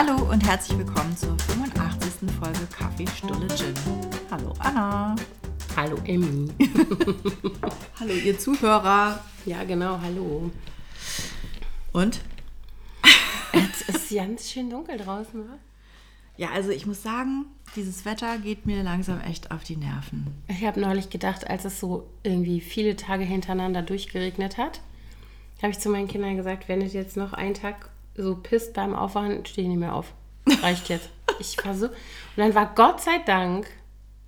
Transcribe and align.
Hallo 0.00 0.30
und 0.30 0.46
herzlich 0.46 0.78
willkommen 0.78 1.16
zur 1.16 1.36
85. 1.40 2.30
Folge 2.38 2.68
Kaffee 2.70 3.04
Stulle 3.08 3.48
Gin. 3.48 3.74
Hallo 4.30 4.54
Anna. 4.60 5.16
Hallo 5.76 5.96
Emmy. 6.04 6.48
Hallo 7.98 8.12
ihr 8.12 8.38
Zuhörer. 8.38 9.18
Ja, 9.44 9.64
genau, 9.64 9.98
hallo. 10.00 10.52
Und? 11.92 12.20
Es 13.50 13.88
ist 13.88 14.14
ganz 14.14 14.48
schön 14.48 14.70
dunkel 14.70 14.98
draußen, 14.98 15.40
wa? 15.40 15.58
Ja, 16.36 16.50
also 16.50 16.70
ich 16.70 16.86
muss 16.86 17.02
sagen, 17.02 17.46
dieses 17.74 18.04
Wetter 18.04 18.38
geht 18.38 18.66
mir 18.66 18.84
langsam 18.84 19.20
echt 19.20 19.50
auf 19.50 19.64
die 19.64 19.74
Nerven. 19.74 20.28
Ich 20.46 20.64
habe 20.64 20.78
neulich 20.78 21.10
gedacht, 21.10 21.50
als 21.50 21.64
es 21.64 21.80
so 21.80 22.08
irgendwie 22.22 22.60
viele 22.60 22.94
Tage 22.94 23.24
hintereinander 23.24 23.82
durchgeregnet 23.82 24.58
hat, 24.58 24.80
habe 25.60 25.72
ich 25.72 25.80
zu 25.80 25.88
meinen 25.90 26.06
Kindern 26.06 26.36
gesagt, 26.36 26.68
wenn 26.68 26.82
es 26.82 26.92
jetzt 26.92 27.16
noch 27.16 27.32
einen 27.32 27.54
Tag 27.54 27.90
so 28.18 28.36
pisst 28.36 28.74
beim 28.74 28.94
Aufwachen, 28.94 29.44
stehe 29.46 29.64
ich 29.66 29.70
nicht 29.70 29.80
mehr 29.80 29.94
auf. 29.94 30.12
Reicht 30.62 30.88
jetzt. 30.88 31.08
Ich 31.38 31.56
war 31.64 31.74
so. 31.74 31.86
Und 31.86 31.92
dann 32.36 32.54
war 32.54 32.72
Gott 32.74 33.00
sei 33.00 33.18
Dank 33.24 33.66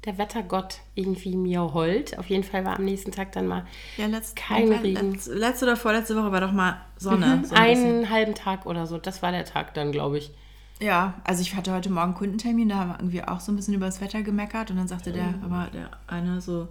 der 0.04 0.16
Wettergott 0.16 0.78
irgendwie 0.94 1.36
mir 1.36 1.74
hold. 1.74 2.18
Auf 2.18 2.26
jeden 2.26 2.44
Fall 2.44 2.64
war 2.64 2.76
am 2.76 2.84
nächsten 2.84 3.12
Tag 3.12 3.32
dann 3.32 3.46
mal 3.46 3.66
Ja, 3.98 4.06
letzt, 4.06 4.34
kein 4.36 4.72
Regen. 4.72 5.12
Letzte, 5.12 5.34
letzte 5.34 5.64
oder 5.66 5.76
vorletzte 5.76 6.16
Woche 6.16 6.32
war 6.32 6.40
doch 6.40 6.52
mal 6.52 6.80
Sonne. 6.96 7.36
Mhm, 7.38 7.44
so 7.44 7.54
ein 7.54 7.62
einen 7.76 8.10
halben 8.10 8.34
Tag 8.34 8.64
oder 8.66 8.86
so. 8.86 8.96
Das 8.98 9.22
war 9.22 9.30
der 9.32 9.44
Tag 9.44 9.74
dann, 9.74 9.92
glaube 9.92 10.18
ich. 10.18 10.30
Ja, 10.80 11.14
also 11.24 11.42
ich 11.42 11.54
hatte 11.54 11.72
heute 11.74 11.90
Morgen 11.90 12.14
Kundentermin, 12.14 12.70
da 12.70 12.76
haben 12.76 12.88
wir 12.90 12.96
irgendwie 13.00 13.24
auch 13.24 13.40
so 13.40 13.52
ein 13.52 13.56
bisschen 13.56 13.74
über 13.74 13.84
das 13.86 14.00
Wetter 14.00 14.22
gemeckert 14.22 14.70
und 14.70 14.78
dann 14.78 14.88
sagte 14.88 15.12
der, 15.12 15.24
Mhm. 15.24 15.44
aber 15.44 15.68
der 15.70 15.90
eine 16.06 16.40
so, 16.40 16.68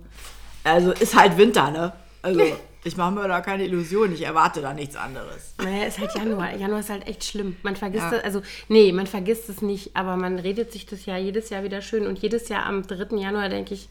also 0.64 0.92
ist 0.94 1.16
halt 1.16 1.38
Winter, 1.38 1.70
ne? 1.70 1.94
Also 2.22 2.42
ich 2.84 2.98
mache 2.98 3.12
mir 3.12 3.28
da 3.28 3.42
keine 3.42 3.64
Illusion, 3.66 4.14
ich 4.14 4.22
erwarte 4.24 4.62
da 4.62 4.74
nichts 4.74 4.96
anderes. 4.96 5.54
Naja, 5.58 5.86
ist 5.86 6.00
halt 6.00 6.16
Januar. 6.16 6.56
Januar 6.56 6.80
ist 6.80 6.90
halt 6.90 7.08
echt 7.08 7.24
schlimm. 7.24 7.58
Man 7.64 7.76
vergisst 7.76 8.04
Ja. 8.06 8.12
das, 8.12 8.24
also, 8.24 8.42
nee, 8.68 8.92
man 8.92 9.08
vergisst 9.08 9.50
es 9.50 9.62
nicht, 9.62 9.96
aber 9.96 10.16
man 10.18 10.40
redet 10.40 10.72
sich 10.72 10.86
das 10.86 11.06
ja 11.06 11.18
jedes 11.18 11.50
Jahr 11.50 11.64
wieder 11.64 11.82
schön. 11.82 12.08
Und 12.08 12.20
jedes 12.20 12.50
Jahr 12.50 12.66
am 12.66 12.86
3. 12.88 13.18
Januar 13.18 13.50
denke 13.50 13.74
ich, 13.74 13.90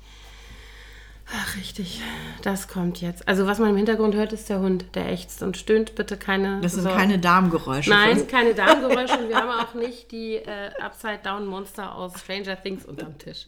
ach, 1.34 1.56
richtig, 1.56 2.00
das 2.42 2.68
kommt 2.68 3.00
jetzt. 3.02 3.28
Also, 3.28 3.46
was 3.46 3.58
man 3.58 3.70
im 3.70 3.76
Hintergrund 3.76 4.14
hört, 4.14 4.32
ist 4.32 4.48
der 4.48 4.60
Hund, 4.60 4.86
der 4.94 5.10
ächzt 5.12 5.42
und 5.42 5.56
stöhnt. 5.58 5.94
Bitte 5.94 6.16
keine. 6.16 6.60
Das 6.62 6.72
sind 6.72 6.84
Sorgen. 6.84 6.98
keine 6.98 7.18
Darmgeräusche. 7.18 7.90
Nein, 7.90 8.26
keine 8.26 8.54
Darmgeräusche 8.54 9.18
und 9.18 9.28
wir 9.28 9.36
haben 9.36 9.50
auch 9.50 9.74
nicht 9.74 10.10
die 10.12 10.36
äh, 10.36 10.70
Upside-Down-Monster 10.80 11.94
aus 11.94 12.18
Stranger 12.20 12.60
Things 12.62 12.84
unterm 12.86 13.18
Tisch. 13.18 13.46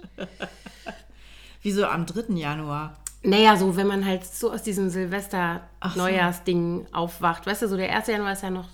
Wieso 1.63 1.87
am 1.87 2.07
3. 2.07 2.35
Januar? 2.35 2.97
Naja, 3.23 3.57
so, 3.57 3.77
wenn 3.77 3.87
man 3.87 4.07
halt 4.07 4.25
so 4.25 4.51
aus 4.51 4.63
diesem 4.63 4.87
Ach 4.87 4.93
so. 4.93 4.99
Silvester-Neujahrsding 5.01 6.87
aufwacht. 6.93 7.47
Weißt 7.47 7.63
du, 7.63 7.69
so 7.69 7.77
der 7.77 7.95
1. 7.95 8.07
Januar 8.07 8.33
ist 8.33 8.43
ja 8.43 8.51
noch, 8.51 8.69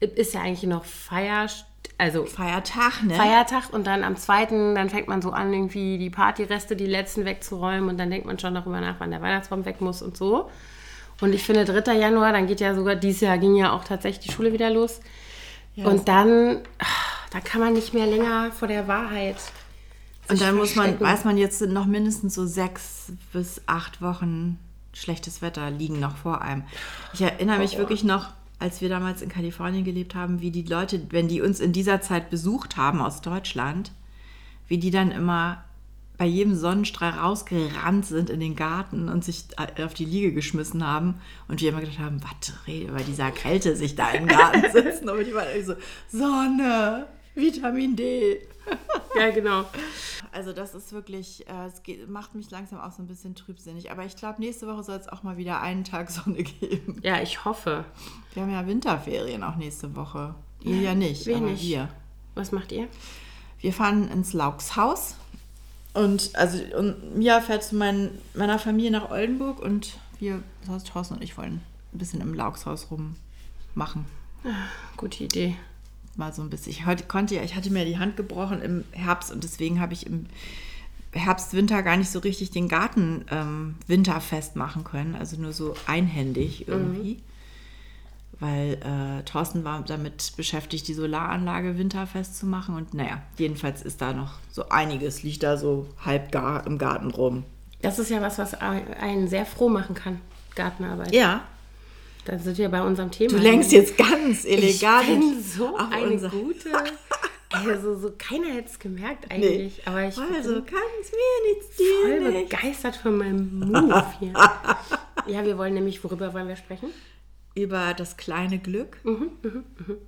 ist 0.00 0.34
ja 0.34 0.42
eigentlich 0.42 0.62
noch 0.64 0.84
Feier, 0.84 1.48
also 1.96 2.24
Feiertag, 2.24 3.02
ne? 3.02 3.14
Feiertag 3.14 3.72
und 3.72 3.88
dann 3.88 4.04
am 4.04 4.16
2. 4.16 4.74
dann 4.74 4.88
fängt 4.88 5.08
man 5.08 5.20
so 5.20 5.30
an, 5.30 5.52
irgendwie 5.52 5.98
die 5.98 6.10
Partyreste, 6.10 6.76
die 6.76 6.86
letzten 6.86 7.24
wegzuräumen 7.24 7.88
und 7.88 7.98
dann 7.98 8.10
denkt 8.10 8.26
man 8.26 8.38
schon 8.38 8.54
darüber 8.54 8.80
nach, 8.80 8.96
wann 8.98 9.10
der 9.10 9.20
Weihnachtsbaum 9.20 9.64
weg 9.64 9.80
muss 9.80 10.00
und 10.00 10.16
so. 10.16 10.48
Und 11.20 11.34
ich 11.34 11.42
finde, 11.42 11.64
3. 11.64 11.94
Januar, 11.94 12.32
dann 12.32 12.46
geht 12.46 12.60
ja 12.60 12.76
sogar, 12.76 12.94
dieses 12.94 13.22
Jahr 13.22 13.38
ging 13.38 13.56
ja 13.56 13.72
auch 13.72 13.82
tatsächlich 13.82 14.26
die 14.26 14.32
Schule 14.32 14.52
wieder 14.52 14.70
los. 14.70 15.00
und 15.76 16.06
dann, 16.08 16.60
ach, 16.78 17.28
da 17.30 17.40
kann 17.40 17.60
man 17.60 17.72
nicht 17.72 17.94
mehr 17.94 18.06
länger 18.06 18.52
vor 18.52 18.68
der 18.68 18.86
Wahrheit. 18.86 19.36
Und 20.28 20.40
dann 20.40 20.56
muss 20.56 20.74
man, 20.74 21.00
weiß 21.00 21.24
man, 21.24 21.38
jetzt 21.38 21.58
sind 21.58 21.72
noch 21.72 21.86
mindestens 21.86 22.34
so 22.34 22.46
sechs 22.46 23.12
bis 23.32 23.62
acht 23.66 24.02
Wochen 24.02 24.58
schlechtes 24.92 25.42
Wetter 25.42 25.70
liegen 25.70 26.00
noch 26.00 26.16
vor 26.16 26.42
einem. 26.42 26.64
Ich 27.14 27.20
erinnere 27.20 27.58
mich 27.58 27.78
wirklich 27.78 28.04
noch, 28.04 28.30
als 28.58 28.80
wir 28.80 28.88
damals 28.88 29.22
in 29.22 29.28
Kalifornien 29.28 29.84
gelebt 29.84 30.14
haben, 30.14 30.40
wie 30.40 30.50
die 30.50 30.64
Leute, 30.64 31.00
wenn 31.10 31.28
die 31.28 31.40
uns 31.40 31.60
in 31.60 31.72
dieser 31.72 32.00
Zeit 32.00 32.30
besucht 32.30 32.76
haben 32.76 33.00
aus 33.00 33.20
Deutschland, 33.20 33.92
wie 34.66 34.78
die 34.78 34.90
dann 34.90 35.12
immer 35.12 35.64
bei 36.16 36.26
jedem 36.26 36.56
Sonnenstrahl 36.56 37.12
rausgerannt 37.12 38.04
sind 38.04 38.28
in 38.28 38.40
den 38.40 38.56
Garten 38.56 39.08
und 39.08 39.24
sich 39.24 39.44
auf 39.80 39.94
die 39.94 40.04
Liege 40.04 40.32
geschmissen 40.32 40.84
haben 40.84 41.20
und 41.46 41.60
wir 41.60 41.68
immer 41.68 41.80
gedacht 41.80 42.00
haben, 42.00 42.20
was 42.22 42.66
rede 42.66 42.92
bei 42.92 43.04
dieser 43.04 43.30
Kälte 43.30 43.76
sich 43.76 43.94
da 43.94 44.10
im 44.10 44.26
Garten 44.26 44.64
sitzen 44.72 45.08
und 45.08 45.24
die 45.24 45.32
waren 45.32 45.46
irgendwie 45.46 45.74
so 46.10 46.18
Sonne, 46.18 47.06
Vitamin 47.36 47.94
D. 47.94 48.40
Ja, 49.18 49.30
genau. 49.30 49.64
Also 50.30 50.52
das 50.52 50.74
ist 50.74 50.92
wirklich, 50.92 51.44
äh, 51.48 51.66
es 51.66 51.82
geht, 51.82 52.08
macht 52.08 52.34
mich 52.34 52.50
langsam 52.50 52.78
auch 52.78 52.92
so 52.92 53.02
ein 53.02 53.08
bisschen 53.08 53.34
trübsinnig. 53.34 53.90
Aber 53.90 54.04
ich 54.04 54.14
glaube, 54.14 54.40
nächste 54.40 54.68
Woche 54.68 54.84
soll 54.84 54.96
es 54.96 55.08
auch 55.08 55.22
mal 55.22 55.36
wieder 55.36 55.60
einen 55.60 55.82
Tag 55.82 56.10
Sonne 56.12 56.44
geben. 56.44 57.00
Ja, 57.02 57.20
ich 57.20 57.44
hoffe. 57.44 57.84
Wir 58.34 58.42
haben 58.42 58.52
ja 58.52 58.66
Winterferien 58.66 59.42
auch 59.42 59.56
nächste 59.56 59.96
Woche. 59.96 60.34
Ihr 60.62 60.76
ja 60.80 60.94
nicht, 60.94 61.26
wir 61.26 61.36
aber 61.36 61.58
wir. 61.60 61.88
Was 62.34 62.52
macht 62.52 62.70
ihr? 62.72 62.88
Wir 63.60 63.72
fahren 63.72 64.08
ins 64.08 64.32
Laukshaus. 64.32 65.16
Und 65.94 66.30
also 66.34 66.62
und 66.76 67.16
Mia 67.16 67.40
fährt 67.40 67.64
zu 67.64 67.74
mein, 67.74 68.10
meiner 68.34 68.58
Familie 68.58 68.90
nach 68.90 69.10
Oldenburg 69.10 69.60
und 69.60 69.98
wir, 70.20 70.42
das 70.60 70.70
heißt 70.70 70.88
Thorsten 70.88 71.14
und 71.14 71.24
ich 71.24 71.36
wollen 71.36 71.62
ein 71.92 71.98
bisschen 71.98 72.20
im 72.20 72.34
Laukshaus 72.34 72.88
rummachen. 72.90 74.04
Gute 74.96 75.24
Idee. 75.24 75.56
Mal 76.18 76.32
so 76.32 76.42
ein 76.42 76.50
bisschen. 76.50 76.72
Ich 76.72 76.86
heute 76.86 77.04
konnte 77.04 77.36
ja, 77.36 77.42
ich 77.42 77.54
hatte 77.54 77.70
mir 77.70 77.84
die 77.84 77.98
Hand 77.98 78.16
gebrochen 78.16 78.60
im 78.60 78.84
Herbst 78.92 79.32
und 79.32 79.44
deswegen 79.44 79.80
habe 79.80 79.92
ich 79.92 80.06
im 80.06 80.26
Herbst, 81.12 81.54
Winter 81.54 81.82
gar 81.82 81.96
nicht 81.96 82.10
so 82.10 82.18
richtig 82.18 82.50
den 82.50 82.68
Garten 82.68 83.24
ähm, 83.30 83.76
winterfest 83.86 84.56
machen 84.56 84.84
können. 84.84 85.14
Also 85.14 85.40
nur 85.40 85.52
so 85.52 85.74
einhändig 85.86 86.68
irgendwie. 86.68 87.22
Weil 88.40 88.74
äh, 88.74 89.24
Thorsten 89.24 89.64
war 89.64 89.82
damit 89.82 90.34
beschäftigt, 90.36 90.86
die 90.86 90.94
Solaranlage 90.94 91.76
winterfest 91.76 92.38
zu 92.38 92.46
machen. 92.46 92.76
Und 92.76 92.94
naja, 92.94 93.20
jedenfalls 93.36 93.82
ist 93.82 94.00
da 94.00 94.12
noch 94.12 94.34
so 94.52 94.68
einiges, 94.68 95.22
liegt 95.22 95.42
da 95.42 95.56
so 95.56 95.88
halb 96.04 96.30
gar 96.30 96.64
im 96.66 96.78
Garten 96.78 97.10
rum. 97.10 97.44
Das 97.82 97.98
ist 97.98 98.10
ja 98.10 98.20
was, 98.20 98.38
was 98.38 98.54
einen 98.54 99.28
sehr 99.28 99.46
froh 99.46 99.68
machen 99.68 99.94
kann. 99.94 100.20
Gartenarbeit. 100.54 101.14
Ja, 101.14 101.42
Da 102.24 102.38
sind 102.38 102.58
wir 102.58 102.68
bei 102.68 102.82
unserem 102.82 103.10
Thema. 103.10 103.30
du 103.32 103.38
lenkst 103.38 103.72
jetzt 103.72 103.96
ganz 103.96 104.44
elegant. 104.44 105.08
Ich 105.08 105.18
bin 105.18 105.42
so 105.42 105.76
eine 105.76 106.06
unser- 106.12 106.28
gute. 106.30 106.70
Also, 107.50 107.98
so 107.98 108.12
keiner 108.18 108.48
hätte 108.52 108.68
es 108.68 108.78
gemerkt 108.78 109.32
eigentlich. 109.32 109.80
Aber 109.86 110.00
ich 110.02 110.18
Also 110.18 110.20
bin 110.20 110.30
mir 110.32 111.54
nichts 111.54 111.76
dir 111.78 111.84
voll 112.02 112.20
nicht. 112.30 112.50
begeistert 112.50 112.96
von 112.96 113.16
meinem 113.16 113.58
Move 113.60 114.04
hier. 114.20 114.34
ja, 115.26 115.42
wir 115.46 115.56
wollen 115.56 115.72
nämlich, 115.72 116.04
worüber 116.04 116.34
wollen 116.34 116.46
wir 116.46 116.56
sprechen? 116.56 116.90
über 117.54 117.94
das 117.94 118.18
kleine 118.18 118.58
Glück, 118.58 118.98
Mhm, 119.02 119.30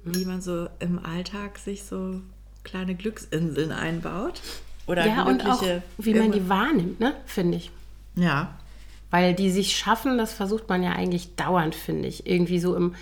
wie 0.04 0.24
man 0.26 0.42
so 0.42 0.68
im 0.80 1.02
Alltag 1.04 1.58
sich 1.58 1.82
so 1.84 2.20
kleine 2.62 2.94
Glücksinseln 2.94 3.72
einbaut. 3.72 4.42
Oder 4.86 5.06
ja, 5.06 5.22
und 5.24 5.44
auch, 5.46 5.62
wie 5.96 6.12
man 6.14 6.32
die 6.32 6.46
wahrnimmt, 6.48 7.00
ne? 7.00 7.14
Finde 7.24 7.56
ich. 7.56 7.70
Ja, 8.16 8.54
Weil 9.10 9.34
die 9.34 9.50
sich 9.50 9.76
schaffen, 9.76 10.18
das 10.18 10.32
versucht 10.32 10.68
man 10.68 10.82
ja 10.82 10.92
eigentlich 10.92 11.34
dauernd, 11.36 11.74
finde 11.74 12.08
ich. 12.08 12.26
Irgendwie 12.26 12.60
so 12.60 12.76
im, 12.76 12.94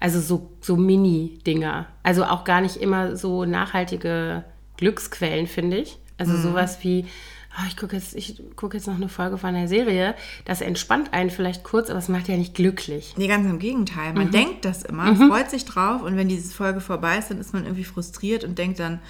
also 0.00 0.20
so, 0.20 0.50
so 0.60 0.76
Mini-Dinger. 0.76 1.86
Also 2.02 2.24
auch 2.24 2.44
gar 2.44 2.60
nicht 2.60 2.76
immer 2.76 3.16
so 3.16 3.44
nachhaltige 3.44 4.44
Glücksquellen, 4.76 5.46
finde 5.46 5.78
ich. 5.78 5.98
Also 6.18 6.36
sowas 6.36 6.78
wie, 6.82 7.06
ah, 7.56 7.64
ich 7.68 7.76
gucke 7.76 7.96
jetzt, 7.96 8.14
ich 8.14 8.42
guck 8.56 8.74
jetzt 8.74 8.86
noch 8.86 8.94
eine 8.94 9.08
Folge 9.08 9.38
von 9.38 9.54
der 9.54 9.68
Serie. 9.68 10.14
Das 10.44 10.60
entspannt 10.60 11.12
einen 11.12 11.30
vielleicht 11.30 11.64
kurz, 11.64 11.90
aber 11.90 11.98
es 11.98 12.08
macht 12.08 12.28
ja 12.28 12.36
nicht 12.36 12.54
glücklich. 12.54 13.14
nee, 13.16 13.28
ganz 13.28 13.46
im 13.46 13.58
Gegenteil. 13.58 14.12
Mhm. 14.12 14.18
Man 14.18 14.30
denkt 14.30 14.64
das 14.64 14.82
immer, 14.82 15.14
freut 15.16 15.50
sich 15.50 15.64
drauf 15.64 16.02
und 16.02 16.16
wenn 16.16 16.28
diese 16.28 16.52
Folge 16.52 16.80
vorbei 16.80 17.18
ist, 17.18 17.30
dann 17.30 17.38
ist 17.38 17.52
man 17.52 17.64
irgendwie 17.64 17.84
frustriert 17.84 18.44
und 18.44 18.58
denkt 18.58 18.78
dann, 18.78 19.00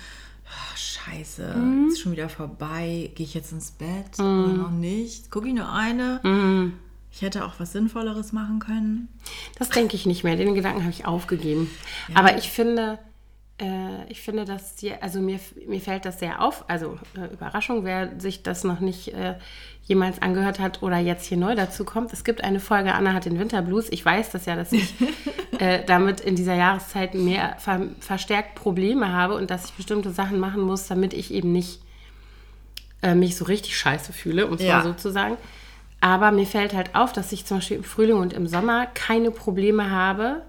"Ah, 0.53 0.77
scheiße, 0.77 1.55
Mhm. 1.57 1.89
ist 1.89 2.01
schon 2.01 2.13
wieder 2.13 2.29
vorbei, 2.29 3.11
gehe 3.15 3.25
ich 3.26 3.35
jetzt 3.35 3.53
ins 3.53 3.71
Bett 3.73 4.19
oder 4.19 4.49
noch 4.49 4.71
nicht? 4.71 5.31
Gucke 5.31 5.49
ich 5.49 5.55
nur 5.55 5.71
eine? 5.73 6.21
Ich 7.11 7.23
hätte 7.23 7.44
auch 7.44 7.55
was 7.59 7.73
Sinnvolleres 7.73 8.32
machen 8.32 8.59
können. 8.59 9.09
Das 9.59 9.69
denke 9.69 9.97
ich 9.97 10.06
nicht 10.06 10.25
mehr. 10.25 10.37
Den 10.37 10.55
Gedanken 10.55 10.81
habe 10.82 10.91
ich 10.93 11.05
aufgegeben. 11.06 11.71
Aber 12.15 12.38
ich 12.38 12.49
finde, 12.50 12.99
äh, 13.60 14.04
ich 14.08 14.20
finde, 14.20 14.44
dass 14.44 14.75
die, 14.76 14.93
also 14.94 15.20
mir, 15.20 15.38
mir 15.66 15.81
fällt 15.81 16.04
das 16.04 16.19
sehr 16.19 16.43
auf. 16.43 16.64
Also 16.69 16.99
äh, 17.16 17.32
Überraschung, 17.32 17.84
wer 17.84 18.19
sich 18.20 18.43
das 18.43 18.64
noch 18.64 18.81
nicht 18.81 19.08
äh, 19.08 19.34
jemals 19.84 20.22
angehört 20.22 20.58
hat 20.58 20.82
oder 20.82 20.99
jetzt 20.99 21.26
hier 21.26 21.37
neu 21.38 21.54
dazu 21.54 21.84
kommt. 21.84 22.12
Es 22.12 22.25
gibt 22.25 22.43
eine 22.44 22.60
Folge, 22.60 22.94
Anna 22.94 23.12
hat 23.12 23.25
den 23.25 23.38
Winterblues. 23.38 23.88
Ich 23.90 24.04
weiß 24.04 24.31
das 24.31 24.46
ja, 24.46 24.56
dass 24.56 24.72
ich 24.72 24.94
äh, 25.58 25.84
damit 25.84 26.20
in 26.20 26.37
dieser 26.37 26.54
Jahreszeit 26.54 27.14
mehr 27.14 27.56
ver 27.58 27.87
verstärkt 28.00 28.54
Probleme 28.54 29.12
habe 29.12 29.34
und 29.34 29.50
dass 29.50 29.66
ich 29.66 29.72
bestimmte 29.72 30.10
Sachen 30.10 30.38
machen 30.38 30.62
muss, 30.62 30.87
damit 30.87 31.12
ich 31.14 31.32
eben 31.32 31.52
nicht 31.52 31.81
äh, 33.02 33.14
mich 33.14 33.37
so 33.37 33.44
richtig 33.44 33.76
scheiße 33.76 34.12
fühle, 34.12 34.46
um 34.46 34.54
es 34.54 34.62
Ja. 34.62 34.78
mal 34.78 34.84
so 34.84 34.93
zu 34.94 35.10
sagen. 35.10 35.37
Aber 36.00 36.32
mir 36.32 36.46
fällt 36.46 36.75
halt 36.75 36.94
auf, 36.94 37.12
dass 37.12 37.31
ich 37.32 37.44
zum 37.46 37.58
Beispiel 37.58 37.76
im 37.76 37.84
Frühling 37.84 38.16
und 38.16 38.32
im 38.32 38.46
Sommer 38.49 38.87
keine 38.87 39.31
Probleme 39.31 39.90
habe, 39.90 40.43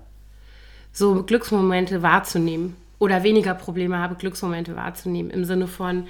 so 0.91 1.23
Glücksmomente 1.23 2.01
wahrzunehmen. 2.01 2.75
Oder 3.03 3.23
weniger 3.23 3.53
Probleme 3.53 3.97
habe, 3.97 4.15
Glücksmomente 4.15 4.77
wahrzunehmen. 4.77 5.29
Im 5.29 5.43
Sinne 5.43 5.67
von, 5.67 6.07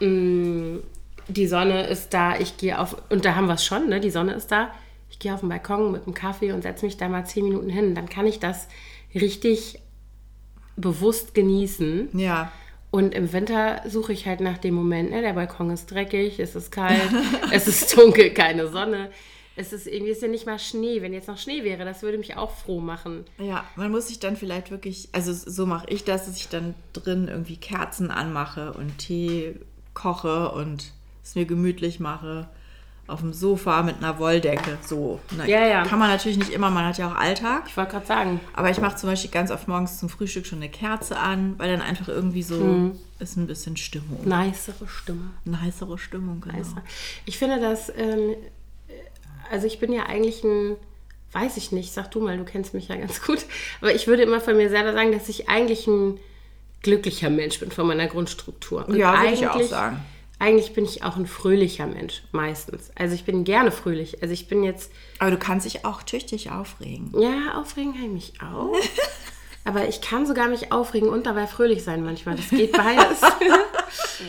mh, 0.00 0.78
die 1.26 1.48
Sonne 1.48 1.88
ist 1.88 2.14
da, 2.14 2.38
ich 2.38 2.56
gehe 2.56 2.78
auf, 2.78 2.96
und 3.10 3.24
da 3.24 3.34
haben 3.34 3.48
wir 3.48 3.54
es 3.54 3.64
schon, 3.64 3.88
ne? 3.88 3.98
die 3.98 4.10
Sonne 4.10 4.34
ist 4.34 4.52
da. 4.52 4.70
Ich 5.10 5.18
gehe 5.18 5.34
auf 5.34 5.40
den 5.40 5.48
Balkon 5.48 5.90
mit 5.90 6.04
einem 6.04 6.14
Kaffee 6.14 6.52
und 6.52 6.62
setze 6.62 6.84
mich 6.84 6.96
da 6.96 7.08
mal 7.08 7.26
zehn 7.26 7.42
Minuten 7.42 7.68
hin. 7.68 7.96
Dann 7.96 8.08
kann 8.08 8.28
ich 8.28 8.38
das 8.38 8.68
richtig 9.12 9.80
bewusst 10.76 11.34
genießen. 11.34 12.10
Ja. 12.16 12.52
Und 12.92 13.12
im 13.12 13.32
Winter 13.32 13.82
suche 13.88 14.12
ich 14.12 14.28
halt 14.28 14.40
nach 14.40 14.58
dem 14.58 14.74
Moment, 14.74 15.10
ne? 15.10 15.22
der 15.22 15.32
Balkon 15.32 15.70
ist 15.70 15.90
dreckig, 15.90 16.38
es 16.38 16.54
ist 16.54 16.70
kalt, 16.70 17.10
es 17.50 17.66
ist 17.66 17.96
dunkel, 17.96 18.30
keine 18.30 18.68
Sonne. 18.68 19.10
Es 19.60 19.74
ist 19.74 19.86
irgendwie 19.86 20.12
ist 20.12 20.22
ja 20.22 20.28
nicht 20.28 20.46
mal 20.46 20.58
Schnee. 20.58 21.02
Wenn 21.02 21.12
jetzt 21.12 21.28
noch 21.28 21.36
Schnee 21.36 21.64
wäre, 21.64 21.84
das 21.84 22.02
würde 22.02 22.16
mich 22.16 22.36
auch 22.36 22.50
froh 22.50 22.80
machen. 22.80 23.26
Ja, 23.38 23.64
man 23.76 23.90
muss 23.90 24.08
sich 24.08 24.18
dann 24.18 24.36
vielleicht 24.36 24.70
wirklich, 24.70 25.10
also 25.12 25.32
so 25.34 25.66
mache 25.66 25.86
ich 25.90 26.04
das, 26.04 26.24
dass 26.24 26.36
ich 26.36 26.48
dann 26.48 26.74
drin 26.94 27.28
irgendwie 27.28 27.58
Kerzen 27.58 28.10
anmache 28.10 28.72
und 28.72 28.96
Tee 28.96 29.56
koche 29.92 30.50
und 30.52 30.92
es 31.22 31.34
mir 31.34 31.44
gemütlich 31.44 32.00
mache 32.00 32.48
auf 33.06 33.20
dem 33.20 33.32
Sofa 33.32 33.82
mit 33.82 33.96
einer 33.96 34.18
Wolldecke. 34.18 34.78
So. 34.86 35.20
Na, 35.36 35.44
Ja, 35.44 35.66
ja. 35.66 35.84
Kann 35.84 35.98
man 35.98 36.08
natürlich 36.08 36.38
nicht 36.38 36.50
immer, 36.50 36.70
man 36.70 36.86
hat 36.86 36.96
ja 36.96 37.10
auch 37.10 37.16
Alltag. 37.16 37.64
Ich 37.66 37.76
wollte 37.76 37.92
gerade 37.92 38.06
sagen, 38.06 38.40
Aber 38.54 38.70
ich 38.70 38.80
mache 38.80 38.96
zum 38.96 39.10
Beispiel 39.10 39.30
ganz 39.30 39.50
oft 39.50 39.68
morgens 39.68 39.98
zum 39.98 40.08
Frühstück 40.08 40.46
schon 40.46 40.58
eine 40.58 40.70
Kerze 40.70 41.18
an, 41.18 41.58
weil 41.58 41.70
dann 41.70 41.82
einfach 41.82 42.08
irgendwie 42.08 42.42
so 42.42 42.92
ist 43.18 43.36
ein 43.36 43.46
bisschen 43.46 43.76
Stimmung. 43.76 44.20
nicere 44.24 44.88
Stimme. 44.88 45.30
Eine 45.44 45.60
heißere 45.60 45.98
Stimmung, 45.98 46.40
genau. 46.40 46.56
Nicer. 46.56 46.82
Ich 47.26 47.36
finde 47.36 47.60
das, 47.60 47.92
ähm, 47.94 48.36
also 49.50 49.66
ich 49.66 49.78
bin 49.78 49.92
ja 49.92 50.04
eigentlich 50.06 50.42
ein, 50.44 50.76
weiß 51.32 51.56
ich 51.56 51.72
nicht, 51.72 51.92
sag 51.92 52.10
du 52.10 52.20
mal, 52.20 52.36
du 52.38 52.44
kennst 52.44 52.74
mich 52.74 52.88
ja 52.88 52.96
ganz 52.96 53.22
gut, 53.22 53.44
aber 53.80 53.94
ich 53.94 54.06
würde 54.06 54.22
immer 54.22 54.40
von 54.40 54.56
mir 54.56 54.68
selber 54.70 54.92
sagen, 54.92 55.12
dass 55.12 55.28
ich 55.28 55.48
eigentlich 55.48 55.86
ein 55.86 56.18
glücklicher 56.82 57.28
Mensch 57.30 57.60
bin 57.60 57.70
von 57.70 57.86
meiner 57.86 58.06
Grundstruktur. 58.06 58.88
Und 58.88 58.96
Ja, 58.96 59.20
würde 59.20 59.34
ich 59.34 59.46
auch 59.46 59.54
eigentlich- 59.54 59.68
sagen. 59.68 60.00
Eigentlich 60.42 60.72
bin 60.72 60.86
ich 60.86 61.02
auch 61.04 61.16
ein 61.16 61.26
fröhlicher 61.26 61.86
Mensch, 61.86 62.22
meistens. 62.32 62.90
Also 62.94 63.14
ich 63.14 63.24
bin 63.24 63.44
gerne 63.44 63.70
fröhlich. 63.70 64.22
Also 64.22 64.32
ich 64.32 64.48
bin 64.48 64.62
jetzt, 64.64 64.90
Aber 65.18 65.30
du 65.30 65.36
kannst 65.36 65.66
dich 65.66 65.84
auch 65.84 66.02
tüchtig 66.02 66.50
aufregen. 66.50 67.12
ja, 67.20 67.60
aufregen 67.60 67.92
kann 67.92 68.04
ich 68.04 68.10
mich 68.10 68.32
auch. 68.40 68.74
Aber 69.66 69.86
ich 69.86 70.00
kann 70.00 70.24
sogar 70.26 70.48
mich 70.48 70.72
aufregen 70.72 71.10
und 71.10 71.26
dabei 71.26 71.46
fröhlich 71.46 71.84
sein 71.84 72.02
manchmal. 72.02 72.36
Das 72.36 72.48
geht 72.48 72.72
beides. 72.76 73.20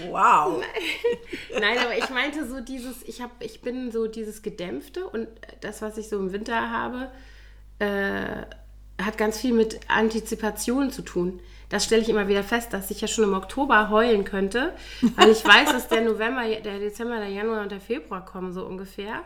Wow. 0.10 0.64
Nein, 1.60 1.78
aber 1.80 1.98
ich 1.98 2.10
meinte 2.10 2.48
so 2.48 2.62
dieses, 2.62 3.04
ich 3.04 3.22
habe, 3.22 3.32
ich 3.40 3.62
bin 3.62 3.92
so 3.92 4.08
dieses 4.08 4.42
Gedämpfte 4.42 5.06
und 5.06 5.28
das, 5.62 5.82
was 5.82 5.98
ich 5.98 6.10
so 6.10 6.18
im 6.18 6.32
Winter 6.32 6.70
habe, 6.72 7.12
äh, 7.80 8.46
hat 9.04 9.18
ganz 9.18 9.40
viel 9.40 9.54
mit 9.54 9.80
Antizipation 9.88 10.92
zu 10.92 11.02
tun. 11.02 11.40
Das 11.70 11.86
stelle 11.86 12.02
ich 12.02 12.10
immer 12.10 12.28
wieder 12.28 12.44
fest, 12.44 12.74
dass 12.74 12.92
ich 12.92 13.02
ja 13.02 13.08
schon 13.08 13.24
im 13.24 13.34
Oktober 13.34 13.90
heulen 13.90 14.26
könnte, 14.26 14.74
weil 15.16 15.30
ich 15.30 15.44
weiß, 15.46 15.72
dass 15.72 15.88
der 15.88 16.02
November, 16.02 16.44
der 16.44 16.80
Dezember, 16.80 17.18
der 17.18 17.30
Januar 17.30 17.62
und 17.62 17.72
der 17.72 17.80
Februar 17.80 18.26
kommen, 18.26 18.52
so 18.52 18.66
ungefähr. 18.66 19.24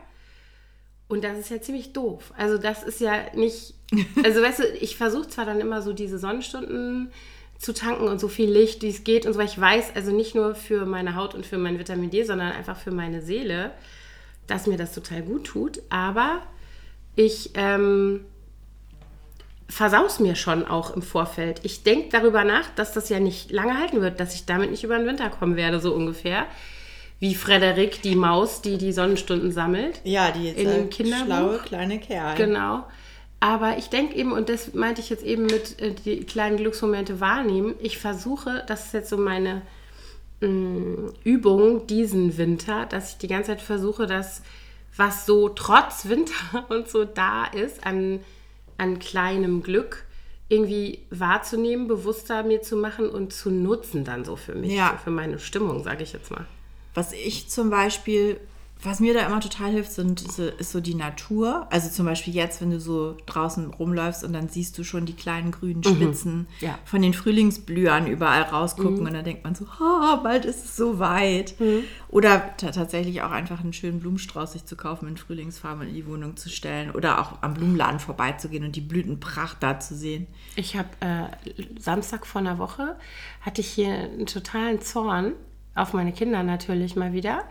Und 1.08 1.24
das 1.24 1.38
ist 1.38 1.50
ja 1.50 1.62
ziemlich 1.62 1.94
doof. 1.94 2.34
Also 2.38 2.58
das 2.58 2.84
ist 2.84 3.00
ja 3.00 3.34
nicht, 3.34 3.74
also 4.24 4.42
weißt 4.42 4.60
du, 4.60 4.64
ich 4.80 4.96
versuche 4.96 5.28
zwar 5.28 5.46
dann 5.46 5.60
immer 5.60 5.82
so 5.82 5.94
diese 5.94 6.20
Sonnenstunden 6.20 7.12
zu 7.58 7.74
tanken 7.74 8.08
und 8.08 8.20
so 8.20 8.28
viel 8.28 8.50
Licht, 8.50 8.82
wie 8.82 8.90
es 8.90 9.04
geht 9.04 9.26
und 9.26 9.34
so, 9.34 9.40
weil 9.40 9.48
ich 9.48 9.60
weiß, 9.60 9.96
also 9.96 10.12
nicht 10.12 10.36
nur 10.36 10.56
für 10.56 10.86
meine 10.86 11.16
Haut 11.16 11.34
und 11.36 11.46
für 11.46 11.58
mein 11.58 11.80
Vitamin 11.80 12.10
D, 12.10 12.24
sondern 12.24 12.52
einfach 12.52 12.78
für 12.78 12.92
meine 12.92 13.22
Seele, 13.22 13.72
dass 14.48 14.68
mir 14.68 14.78
das 14.78 14.94
total 14.94 15.22
gut 15.22 15.46
tut. 15.46 15.82
Aber 15.90 16.42
ich 17.16 17.52
ähm, 17.56 18.26
versaus 19.68 20.20
mir 20.20 20.36
schon 20.36 20.66
auch 20.66 20.96
im 20.96 21.02
Vorfeld. 21.02 21.62
Ich 21.64 21.84
denke 21.84 22.10
darüber 22.12 22.44
nach, 22.44 22.70
dass 22.76 22.92
das 22.94 23.10
ja 23.10 23.20
nicht 23.20 23.52
lange 23.52 23.80
halten 23.80 24.02
wird, 24.02 24.20
dass 24.20 24.36
ich 24.36 24.46
damit 24.46 24.72
nicht 24.72 24.84
über 24.84 24.98
den 24.98 25.08
Winter 25.08 25.30
kommen 25.30 25.56
werde, 25.56 25.80
so 25.80 25.94
ungefähr. 25.94 26.46
Wie 27.20 27.34
Frederik, 27.34 28.02
die 28.02 28.16
Maus, 28.16 28.62
die 28.62 28.78
die 28.78 28.92
Sonnenstunden 28.92 29.52
sammelt. 29.52 30.02
Ja, 30.04 30.32
die 30.32 30.48
jetzt 30.48 30.60
In 30.60 30.70
dem 30.70 30.86
äh, 30.86 30.90
Kinderbuch? 30.90 31.26
schlaue 31.26 31.58
kleine 31.60 32.00
Kerl. 32.00 32.36
Genau. 32.36 32.84
Aber 33.46 33.78
ich 33.78 33.90
denke 33.90 34.16
eben, 34.16 34.32
und 34.32 34.50
das 34.50 34.74
meinte 34.74 35.02
ich 35.02 35.10
jetzt 35.12 35.24
eben 35.24 35.44
mit 35.46 35.80
äh, 35.80 35.94
die 35.94 36.24
kleinen 36.24 36.58
Glücksmomente 36.58 37.20
wahrnehmen, 37.20 37.76
ich 37.80 38.00
versuche, 38.00 38.64
das 38.68 38.88
ist 38.88 38.94
jetzt 38.94 39.10
so 39.12 39.18
meine 39.18 39.62
mh, 40.42 41.12
Übung 41.24 41.86
diesen 41.86 42.38
Winter, 42.40 42.86
dass 42.88 43.12
ich 43.12 43.18
die 43.20 43.28
ganze 43.28 43.52
Zeit 43.52 43.62
versuche, 43.62 44.08
dass 44.08 44.42
was 44.98 45.26
so 45.28 45.50
trotz 45.50 46.06
Winter 46.08 46.66
und 46.70 46.90
so 46.90 47.06
da 47.06 47.46
ist 47.46 47.86
an, 47.86 48.20
an 48.78 48.98
kleinem 49.00 49.62
Glück 49.62 50.06
irgendwie 50.50 51.00
wahrzunehmen, 51.10 51.88
bewusster 51.88 52.42
mir 52.44 52.62
zu 52.64 52.76
machen 52.78 53.10
und 53.10 53.32
zu 53.34 53.50
nutzen 53.52 54.04
dann 54.06 54.26
so 54.26 54.36
für 54.36 54.56
mich, 54.56 54.74
Ja. 54.74 54.92
so 54.98 55.04
für 55.06 55.12
meine 55.12 55.40
Stimmung, 55.40 55.84
sage 55.84 56.04
ich 56.04 56.14
jetzt 56.14 56.32
mal. 56.32 56.46
Was 56.96 57.14
ich 57.14 57.50
zum 57.50 57.70
Beispiel, 57.70 58.40
was 58.86 59.00
mir 59.00 59.14
da 59.14 59.26
immer 59.26 59.40
total 59.40 59.72
hilft, 59.72 59.92
sind, 59.92 60.22
ist 60.22 60.72
so 60.72 60.80
die 60.80 60.96
Natur. 60.96 61.68
Also 61.72 61.90
zum 61.90 62.06
Beispiel 62.06 62.34
jetzt, 62.34 62.62
wenn 62.62 62.70
du 62.72 62.80
so 62.80 63.18
draußen 63.26 63.74
rumläufst 63.74 64.24
und 64.24 64.34
dann 64.34 64.48
siehst 64.50 64.78
du 64.78 64.84
schon 64.84 65.06
die 65.06 65.14
kleinen 65.16 65.52
grünen 65.52 65.84
Spitzen 65.84 66.36
Mhm. 66.38 66.48
Ja. 66.62 66.72
Mhm. 66.74 66.76
von 66.86 67.02
den 67.02 67.14
Frühlingsblühern 67.14 68.08
überall 68.08 68.44
rausgucken 68.44 69.00
und 69.08 69.14
dann 69.14 69.24
denkt 69.26 69.44
man 69.44 69.56
so, 69.56 69.66
oh, 69.82 70.18
bald 70.24 70.46
ist 70.46 70.64
es 70.66 70.76
so 70.78 71.00
weit. 71.00 71.60
Mhm. 71.60 71.84
Oder 72.10 72.56
ta- 72.58 72.72
tatsächlich 72.72 73.22
auch 73.24 73.32
einfach 73.32 73.60
einen 73.60 73.74
schönen 73.74 74.00
Blumenstrauß 74.00 74.54
sich 74.54 74.66
zu 74.66 74.76
kaufen, 74.76 75.08
in 75.08 75.18
Frühlingsfarben 75.18 75.88
in 75.88 75.94
die 75.94 76.06
Wohnung 76.08 76.38
zu 76.38 76.50
stellen 76.50 76.92
oder 76.92 77.20
auch 77.20 77.42
am 77.42 77.54
Blumenladen 77.56 78.00
vorbeizugehen 78.00 78.64
und 78.64 78.76
die 78.76 78.82
Blütenpracht 78.82 79.62
da 79.62 79.80
zu 79.80 79.96
sehen. 79.96 80.28
Ich 80.56 80.78
habe 80.78 80.90
äh, 81.02 81.26
Samstag 81.80 82.26
vor 82.26 82.42
einer 82.42 82.58
Woche 82.58 82.96
hatte 83.42 83.62
ich 83.62 83.68
hier 83.68 83.94
einen 83.94 84.26
totalen 84.28 84.82
Zorn 84.82 85.34
auf 85.74 85.94
meine 85.94 86.12
Kinder 86.14 86.42
natürlich 86.44 86.96
mal 86.96 87.12
wieder. 87.14 87.44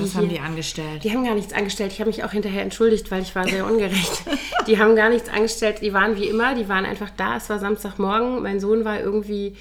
Was 0.00 0.12
hier- 0.12 0.20
haben 0.22 0.28
die 0.28 0.40
angestellt? 0.40 1.04
Die 1.04 1.10
haben 1.12 1.24
gar 1.24 1.34
nichts 1.34 1.52
angestellt. 1.52 1.92
Ich 1.92 2.00
habe 2.00 2.08
mich 2.10 2.24
auch 2.24 2.32
hinterher 2.32 2.62
entschuldigt, 2.62 3.10
weil 3.10 3.22
ich 3.22 3.34
war 3.34 3.46
sehr 3.48 3.66
ungerecht. 3.66 4.22
die 4.66 4.78
haben 4.78 4.96
gar 4.96 5.08
nichts 5.10 5.28
angestellt. 5.28 5.80
Die 5.82 5.92
waren 5.92 6.16
wie 6.16 6.24
immer, 6.28 6.54
die 6.54 6.68
waren 6.68 6.84
einfach 6.84 7.10
da. 7.16 7.36
Es 7.36 7.48
war 7.50 7.58
Samstagmorgen. 7.58 8.42
Mein 8.42 8.60
Sohn 8.60 8.84
war 8.84 9.00
irgendwie, 9.00 9.56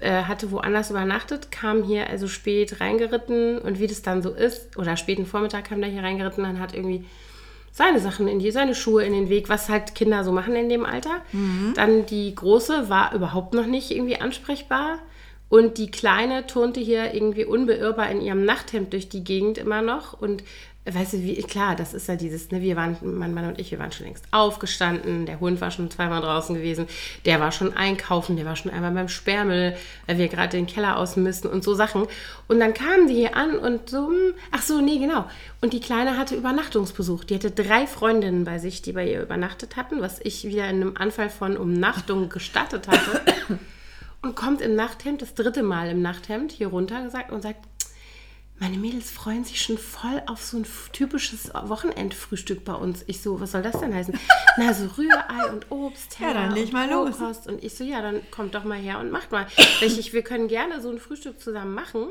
äh, 0.00 0.22
hatte 0.24 0.50
woanders 0.50 0.90
übernachtet, 0.90 1.50
kam 1.52 1.82
hier 1.84 2.08
also 2.10 2.28
spät 2.28 2.80
reingeritten 2.80 3.58
und 3.58 3.78
wie 3.78 3.86
das 3.86 4.02
dann 4.02 4.22
so 4.22 4.30
ist, 4.30 4.76
oder 4.76 4.96
späten 4.96 5.24
Vormittag 5.26 5.64
kam 5.64 5.80
der 5.80 5.90
hier 5.90 6.02
reingeritten 6.02 6.44
und 6.44 6.58
hat 6.60 6.74
irgendwie 6.74 7.04
seine 7.70 8.00
Sachen 8.00 8.26
in 8.26 8.40
die, 8.40 8.50
seine 8.50 8.74
Schuhe 8.74 9.04
in 9.04 9.12
den 9.12 9.28
Weg, 9.28 9.48
was 9.48 9.68
halt 9.68 9.94
Kinder 9.94 10.24
so 10.24 10.32
machen 10.32 10.56
in 10.56 10.68
dem 10.68 10.84
Alter. 10.84 11.22
Dann 11.74 12.06
die 12.06 12.34
Große 12.34 12.88
war 12.88 13.14
überhaupt 13.14 13.54
noch 13.54 13.66
nicht 13.66 13.92
irgendwie 13.92 14.20
ansprechbar. 14.20 14.98
Und 15.48 15.78
die 15.78 15.90
Kleine 15.90 16.46
turnte 16.46 16.80
hier 16.80 17.14
irgendwie 17.14 17.44
unbeirrbar 17.44 18.10
in 18.10 18.20
ihrem 18.20 18.44
Nachthemd 18.44 18.92
durch 18.92 19.08
die 19.08 19.24
Gegend 19.24 19.56
immer 19.56 19.80
noch. 19.80 20.12
Und 20.12 20.42
weißt 20.94 21.14
du, 21.14 21.22
wie, 21.22 21.36
klar, 21.42 21.76
das 21.76 21.94
ist 21.94 22.08
ja 22.08 22.16
dieses, 22.16 22.50
ne, 22.50 22.62
wir 22.62 22.76
waren, 22.76 22.96
mein 23.02 23.34
Mann 23.34 23.46
und 23.46 23.58
ich, 23.58 23.70
wir 23.70 23.78
waren 23.78 23.92
schon 23.92 24.06
längst 24.06 24.24
aufgestanden, 24.30 25.26
der 25.26 25.40
Hund 25.40 25.60
war 25.60 25.70
schon 25.70 25.90
zweimal 25.90 26.20
draußen 26.20 26.54
gewesen, 26.54 26.86
der 27.24 27.40
war 27.40 27.52
schon 27.52 27.76
einkaufen, 27.76 28.36
der 28.36 28.46
war 28.46 28.56
schon 28.56 28.72
einmal 28.72 28.92
beim 28.92 29.08
Sperrmüll, 29.08 29.76
weil 30.06 30.18
wir 30.18 30.28
gerade 30.28 30.56
den 30.56 30.66
Keller 30.66 30.96
ausmisten 30.96 31.50
und 31.50 31.64
so 31.64 31.74
Sachen. 31.74 32.06
Und 32.46 32.60
dann 32.60 32.74
kamen 32.74 33.08
die 33.08 33.14
hier 33.14 33.36
an 33.36 33.58
und 33.58 33.90
so, 33.90 34.08
hm, 34.08 34.34
ach 34.50 34.62
so, 34.62 34.80
nee, 34.80 34.98
genau. 34.98 35.26
Und 35.60 35.72
die 35.72 35.80
Kleine 35.80 36.16
hatte 36.16 36.36
Übernachtungsbesuch. 36.36 37.24
Die 37.24 37.34
hatte 37.34 37.50
drei 37.50 37.86
Freundinnen 37.86 38.44
bei 38.44 38.58
sich, 38.58 38.80
die 38.80 38.92
bei 38.92 39.10
ihr 39.10 39.22
übernachtet 39.22 39.76
hatten, 39.76 40.00
was 40.00 40.20
ich 40.22 40.44
wieder 40.44 40.68
in 40.68 40.82
einem 40.82 40.96
Anfall 40.96 41.30
von 41.30 41.56
Umnachtung 41.56 42.28
gestattet 42.28 42.88
hatte 42.88 43.58
und 44.22 44.34
kommt 44.34 44.60
im 44.60 44.74
Nachthemd, 44.74 45.22
das 45.22 45.34
dritte 45.34 45.62
Mal 45.62 45.90
im 45.90 46.02
Nachthemd 46.02 46.52
hier 46.52 46.68
runter 46.68 47.02
gesagt 47.02 47.30
und 47.30 47.42
sagt, 47.42 47.66
meine 48.60 48.76
Mädels 48.76 49.10
freuen 49.10 49.44
sich 49.44 49.62
schon 49.62 49.78
voll 49.78 50.20
auf 50.26 50.42
so 50.42 50.56
ein 50.56 50.66
typisches 50.92 51.52
Wochenendfrühstück 51.54 52.64
bei 52.64 52.74
uns. 52.74 53.04
Ich 53.06 53.22
so, 53.22 53.40
was 53.40 53.52
soll 53.52 53.62
das 53.62 53.78
denn 53.78 53.94
heißen? 53.94 54.18
Na, 54.56 54.74
so 54.74 54.86
Rührei 54.86 55.52
und 55.52 55.70
Obst. 55.70 56.18
Ja, 56.18 56.34
dann 56.34 56.52
leg 56.52 56.72
mal 56.72 56.90
los. 56.90 57.20
Rohkost. 57.20 57.46
Und 57.46 57.62
ich 57.62 57.74
so, 57.74 57.84
ja, 57.84 58.02
dann 58.02 58.20
kommt 58.32 58.56
doch 58.56 58.64
mal 58.64 58.78
her 58.78 58.98
und 58.98 59.10
macht 59.12 59.30
mal. 59.30 59.46
Ich, 59.80 60.12
wir 60.12 60.22
können 60.22 60.48
gerne 60.48 60.80
so 60.80 60.90
ein 60.90 60.98
Frühstück 60.98 61.40
zusammen 61.40 61.72
machen, 61.72 62.08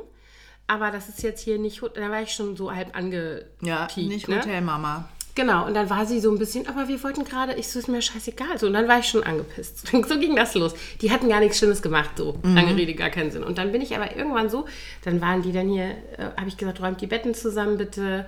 aber 0.67 0.89
das 0.89 1.09
ist 1.09 1.21
jetzt 1.21 1.41
hier 1.41 1.59
nicht, 1.59 1.81
da 1.81 2.09
war 2.09 2.21
ich 2.21 2.31
schon 2.31 2.55
so 2.55 2.73
halb 2.73 2.95
angepiekt. 2.95 3.61
Ja, 3.61 3.87
nicht 3.95 4.29
ne? 4.29 4.37
Hotelmama. 4.37 5.09
Genau, 5.37 5.67
und 5.67 5.75
dann 5.75 5.87
war 5.91 6.07
sie 6.07 6.19
so 6.19 6.31
ein 6.31 6.39
bisschen, 6.39 6.67
aber 6.67 6.87
wir 6.87 7.03
wollten 7.03 7.23
gerade, 7.23 7.53
ich 7.53 7.67
so, 7.67 7.77
ist 7.77 7.87
mir 7.87 8.01
scheißegal. 8.01 8.57
So, 8.57 8.65
und 8.65 8.73
dann 8.73 8.87
war 8.87 8.97
ich 8.97 9.05
schon 9.05 9.21
angepisst. 9.21 9.83
So 10.07 10.19
ging 10.19 10.35
das 10.35 10.55
los. 10.55 10.73
Die 10.99 11.11
hatten 11.11 11.29
gar 11.29 11.39
nichts 11.39 11.59
Schlimmes 11.59 11.83
gemacht, 11.83 12.09
so. 12.17 12.39
Lange 12.41 12.75
Rede, 12.75 12.95
gar 12.95 13.11
keinen 13.11 13.29
Sinn. 13.29 13.43
Und 13.43 13.59
dann 13.59 13.71
bin 13.71 13.81
ich 13.81 13.95
aber 13.95 14.15
irgendwann 14.15 14.49
so, 14.49 14.65
dann 15.03 15.21
waren 15.21 15.43
die 15.43 15.51
dann 15.51 15.69
hier, 15.69 15.91
äh, 16.17 16.31
habe 16.37 16.47
ich 16.47 16.57
gesagt, 16.57 16.81
räumt 16.81 17.01
die 17.01 17.05
Betten 17.07 17.35
zusammen, 17.35 17.77
bitte. 17.77 18.25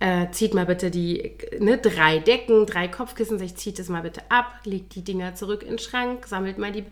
Äh, 0.00 0.32
zieht 0.32 0.52
mal 0.52 0.66
bitte 0.66 0.90
die, 0.90 1.36
ne, 1.60 1.78
drei 1.78 2.18
Decken, 2.18 2.66
drei 2.66 2.88
Kopfkissen, 2.88 3.40
ich, 3.40 3.54
zieht 3.54 3.78
das 3.78 3.88
mal 3.88 4.02
bitte 4.02 4.22
ab, 4.28 4.60
legt 4.64 4.96
die 4.96 5.04
Dinger 5.04 5.36
zurück 5.36 5.62
in 5.62 5.68
den 5.68 5.78
Schrank, 5.78 6.26
sammelt 6.26 6.58
mal 6.58 6.72
die. 6.72 6.84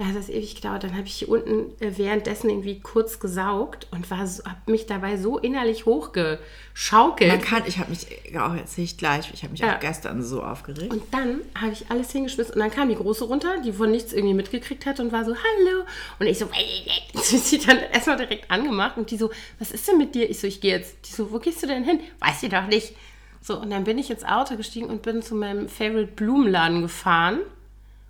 Da 0.00 0.06
hat 0.06 0.16
das 0.16 0.30
ewig 0.30 0.54
gedauert. 0.54 0.82
Dann 0.82 0.96
habe 0.96 1.06
ich 1.06 1.12
hier 1.16 1.28
unten 1.28 1.78
äh, 1.78 1.98
währenddessen 1.98 2.48
irgendwie 2.48 2.80
kurz 2.80 3.20
gesaugt 3.20 3.86
und 3.90 4.10
war 4.10 4.26
so, 4.26 4.42
habe 4.44 4.70
mich 4.72 4.86
dabei 4.86 5.18
so 5.18 5.36
innerlich 5.36 5.84
hochgeschaukelt. 5.84 7.30
Man 7.30 7.42
kann, 7.42 7.64
ich 7.66 7.76
habe 7.76 7.90
mich 7.90 8.06
auch 8.38 8.54
erzähle 8.54 8.86
ich 8.86 8.96
gleich, 8.96 9.30
ich 9.34 9.42
habe 9.42 9.50
mich 9.52 9.60
Ja. 9.60 9.76
auch 9.76 9.80
gestern 9.80 10.22
so 10.22 10.42
aufgeregt. 10.42 10.90
Und 10.90 11.02
dann 11.12 11.42
habe 11.54 11.72
ich 11.72 11.90
alles 11.90 12.10
hingeschmissen 12.12 12.54
und 12.54 12.60
dann 12.60 12.70
kam 12.70 12.88
die 12.88 12.94
Große 12.94 13.24
runter, 13.24 13.60
die 13.62 13.74
von 13.74 13.90
nichts 13.90 14.14
irgendwie 14.14 14.32
mitgekriegt 14.32 14.86
hat 14.86 15.00
und 15.00 15.12
war 15.12 15.22
so, 15.26 15.34
hallo. 15.34 15.84
Und 16.18 16.26
ich 16.28 16.38
so, 16.38 16.48
sie 17.22 17.58
dann 17.58 17.76
erstmal 17.92 18.16
direkt 18.16 18.50
angemacht 18.50 18.96
und 18.96 19.10
die 19.10 19.18
so, 19.18 19.30
was 19.58 19.70
ist 19.70 19.86
denn 19.86 19.98
mit 19.98 20.14
dir? 20.14 20.30
Ich 20.30 20.40
so, 20.40 20.46
ich 20.46 20.62
gehe 20.62 20.76
jetzt. 20.78 20.96
Die 21.06 21.12
so, 21.12 21.30
wo 21.30 21.38
gehst 21.40 21.62
du 21.62 21.66
denn 21.66 21.84
hin? 21.84 22.00
Weiß 22.20 22.42
ich 22.42 22.48
doch 22.48 22.66
nicht. 22.68 22.94
So, 23.42 23.60
und 23.60 23.68
dann 23.68 23.84
bin 23.84 23.98
ich 23.98 24.10
ins 24.10 24.24
Auto 24.24 24.56
gestiegen 24.56 24.86
und 24.86 25.02
bin 25.02 25.20
zu 25.20 25.34
meinem 25.34 25.68
Favorite 25.68 26.12
Blumenladen 26.12 26.80
gefahren 26.80 27.40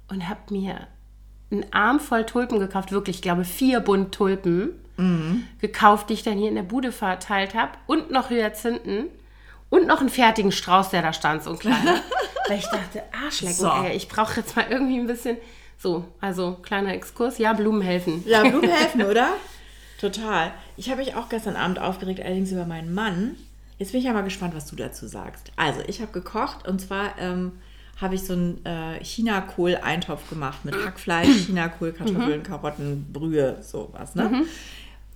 und 0.08 0.28
habe 0.28 0.40
mir 0.50 0.86
einen 1.50 1.64
Arm 1.72 2.00
voll 2.00 2.24
Tulpen 2.26 2.58
gekauft, 2.60 2.92
wirklich, 2.92 3.16
ich 3.16 3.22
glaube, 3.22 3.44
vier 3.44 3.80
Bund 3.80 4.14
Tulpen 4.14 4.70
Mhm. 4.96 5.44
gekauft, 5.60 6.10
die 6.10 6.14
ich 6.14 6.22
dann 6.22 6.36
hier 6.36 6.48
in 6.50 6.54
der 6.56 6.62
Bude 6.62 6.92
verteilt 6.92 7.54
habe. 7.54 7.72
Und 7.86 8.10
noch 8.10 8.28
Hyazinthen. 8.30 9.06
Und 9.70 9.86
noch 9.86 10.00
einen 10.00 10.08
fertigen 10.10 10.52
Strauß, 10.52 10.90
der 10.90 11.00
da 11.00 11.12
stand, 11.12 11.42
so 11.42 11.50
ein 11.50 11.58
kleiner. 11.58 11.94
Weil 12.48 12.58
ich 12.58 12.66
dachte, 12.66 13.02
Arschlecken, 13.24 13.54
So. 13.56 13.68
ey, 13.70 13.96
ich 13.96 14.08
brauche 14.08 14.40
jetzt 14.40 14.56
mal 14.56 14.66
irgendwie 14.68 14.98
ein 14.98 15.06
bisschen. 15.06 15.36
So, 15.78 16.04
also 16.20 16.58
kleiner 16.62 16.92
Exkurs. 16.92 17.38
Ja, 17.38 17.52
Blumen 17.54 17.80
helfen. 17.80 18.22
Ja, 18.26 18.42
Blumen 18.48 18.68
helfen, 18.68 19.02
oder? 19.04 19.28
Total. 20.00 20.52
Ich 20.76 20.90
habe 20.90 21.00
mich 21.00 21.14
auch 21.14 21.28
gestern 21.28 21.56
Abend 21.56 21.78
aufgeregt, 21.78 22.20
allerdings 22.20 22.52
über 22.52 22.64
meinen 22.66 22.92
Mann. 22.92 23.36
Jetzt 23.78 23.92
bin 23.92 24.00
ich 24.00 24.06
ja 24.06 24.12
mal 24.12 24.22
gespannt, 24.22 24.54
was 24.54 24.66
du 24.66 24.76
dazu 24.76 25.06
sagst. 25.06 25.50
Also, 25.56 25.80
ich 25.86 26.00
habe 26.02 26.12
gekocht 26.12 26.66
und 26.68 26.80
zwar 26.80 27.18
ähm, 27.18 27.52
habe 28.00 28.14
ich 28.14 28.22
so 28.22 28.32
einen 28.32 28.64
äh, 28.64 29.02
Chinakohl-Eintopf 29.04 30.28
gemacht 30.30 30.64
mit 30.64 30.74
Hackfleisch, 30.74 31.28
Chinakohl, 31.46 31.92
Kartoffeln, 31.92 32.42
Karotten, 32.42 33.12
Brühe, 33.12 33.58
sowas, 33.62 34.14
ne? 34.14 34.44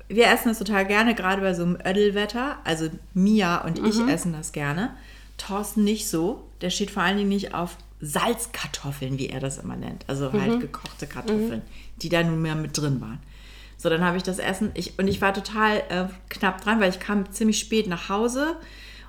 Wir 0.08 0.26
essen 0.28 0.48
das 0.48 0.58
total 0.58 0.84
gerne, 0.84 1.14
gerade 1.14 1.40
bei 1.40 1.54
so 1.54 1.62
einem 1.62 1.78
Ödelwetter. 1.84 2.58
Also 2.64 2.90
Mia 3.14 3.64
und 3.64 3.78
ich 3.78 3.98
essen 4.06 4.34
das 4.34 4.52
gerne. 4.52 4.94
Thorsten 5.38 5.82
nicht 5.82 6.08
so. 6.08 6.44
Der 6.60 6.68
steht 6.68 6.90
vor 6.90 7.02
allen 7.02 7.16
Dingen 7.16 7.30
nicht 7.30 7.54
auf 7.54 7.78
Salzkartoffeln, 8.02 9.18
wie 9.18 9.30
er 9.30 9.40
das 9.40 9.56
immer 9.56 9.76
nennt. 9.76 10.04
Also 10.06 10.30
halt 10.32 10.60
gekochte 10.60 11.06
Kartoffeln, 11.06 11.62
die 12.02 12.10
da 12.10 12.22
nun 12.22 12.42
mehr 12.42 12.54
mit 12.54 12.76
drin 12.76 13.00
waren. 13.00 13.18
So, 13.78 13.88
dann 13.88 14.04
habe 14.04 14.18
ich 14.18 14.22
das 14.22 14.38
Essen. 14.38 14.70
Ich, 14.74 14.98
und 14.98 15.08
ich 15.08 15.20
war 15.20 15.32
total 15.32 15.78
äh, 15.88 16.04
knapp 16.28 16.60
dran, 16.60 16.80
weil 16.80 16.90
ich 16.90 17.00
kam 17.00 17.30
ziemlich 17.32 17.58
spät 17.58 17.86
nach 17.86 18.08
Hause. 18.08 18.56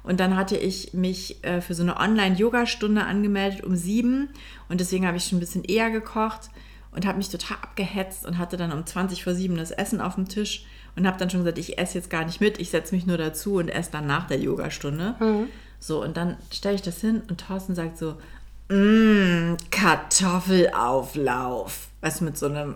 Und 0.05 0.19
dann 0.19 0.35
hatte 0.35 0.57
ich 0.57 0.93
mich 0.93 1.43
äh, 1.43 1.61
für 1.61 1.73
so 1.73 1.83
eine 1.83 1.97
Online-Yoga-Stunde 1.97 3.03
angemeldet 3.03 3.63
um 3.63 3.75
sieben. 3.75 4.29
Und 4.69 4.79
deswegen 4.79 5.07
habe 5.07 5.17
ich 5.17 5.25
schon 5.25 5.37
ein 5.37 5.41
bisschen 5.41 5.63
eher 5.63 5.89
gekocht 5.89 6.49
und 6.91 7.05
habe 7.05 7.17
mich 7.17 7.29
total 7.29 7.57
abgehetzt 7.57 8.25
und 8.25 8.37
hatte 8.37 8.57
dann 8.57 8.71
um 8.71 8.85
20 8.85 9.23
vor 9.23 9.33
sieben 9.33 9.57
das 9.57 9.71
Essen 9.71 10.01
auf 10.01 10.15
dem 10.15 10.29
Tisch 10.29 10.65
und 10.95 11.07
habe 11.07 11.17
dann 11.17 11.29
schon 11.29 11.41
gesagt, 11.41 11.57
ich 11.57 11.77
esse 11.77 11.97
jetzt 11.97 12.09
gar 12.09 12.23
nicht 12.23 12.39
mit, 12.39 12.59
ich 12.59 12.69
setze 12.69 12.95
mich 12.95 13.05
nur 13.05 13.17
dazu 13.17 13.55
und 13.55 13.69
esse 13.69 13.91
dann 13.91 14.07
nach 14.07 14.27
der 14.27 14.39
Yogastunde. 14.39 15.15
So, 15.79 16.01
und 16.01 16.15
dann 16.15 16.37
stelle 16.53 16.75
ich 16.75 16.81
das 16.81 17.01
hin 17.01 17.21
und 17.27 17.45
Thorsten 17.45 17.75
sagt 17.75 17.97
so, 17.97 18.15
mmm, 18.69 19.57
Kartoffelauflauf. 19.71 21.87
Weißt 22.01 22.21
du, 22.21 22.25
mit 22.25 22.37
so 22.37 22.45
einem 22.45 22.75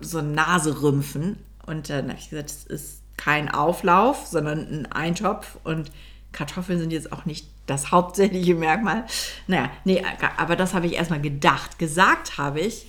so 0.00 0.22
Naserümpfen. 0.22 1.38
Und 1.66 1.90
dann 1.90 2.08
habe 2.08 2.18
ich 2.18 2.30
gesagt, 2.30 2.50
es 2.50 2.64
ist 2.64 3.02
kein 3.16 3.48
Auflauf, 3.48 4.26
sondern 4.26 4.66
ein 4.68 4.92
Eintopf. 4.92 5.56
Und 5.64 5.90
Kartoffeln 6.36 6.78
sind 6.78 6.92
jetzt 6.92 7.12
auch 7.12 7.24
nicht 7.24 7.48
das 7.66 7.90
hauptsächliche 7.90 8.54
Merkmal. 8.54 9.06
Naja, 9.46 9.70
nee, 9.84 10.04
aber 10.36 10.54
das 10.54 10.74
habe 10.74 10.86
ich 10.86 10.94
erstmal 10.94 11.20
gedacht. 11.20 11.78
Gesagt 11.78 12.38
habe 12.38 12.60
ich, 12.60 12.86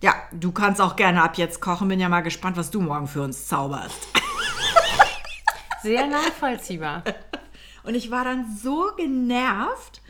ja, 0.00 0.14
du 0.32 0.52
kannst 0.52 0.80
auch 0.80 0.96
gerne 0.96 1.22
ab 1.22 1.36
jetzt 1.36 1.60
kochen. 1.60 1.88
Bin 1.88 2.00
ja 2.00 2.08
mal 2.08 2.22
gespannt, 2.22 2.56
was 2.56 2.70
du 2.70 2.80
morgen 2.80 3.08
für 3.08 3.22
uns 3.22 3.48
zauberst. 3.48 4.08
Sehr 5.82 6.06
nachvollziehbar. 6.06 7.02
Und 7.82 7.94
ich 7.94 8.10
war 8.10 8.24
dann 8.24 8.46
so 8.56 8.90
genervt. 8.96 10.00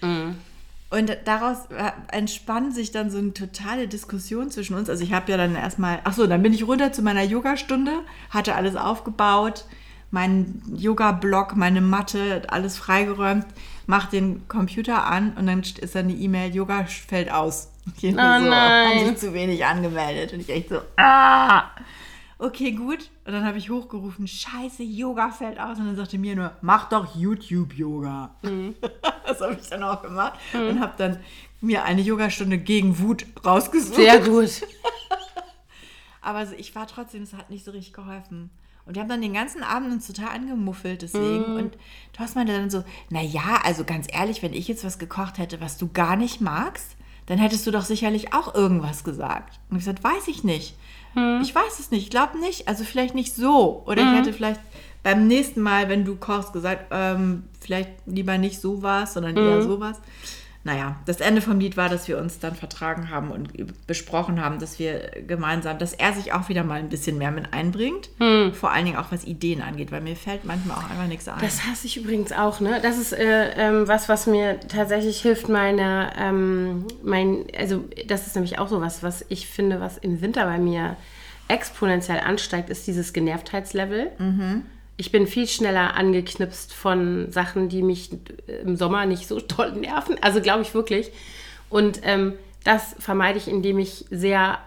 Und 0.90 1.16
daraus 1.26 1.66
äh, 1.66 1.92
entspann 2.12 2.72
sich 2.72 2.92
dann 2.92 3.10
so 3.10 3.18
eine 3.18 3.34
totale 3.34 3.88
Diskussion 3.88 4.50
zwischen 4.50 4.74
uns. 4.74 4.88
Also 4.88 5.04
ich 5.04 5.12
habe 5.12 5.30
ja 5.30 5.36
dann 5.36 5.54
erstmal, 5.54 6.00
ach 6.04 6.14
so, 6.14 6.26
dann 6.26 6.42
bin 6.42 6.54
ich 6.54 6.66
runter 6.66 6.92
zu 6.92 7.02
meiner 7.02 7.22
Yogastunde, 7.22 7.92
hatte 8.30 8.54
alles 8.54 8.74
aufgebaut, 8.74 9.66
meinen 10.10 10.62
Yoga-Block, 10.76 11.56
meine 11.56 11.80
Matte, 11.80 12.42
alles 12.48 12.78
freigeräumt, 12.78 13.46
mach 13.86 14.06
den 14.06 14.46
Computer 14.48 15.06
an 15.06 15.32
und 15.36 15.46
dann 15.46 15.60
ist 15.60 15.94
dann 15.94 16.08
die 16.08 16.22
E-Mail, 16.24 16.54
Yoga 16.54 16.84
fällt 16.84 17.30
aus. 17.30 17.70
Ich 18.02 18.10
so, 18.10 18.16
nein. 18.16 18.52
haben 18.52 19.06
sich 19.06 19.16
zu 19.16 19.32
wenig 19.32 19.64
angemeldet. 19.64 20.34
Und 20.34 20.40
ich 20.40 20.50
echt 20.50 20.68
so, 20.68 20.80
ah, 20.98 21.70
okay, 22.38 22.72
gut. 22.72 23.08
Und 23.24 23.32
dann 23.32 23.46
habe 23.46 23.56
ich 23.56 23.70
hochgerufen, 23.70 24.26
scheiße, 24.26 24.82
Yoga 24.82 25.30
fällt 25.30 25.58
aus. 25.58 25.78
Und 25.78 25.86
dann 25.86 25.96
sagte 25.96 26.18
mir 26.18 26.36
nur, 26.36 26.52
mach 26.60 26.90
doch 26.90 27.16
YouTube-Yoga. 27.16 28.34
Das 29.26 29.42
habe 29.42 29.58
ich 29.60 29.68
dann 29.68 29.82
auch 29.82 30.00
gemacht 30.00 30.38
und 30.54 30.80
habe 30.80 30.94
dann 30.96 31.18
mir 31.60 31.84
eine 31.84 32.00
Yogastunde 32.00 32.56
gegen 32.56 32.98
Wut 32.98 33.26
rausgesucht. 33.44 33.96
Sehr 33.96 34.20
gut. 34.20 34.62
Aber 36.22 36.46
so, 36.46 36.54
ich 36.54 36.74
war 36.74 36.86
trotzdem, 36.86 37.22
es 37.22 37.34
hat 37.34 37.50
nicht 37.50 37.62
so 37.62 37.70
richtig 37.72 37.92
geholfen. 37.92 38.48
Und 38.88 38.94
wir 38.94 39.02
haben 39.02 39.10
dann 39.10 39.20
den 39.20 39.34
ganzen 39.34 39.62
Abend 39.62 39.92
uns 39.92 40.06
total 40.06 40.30
angemuffelt 40.30 41.02
deswegen. 41.02 41.44
Und 41.56 41.76
Thorsten 42.14 42.38
meinte 42.38 42.54
dann 42.54 42.70
so, 42.70 42.84
naja, 43.10 43.60
also 43.62 43.84
ganz 43.84 44.06
ehrlich, 44.10 44.42
wenn 44.42 44.54
ich 44.54 44.66
jetzt 44.66 44.82
was 44.82 44.98
gekocht 44.98 45.36
hätte, 45.36 45.60
was 45.60 45.76
du 45.76 45.88
gar 45.92 46.16
nicht 46.16 46.40
magst, 46.40 46.96
dann 47.26 47.36
hättest 47.38 47.66
du 47.66 47.70
doch 47.70 47.84
sicherlich 47.84 48.32
auch 48.32 48.54
irgendwas 48.54 49.04
gesagt. 49.04 49.60
Und 49.68 49.76
ich 49.76 49.84
gesagt, 49.84 50.02
weiß 50.02 50.28
ich 50.28 50.42
nicht. 50.42 50.74
Ich 51.42 51.54
weiß 51.54 51.78
es 51.78 51.90
nicht, 51.90 52.04
ich 52.04 52.10
glaube 52.10 52.38
nicht. 52.38 52.66
Also 52.66 52.82
vielleicht 52.84 53.14
nicht 53.14 53.34
so. 53.34 53.82
Oder 53.86 54.02
ich 54.02 54.18
hätte 54.18 54.32
vielleicht 54.32 54.60
beim 55.02 55.26
nächsten 55.26 55.60
Mal, 55.60 55.90
wenn 55.90 56.04
du 56.06 56.16
kochst, 56.16 56.54
gesagt, 56.54 56.86
ähm, 56.90 57.44
vielleicht 57.60 57.90
lieber 58.06 58.38
nicht 58.38 58.60
so 58.60 58.82
was, 58.82 59.12
sondern 59.14 59.36
eher 59.36 59.62
sowas. 59.62 60.00
Naja, 60.64 60.96
das 61.06 61.20
Ende 61.20 61.40
vom 61.40 61.60
Lied 61.60 61.76
war, 61.76 61.88
dass 61.88 62.08
wir 62.08 62.18
uns 62.18 62.40
dann 62.40 62.54
vertragen 62.54 63.10
haben 63.10 63.30
und 63.30 63.86
besprochen 63.86 64.40
haben, 64.42 64.58
dass 64.58 64.78
wir 64.78 65.10
gemeinsam, 65.26 65.78
dass 65.78 65.94
er 65.94 66.12
sich 66.12 66.32
auch 66.32 66.48
wieder 66.48 66.64
mal 66.64 66.80
ein 66.80 66.88
bisschen 66.88 67.16
mehr 67.16 67.30
mit 67.30 67.54
einbringt. 67.54 68.10
Vor 68.52 68.70
allen 68.72 68.84
Dingen 68.84 68.96
auch 68.98 69.10
was 69.10 69.24
Ideen 69.24 69.62
angeht, 69.62 69.92
weil 69.92 70.00
mir 70.00 70.16
fällt 70.16 70.44
manchmal 70.44 70.76
auch 70.76 70.90
einfach 70.90 71.06
nichts 71.06 71.28
ein. 71.28 71.40
Das 71.40 71.64
hasse 71.64 71.86
ich 71.86 71.96
übrigens 71.96 72.32
auch, 72.32 72.60
ne? 72.60 72.80
Das 72.82 72.98
ist 72.98 73.12
äh, 73.12 73.50
ähm, 73.56 73.88
was, 73.88 74.08
was 74.08 74.26
mir 74.26 74.58
tatsächlich 74.60 75.20
hilft, 75.22 75.48
meine, 75.48 76.10
ähm, 76.18 76.86
mein, 77.02 77.44
also 77.56 77.84
das 78.06 78.26
ist 78.26 78.34
nämlich 78.34 78.58
auch 78.58 78.68
so 78.68 78.80
was, 78.80 79.02
was 79.02 79.24
ich 79.28 79.46
finde, 79.48 79.80
was 79.80 79.96
im 79.96 80.20
Winter 80.20 80.44
bei 80.44 80.58
mir 80.58 80.96
exponentiell 81.46 82.20
ansteigt, 82.20 82.68
ist 82.68 82.86
dieses 82.86 83.12
Genervtheitslevel. 83.12 84.10
Ich 84.98 85.10
bin 85.12 85.26
viel 85.26 85.46
schneller 85.46 85.94
angeknipst 85.94 86.74
von 86.74 87.30
Sachen, 87.32 87.68
die 87.68 87.82
mich 87.82 88.10
im 88.62 88.76
Sommer 88.76 89.06
nicht 89.06 89.26
so 89.26 89.40
toll 89.40 89.72
nerven. 89.72 90.16
Also 90.20 90.42
glaube 90.42 90.62
ich 90.62 90.74
wirklich. 90.74 91.10
Und 91.70 92.00
ähm, 92.02 92.34
das 92.64 92.96
vermeide 92.98 93.38
ich, 93.38 93.48
indem 93.48 93.78
ich 93.78 94.04
sehr 94.10 94.58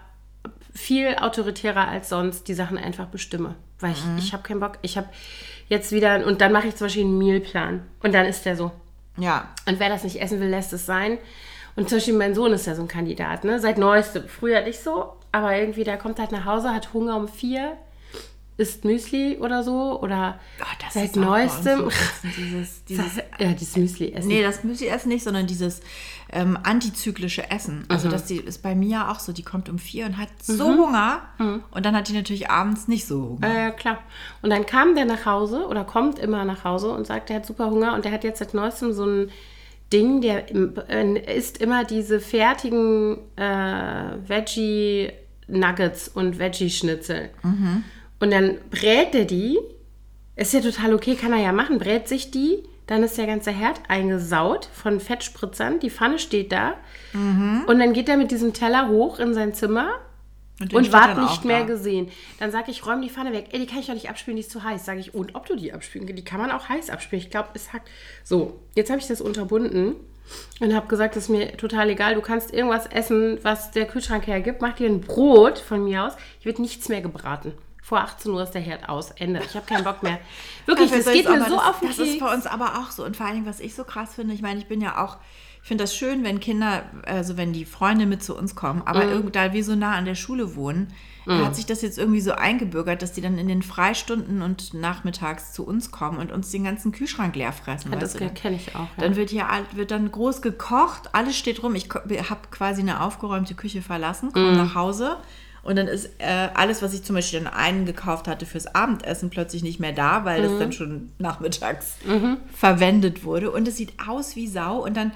viel 0.74 1.16
autoritärer 1.16 1.86
als 1.86 2.08
sonst 2.08 2.48
die 2.48 2.54
Sachen 2.54 2.78
einfach 2.78 3.06
bestimme. 3.06 3.54
Weil 3.78 3.92
ich, 3.92 4.02
ich 4.16 4.32
habe 4.32 4.42
keinen 4.42 4.60
Bock. 4.60 4.78
Ich 4.82 4.96
habe 4.96 5.08
jetzt 5.68 5.92
wieder, 5.92 6.26
und 6.26 6.40
dann 6.40 6.52
mache 6.52 6.68
ich 6.68 6.76
zum 6.76 6.86
Beispiel 6.86 7.04
einen 7.04 7.18
Mealplan. 7.18 7.82
Und 8.02 8.14
dann 8.14 8.26
ist 8.26 8.46
der 8.46 8.56
so. 8.56 8.72
ja, 9.18 9.48
Und 9.68 9.80
wer 9.80 9.88
das 9.88 10.04
nicht 10.04 10.20
essen 10.20 10.40
will, 10.40 10.48
lässt 10.48 10.72
es 10.72 10.86
sein. 10.86 11.18
Und 11.76 11.88
zum 11.88 11.98
Beispiel 11.98 12.14
mein 12.14 12.34
Sohn 12.34 12.52
ist 12.52 12.66
ja 12.66 12.74
so 12.74 12.82
ein 12.82 12.88
Kandidat, 12.88 13.44
ne? 13.44 13.58
Seit 13.58 13.78
neuestem. 13.78 14.28
Früher 14.28 14.62
nicht 14.62 14.80
so, 14.80 15.12
aber 15.30 15.56
irgendwie, 15.56 15.84
der 15.84 15.96
kommt 15.98 16.18
halt 16.18 16.32
nach 16.32 16.44
Hause, 16.44 16.72
hat 16.72 16.92
Hunger 16.92 17.16
um 17.16 17.28
vier, 17.28 17.76
isst 18.56 18.84
Müsli 18.84 19.38
oder 19.38 19.62
so. 19.62 20.00
Oder 20.00 20.38
Oh, 20.60 20.64
das 20.84 20.94
seit 20.94 21.16
neuestem. 21.16 21.88
dieses, 22.36 22.84
dieses, 22.84 23.16
ja, 23.38 23.52
dieses 23.52 23.76
Müsli 23.76 24.12
essen. 24.12 24.28
nee, 24.28 24.42
das 24.42 24.64
Müsli 24.64 24.88
essen 24.88 25.08
nicht, 25.08 25.24
sondern 25.24 25.46
dieses 25.46 25.80
ähm, 26.30 26.58
antizyklische 26.62 27.50
Essen. 27.50 27.84
Also 27.88 28.08
das 28.08 28.24
die, 28.24 28.36
ist 28.36 28.62
bei 28.62 28.74
Mia 28.74 29.10
auch 29.10 29.20
so, 29.20 29.32
die 29.32 29.42
kommt 29.42 29.68
um 29.68 29.78
vier 29.78 30.06
und 30.06 30.16
hat 30.18 30.28
so 30.40 30.66
Hunger 30.66 31.22
und 31.70 31.84
dann 31.84 31.94
hat 31.94 32.08
die 32.08 32.14
natürlich 32.14 32.50
abends 32.50 32.88
nicht 32.88 33.06
so 33.06 33.38
Hunger. 33.40 33.48
Ja, 33.48 33.60
ja, 33.64 33.70
klar. 33.70 33.98
Und 34.40 34.50
dann 34.50 34.64
kam 34.64 34.94
der 34.94 35.04
nach 35.04 35.26
Hause 35.26 35.66
oder 35.66 35.84
kommt 35.84 36.18
immer 36.18 36.44
nach 36.44 36.64
Hause 36.64 36.90
und 36.90 37.06
sagt, 37.06 37.28
er 37.30 37.36
hat 37.36 37.46
super 37.46 37.70
Hunger 37.70 37.94
und 37.94 38.04
der 38.04 38.12
hat 38.12 38.24
jetzt 38.24 38.38
seit 38.38 38.54
neuestem 38.54 38.92
so 38.92 39.04
ein 39.04 39.30
Ding, 39.92 40.22
der 40.22 40.46
äh, 40.54 41.36
isst 41.36 41.58
immer 41.58 41.84
diese 41.84 42.18
fertigen 42.18 43.18
äh, 43.36 44.16
Veggie-Nuggets 44.26 46.08
und 46.08 46.38
Veggie-Schnitzel. 46.38 47.30
Und 48.22 48.30
dann 48.30 48.58
brät 48.70 49.16
er 49.16 49.24
die. 49.24 49.58
Ist 50.36 50.54
ja 50.54 50.60
total 50.60 50.94
okay, 50.94 51.16
kann 51.16 51.32
er 51.32 51.40
ja 51.40 51.50
machen. 51.50 51.80
Brät 51.80 52.06
sich 52.06 52.30
die, 52.30 52.62
dann 52.86 53.02
ist 53.02 53.18
der 53.18 53.26
ganze 53.26 53.50
Herd 53.50 53.80
eingesaut 53.88 54.68
von 54.72 55.00
Fettspritzern. 55.00 55.80
Die 55.80 55.90
Pfanne 55.90 56.20
steht 56.20 56.52
da. 56.52 56.74
Und 57.66 57.80
dann 57.80 57.92
geht 57.92 58.08
er 58.08 58.16
mit 58.16 58.30
diesem 58.30 58.52
Teller 58.52 58.88
hoch 58.88 59.18
in 59.18 59.34
sein 59.34 59.54
Zimmer 59.54 59.98
und 60.60 60.70
steht 60.70 60.92
ward 60.92 61.18
nicht 61.18 61.44
mehr 61.44 61.60
da. 61.60 61.66
gesehen. 61.66 62.10
Dann 62.38 62.52
sage 62.52 62.70
ich, 62.70 62.86
räum 62.86 63.02
die 63.02 63.10
Pfanne 63.10 63.32
weg. 63.32 63.48
Ey, 63.50 63.58
die 63.58 63.66
kann 63.66 63.80
ich 63.80 63.86
doch 63.86 63.94
nicht 63.94 64.08
abspülen, 64.08 64.36
die 64.36 64.42
ist 64.42 64.52
zu 64.52 64.62
heiß. 64.62 64.84
Sage 64.84 65.00
ich, 65.00 65.14
und 65.14 65.34
ob 65.34 65.46
du 65.46 65.56
die 65.56 65.72
abspülen 65.72 66.06
kannst, 66.06 66.20
die 66.20 66.24
kann 66.24 66.40
man 66.40 66.52
auch 66.52 66.68
heiß 66.68 66.90
abspülen. 66.90 67.24
Ich 67.24 67.30
glaube, 67.30 67.48
es 67.54 67.72
hackt. 67.72 67.90
So, 68.22 68.60
jetzt 68.76 68.88
habe 68.90 69.00
ich 69.00 69.08
das 69.08 69.20
unterbunden 69.20 69.96
und 70.60 70.74
habe 70.76 70.86
gesagt, 70.86 71.16
das 71.16 71.24
ist 71.24 71.28
mir 71.28 71.56
total 71.56 71.90
egal. 71.90 72.14
Du 72.14 72.20
kannst 72.20 72.54
irgendwas 72.54 72.86
essen, 72.86 73.40
was 73.42 73.72
der 73.72 73.86
Kühlschrank 73.86 74.28
hergibt. 74.28 74.62
Mach 74.62 74.74
dir 74.74 74.88
ein 74.88 75.00
Brot 75.00 75.58
von 75.58 75.82
mir 75.82 76.04
aus. 76.04 76.12
Hier 76.38 76.50
wird 76.50 76.60
nichts 76.60 76.88
mehr 76.88 77.00
gebraten. 77.00 77.54
Vor 77.84 78.00
18 78.00 78.32
Uhr 78.32 78.42
ist 78.42 78.52
der 78.52 78.62
Herd 78.62 78.88
aus. 78.88 79.10
Ende. 79.10 79.42
Ich 79.44 79.54
habe 79.54 79.66
keinen 79.66 79.84
Bock 79.84 80.02
mehr. 80.02 80.18
Wirklich, 80.66 80.90
das 80.90 81.04
geht 81.12 81.28
mir 81.28 81.44
so 81.44 81.56
das, 81.56 81.64
auf 81.66 81.80
den 81.80 81.88
Das 81.88 81.96
Keks. 81.98 82.10
ist 82.10 82.20
bei 82.20 82.32
uns 82.32 82.46
aber 82.46 82.78
auch 82.78 82.90
so. 82.92 83.04
Und 83.04 83.16
vor 83.16 83.26
allen 83.26 83.34
Dingen, 83.36 83.46
was 83.46 83.60
ich 83.60 83.74
so 83.74 83.84
krass 83.84 84.14
finde, 84.14 84.32
ich 84.34 84.40
meine, 84.40 84.58
ich 84.60 84.68
bin 84.68 84.80
ja 84.80 85.04
auch, 85.04 85.18
ich 85.62 85.68
finde 85.68 85.84
das 85.84 85.94
schön, 85.94 86.24
wenn 86.24 86.40
Kinder, 86.40 86.84
also 87.04 87.36
wenn 87.36 87.52
die 87.52 87.64
Freunde 87.64 88.06
mit 88.06 88.22
zu 88.22 88.36
uns 88.36 88.54
kommen, 88.54 88.80
Mhm. 88.80 88.86
aber 88.86 89.04
irgend- 89.04 89.34
da 89.36 89.52
wir 89.52 89.64
so 89.64 89.74
nah 89.76 89.92
an 89.96 90.04
der 90.04 90.14
Schule 90.14 90.54
wohnen, 90.56 90.92
da 91.24 91.44
hat 91.44 91.54
sich 91.54 91.66
das 91.66 91.82
jetzt 91.82 91.98
irgendwie 91.98 92.20
so 92.20 92.32
eingebürgert, 92.32 93.00
dass 93.00 93.12
die 93.12 93.20
dann 93.20 93.38
in 93.38 93.46
den 93.46 93.62
Freistunden 93.62 94.42
und 94.42 94.74
nachmittags 94.74 95.52
zu 95.52 95.64
uns 95.64 95.92
kommen 95.92 96.18
und 96.18 96.32
uns 96.32 96.50
den 96.50 96.64
ganzen 96.64 96.90
Kühlschrank 96.90 97.36
leer 97.36 97.52
fressen. 97.52 97.92
Ja, 97.92 97.98
das 97.98 98.16
kenne 98.16 98.56
ich 98.56 98.74
auch. 98.74 98.80
Ja. 98.80 98.88
Dann 98.98 99.14
wird 99.14 99.30
hier 99.30 99.46
wird 99.74 99.92
dann 99.92 100.10
groß 100.10 100.42
gekocht, 100.42 101.10
alles 101.14 101.36
steht 101.38 101.62
rum. 101.62 101.76
Ich 101.76 101.88
habe 101.94 102.40
quasi 102.50 102.80
eine 102.82 103.00
aufgeräumte 103.02 103.54
Küche 103.54 103.82
verlassen, 103.82 104.30
Mhm. 104.30 104.32
komme 104.32 104.56
nach 104.56 104.74
Hause 104.74 105.16
und 105.62 105.76
dann 105.76 105.86
ist 105.88 106.10
äh, 106.18 106.48
alles, 106.54 106.82
was 106.82 106.92
ich 106.94 107.02
zum 107.04 107.14
Beispiel 107.16 107.40
dann 107.40 107.52
eingekauft 107.52 108.26
hatte 108.28 108.46
fürs 108.46 108.74
Abendessen, 108.74 109.30
plötzlich 109.30 109.62
nicht 109.62 109.78
mehr 109.80 109.92
da, 109.92 110.24
weil 110.24 110.40
Mhm. 110.40 110.44
das 110.48 110.58
dann 110.58 110.72
schon 110.72 111.12
nachmittags 111.18 111.96
verwendet 112.54 113.24
wurde. 113.24 113.50
Und 113.50 113.68
es 113.68 113.76
sieht 113.76 113.92
aus 114.08 114.36
wie 114.36 114.46
Sau. 114.48 114.82
Und 114.84 114.96
dann 114.96 115.12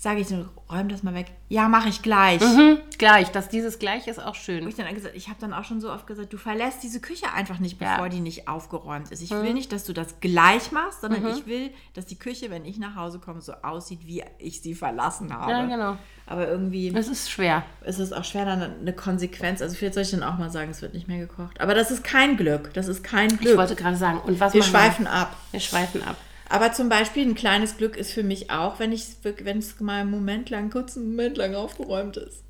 sage 0.00 0.20
ich, 0.20 0.28
so, 0.28 0.46
räum 0.70 0.88
das 0.88 1.02
mal 1.02 1.12
weg. 1.12 1.32
Ja, 1.48 1.68
mache 1.68 1.88
ich 1.88 2.02
gleich. 2.02 2.40
Mhm, 2.40 2.78
gleich, 2.98 3.30
dass 3.32 3.48
dieses 3.48 3.80
gleich 3.80 4.06
ist 4.06 4.20
auch 4.24 4.36
schön. 4.36 4.66
ich 4.68 4.76
dann 4.76 4.94
gesagt, 4.94 5.16
ich 5.16 5.26
habe 5.28 5.40
dann 5.40 5.52
auch 5.52 5.64
schon 5.64 5.80
so 5.80 5.90
oft 5.90 6.06
gesagt, 6.06 6.32
du 6.32 6.36
verlässt 6.38 6.84
diese 6.84 7.00
Küche 7.00 7.32
einfach 7.32 7.58
nicht, 7.58 7.80
Ja. 7.80 7.94
bevor 7.94 8.08
die 8.08 8.20
nicht 8.20 8.46
aufgeräumt 8.46 9.10
ist. 9.10 9.22
Ich 9.22 9.30
Mhm. 9.32 9.42
will 9.42 9.54
nicht, 9.54 9.72
dass 9.72 9.84
du 9.84 9.92
das 9.92 10.20
gleich 10.20 10.70
machst, 10.70 11.00
sondern 11.00 11.26
ich 11.26 11.46
will, 11.46 11.70
dass 11.94 12.06
die 12.06 12.16
Küche, 12.16 12.48
wenn 12.48 12.64
ich 12.64 12.78
nach 12.78 12.94
Hause 12.94 13.18
komme, 13.18 13.40
so 13.40 13.52
aussieht, 13.62 14.00
wie 14.06 14.22
ich 14.38 14.60
sie 14.62 14.74
verlassen 14.76 15.34
habe. 15.36 15.50
Ja, 15.50 15.64
genau. 15.66 15.96
Aber 16.26 16.46
irgendwie 16.46 16.94
Es 16.94 17.08
ist 17.08 17.28
schwer. 17.28 17.64
ist 17.84 17.98
es 17.98 18.12
auch 18.12 18.24
schwer, 18.24 18.44
dann 18.44 18.62
eine 18.80 18.92
Konsequenz. 18.92 19.60
Also 19.62 19.74
vielleicht 19.74 19.94
soll 19.94 20.04
ich 20.04 20.10
dann 20.12 20.22
auch 20.22 20.38
mal 20.38 20.50
sagen, 20.50 20.70
es 20.70 20.80
wird 20.80 20.94
nicht 20.94 21.08
mehr 21.08 21.18
gekocht. 21.18 21.60
Aber 21.60 21.74
das 21.74 21.90
ist 21.90 22.04
kein 22.04 22.36
Glück. 22.36 22.72
Das 22.74 22.86
ist 22.86 23.02
kein 23.02 23.30
Ich 23.30 23.38
Glück. 23.40 23.56
wollte 23.56 23.74
gerade 23.74 23.96
sagen, 23.96 24.20
und 24.20 24.38
was 24.38 24.54
Wir 24.54 24.62
schweifen 24.62 25.08
ab. 25.08 25.34
Wir 25.50 25.60
schweifen 25.60 26.02
ab. 26.04 26.16
Aber 26.48 26.72
zum 26.72 26.88
Beispiel 26.88 27.26
ein 27.26 27.34
kleines 27.34 27.76
Glück 27.76 27.96
ist 27.96 28.12
für 28.12 28.22
mich 28.22 28.50
auch, 28.50 28.78
wenn 28.78 28.92
ich 28.92 29.16
wenn 29.22 29.58
es 29.58 29.78
mal 29.80 30.00
einen 30.00 30.10
Moment 30.10 30.50
lang, 30.50 30.70
kurz 30.70 30.96
einen 30.96 31.10
Moment 31.10 31.36
lang 31.36 31.54
aufgeräumt 31.54 32.16
ist. 32.16 32.44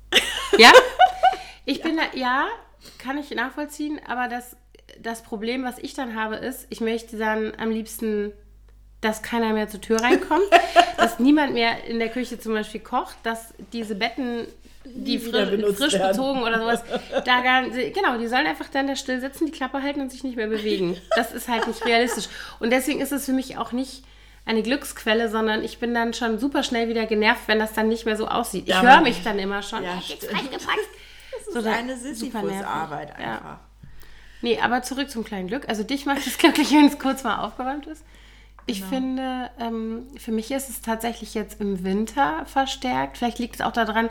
Ja? 0.57 0.71
Ich 1.65 1.83
bin 1.83 1.97
da, 1.97 2.17
ja, 2.17 2.47
kann 2.97 3.19
ich 3.19 3.29
nachvollziehen, 3.29 3.99
aber 4.07 4.27
das, 4.27 4.55
das 4.99 5.21
Problem, 5.21 5.63
was 5.63 5.77
ich 5.77 5.93
dann 5.93 6.15
habe, 6.15 6.37
ist, 6.37 6.65
ich 6.71 6.81
möchte 6.81 7.15
dann 7.15 7.53
am 7.59 7.69
liebsten, 7.69 8.31
dass 9.01 9.21
keiner 9.21 9.53
mehr 9.53 9.69
zur 9.69 9.79
Tür 9.79 10.01
reinkommt, 10.01 10.49
dass 10.97 11.19
niemand 11.19 11.53
mehr 11.53 11.83
in 11.83 11.99
der 11.99 12.09
Küche 12.09 12.39
zum 12.39 12.53
Beispiel 12.53 12.81
kocht, 12.81 13.17
dass 13.21 13.53
diese 13.71 13.93
Betten, 13.93 14.47
die 14.85 15.19
fri 15.19 15.31
frisch 15.73 15.93
werden. 15.93 16.11
bezogen 16.11 16.41
oder 16.43 16.59
sowas, 16.59 16.83
da 17.25 17.41
gar, 17.41 17.63
genau, 17.69 18.17
die 18.17 18.27
sollen 18.27 18.47
einfach 18.47 18.69
dann 18.69 18.87
da 18.87 18.95
still 18.95 19.19
sitzen, 19.21 19.45
die 19.45 19.51
Klappe 19.51 19.81
halten 19.81 20.01
und 20.01 20.11
sich 20.11 20.23
nicht 20.23 20.35
mehr 20.37 20.47
bewegen. 20.47 20.97
Das 21.15 21.31
ist 21.31 21.47
halt 21.47 21.67
nicht 21.67 21.85
realistisch. 21.85 22.27
Und 22.59 22.71
deswegen 22.71 23.01
ist 23.01 23.11
es 23.11 23.25
für 23.25 23.33
mich 23.33 23.57
auch 23.57 23.71
nicht 23.71 24.03
eine 24.45 24.63
Glücksquelle, 24.63 25.29
sondern 25.29 25.63
ich 25.63 25.77
bin 25.79 25.93
dann 25.93 26.13
schon 26.13 26.39
super 26.39 26.63
schnell 26.63 26.87
wieder 26.89 27.05
genervt, 27.05 27.41
wenn 27.47 27.59
das 27.59 27.73
dann 27.73 27.87
nicht 27.89 28.05
mehr 28.05 28.15
so 28.17 28.27
aussieht. 28.27 28.63
Ich 28.63 28.69
Ja, 28.73 28.81
höre 28.81 29.01
mich 29.01 29.21
dann 29.23 29.37
immer 29.37 29.61
schon. 29.61 29.83
Ja, 29.83 29.91
"Hey, 29.91 30.03
jetzt 30.07 30.23
stimmt. 30.25 30.33
reingepackt." 30.41 30.79
Das 31.45 31.53
So 31.53 31.59
ist 31.59 31.65
da- 31.65 31.71
eine 31.73 31.97
Sisyphus-Arbeit 31.97 33.07
nervig. 33.09 33.25
Ja. 33.25 33.31
einfach. 33.33 33.57
Nee, 34.41 34.59
aber 34.61 34.81
zurück 34.83 35.09
zum 35.09 35.23
kleinen 35.23 35.47
Glück. 35.47 35.67
Also 35.67 35.83
dich 35.83 36.05
macht 36.05 36.25
es 36.25 36.37
glücklich, 36.39 36.71
wenn 36.71 36.85
es 36.87 36.97
kurz 36.99 37.23
mal 37.23 37.39
aufgeräumt 37.45 37.85
ist. 37.87 38.03
Ich 38.65 38.83
finde, 38.83 39.49
ähm, 39.59 40.07
für 40.17 40.31
mich 40.31 40.51
ist 40.51 40.69
es 40.69 40.81
tatsächlich 40.81 41.33
jetzt 41.33 41.59
im 41.59 41.83
Winter 41.83 42.45
verstärkt. 42.45 43.17
Vielleicht 43.17 43.39
liegt 43.39 43.55
es 43.55 43.61
auch 43.61 43.71
daran, 43.71 44.09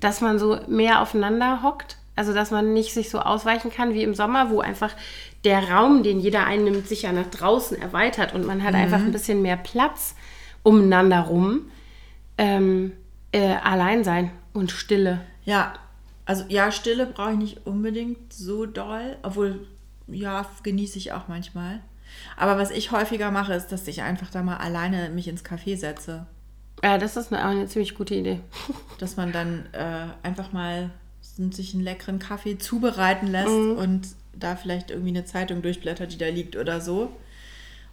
dass 0.00 0.20
man 0.20 0.38
so 0.38 0.58
mehr 0.66 1.00
aufeinander 1.00 1.62
hockt. 1.62 1.96
Also 2.16 2.34
dass 2.34 2.50
man 2.50 2.72
nicht 2.74 2.92
sich 2.92 3.08
so 3.08 3.20
ausweichen 3.20 3.70
kann 3.70 3.94
wie 3.94 4.02
im 4.02 4.14
Sommer, 4.14 4.50
wo 4.50 4.60
einfach 4.60 4.94
der 5.44 5.70
Raum, 5.70 6.02
den 6.02 6.20
jeder 6.20 6.46
einnimmt, 6.46 6.86
sich 6.86 7.02
ja 7.02 7.12
nach 7.12 7.30
draußen 7.30 7.80
erweitert 7.80 8.34
und 8.34 8.46
man 8.46 8.62
hat 8.62 8.74
einfach 8.74 8.98
ein 8.98 9.12
bisschen 9.12 9.40
mehr 9.40 9.56
Platz 9.56 10.14
umeinander 10.62 11.20
rum. 11.20 11.70
Ähm, 12.36 12.92
äh, 13.32 13.54
allein 13.54 14.04
sein 14.04 14.30
und 14.52 14.70
Stille. 14.70 15.20
Ja, 15.44 15.74
also 16.26 16.44
ja, 16.48 16.70
Stille 16.72 17.06
brauche 17.06 17.32
ich 17.32 17.38
nicht 17.38 17.66
unbedingt 17.66 18.32
so 18.32 18.66
doll, 18.66 19.16
obwohl 19.22 19.66
ja, 20.08 20.46
genieße 20.62 20.98
ich 20.98 21.12
auch 21.12 21.28
manchmal. 21.28 21.80
Aber 22.36 22.58
was 22.58 22.70
ich 22.70 22.90
häufiger 22.90 23.30
mache, 23.30 23.54
ist, 23.54 23.68
dass 23.68 23.86
ich 23.88 24.02
einfach 24.02 24.30
da 24.30 24.42
mal 24.42 24.56
alleine 24.56 25.10
mich 25.10 25.28
ins 25.28 25.44
Café 25.44 25.76
setze. 25.76 26.26
Ja, 26.82 26.96
das 26.98 27.16
ist 27.16 27.32
eine, 27.32 27.44
eine 27.44 27.66
ziemlich 27.66 27.94
gute 27.94 28.14
Idee. 28.14 28.40
Dass 28.98 29.16
man 29.16 29.32
dann 29.32 29.66
äh, 29.72 30.06
einfach 30.22 30.52
mal 30.52 30.90
sich 31.22 31.74
einen 31.74 31.82
leckeren 31.84 32.18
Kaffee 32.18 32.58
zubereiten 32.58 33.26
lässt 33.28 33.48
Mhm. 33.48 33.72
und 33.76 34.08
da 34.34 34.56
vielleicht 34.56 34.90
irgendwie 34.90 35.10
eine 35.10 35.24
Zeitung 35.24 35.62
durchblättert, 35.62 36.12
die 36.12 36.18
da 36.18 36.26
liegt 36.28 36.56
oder 36.56 36.80
so. 36.80 37.12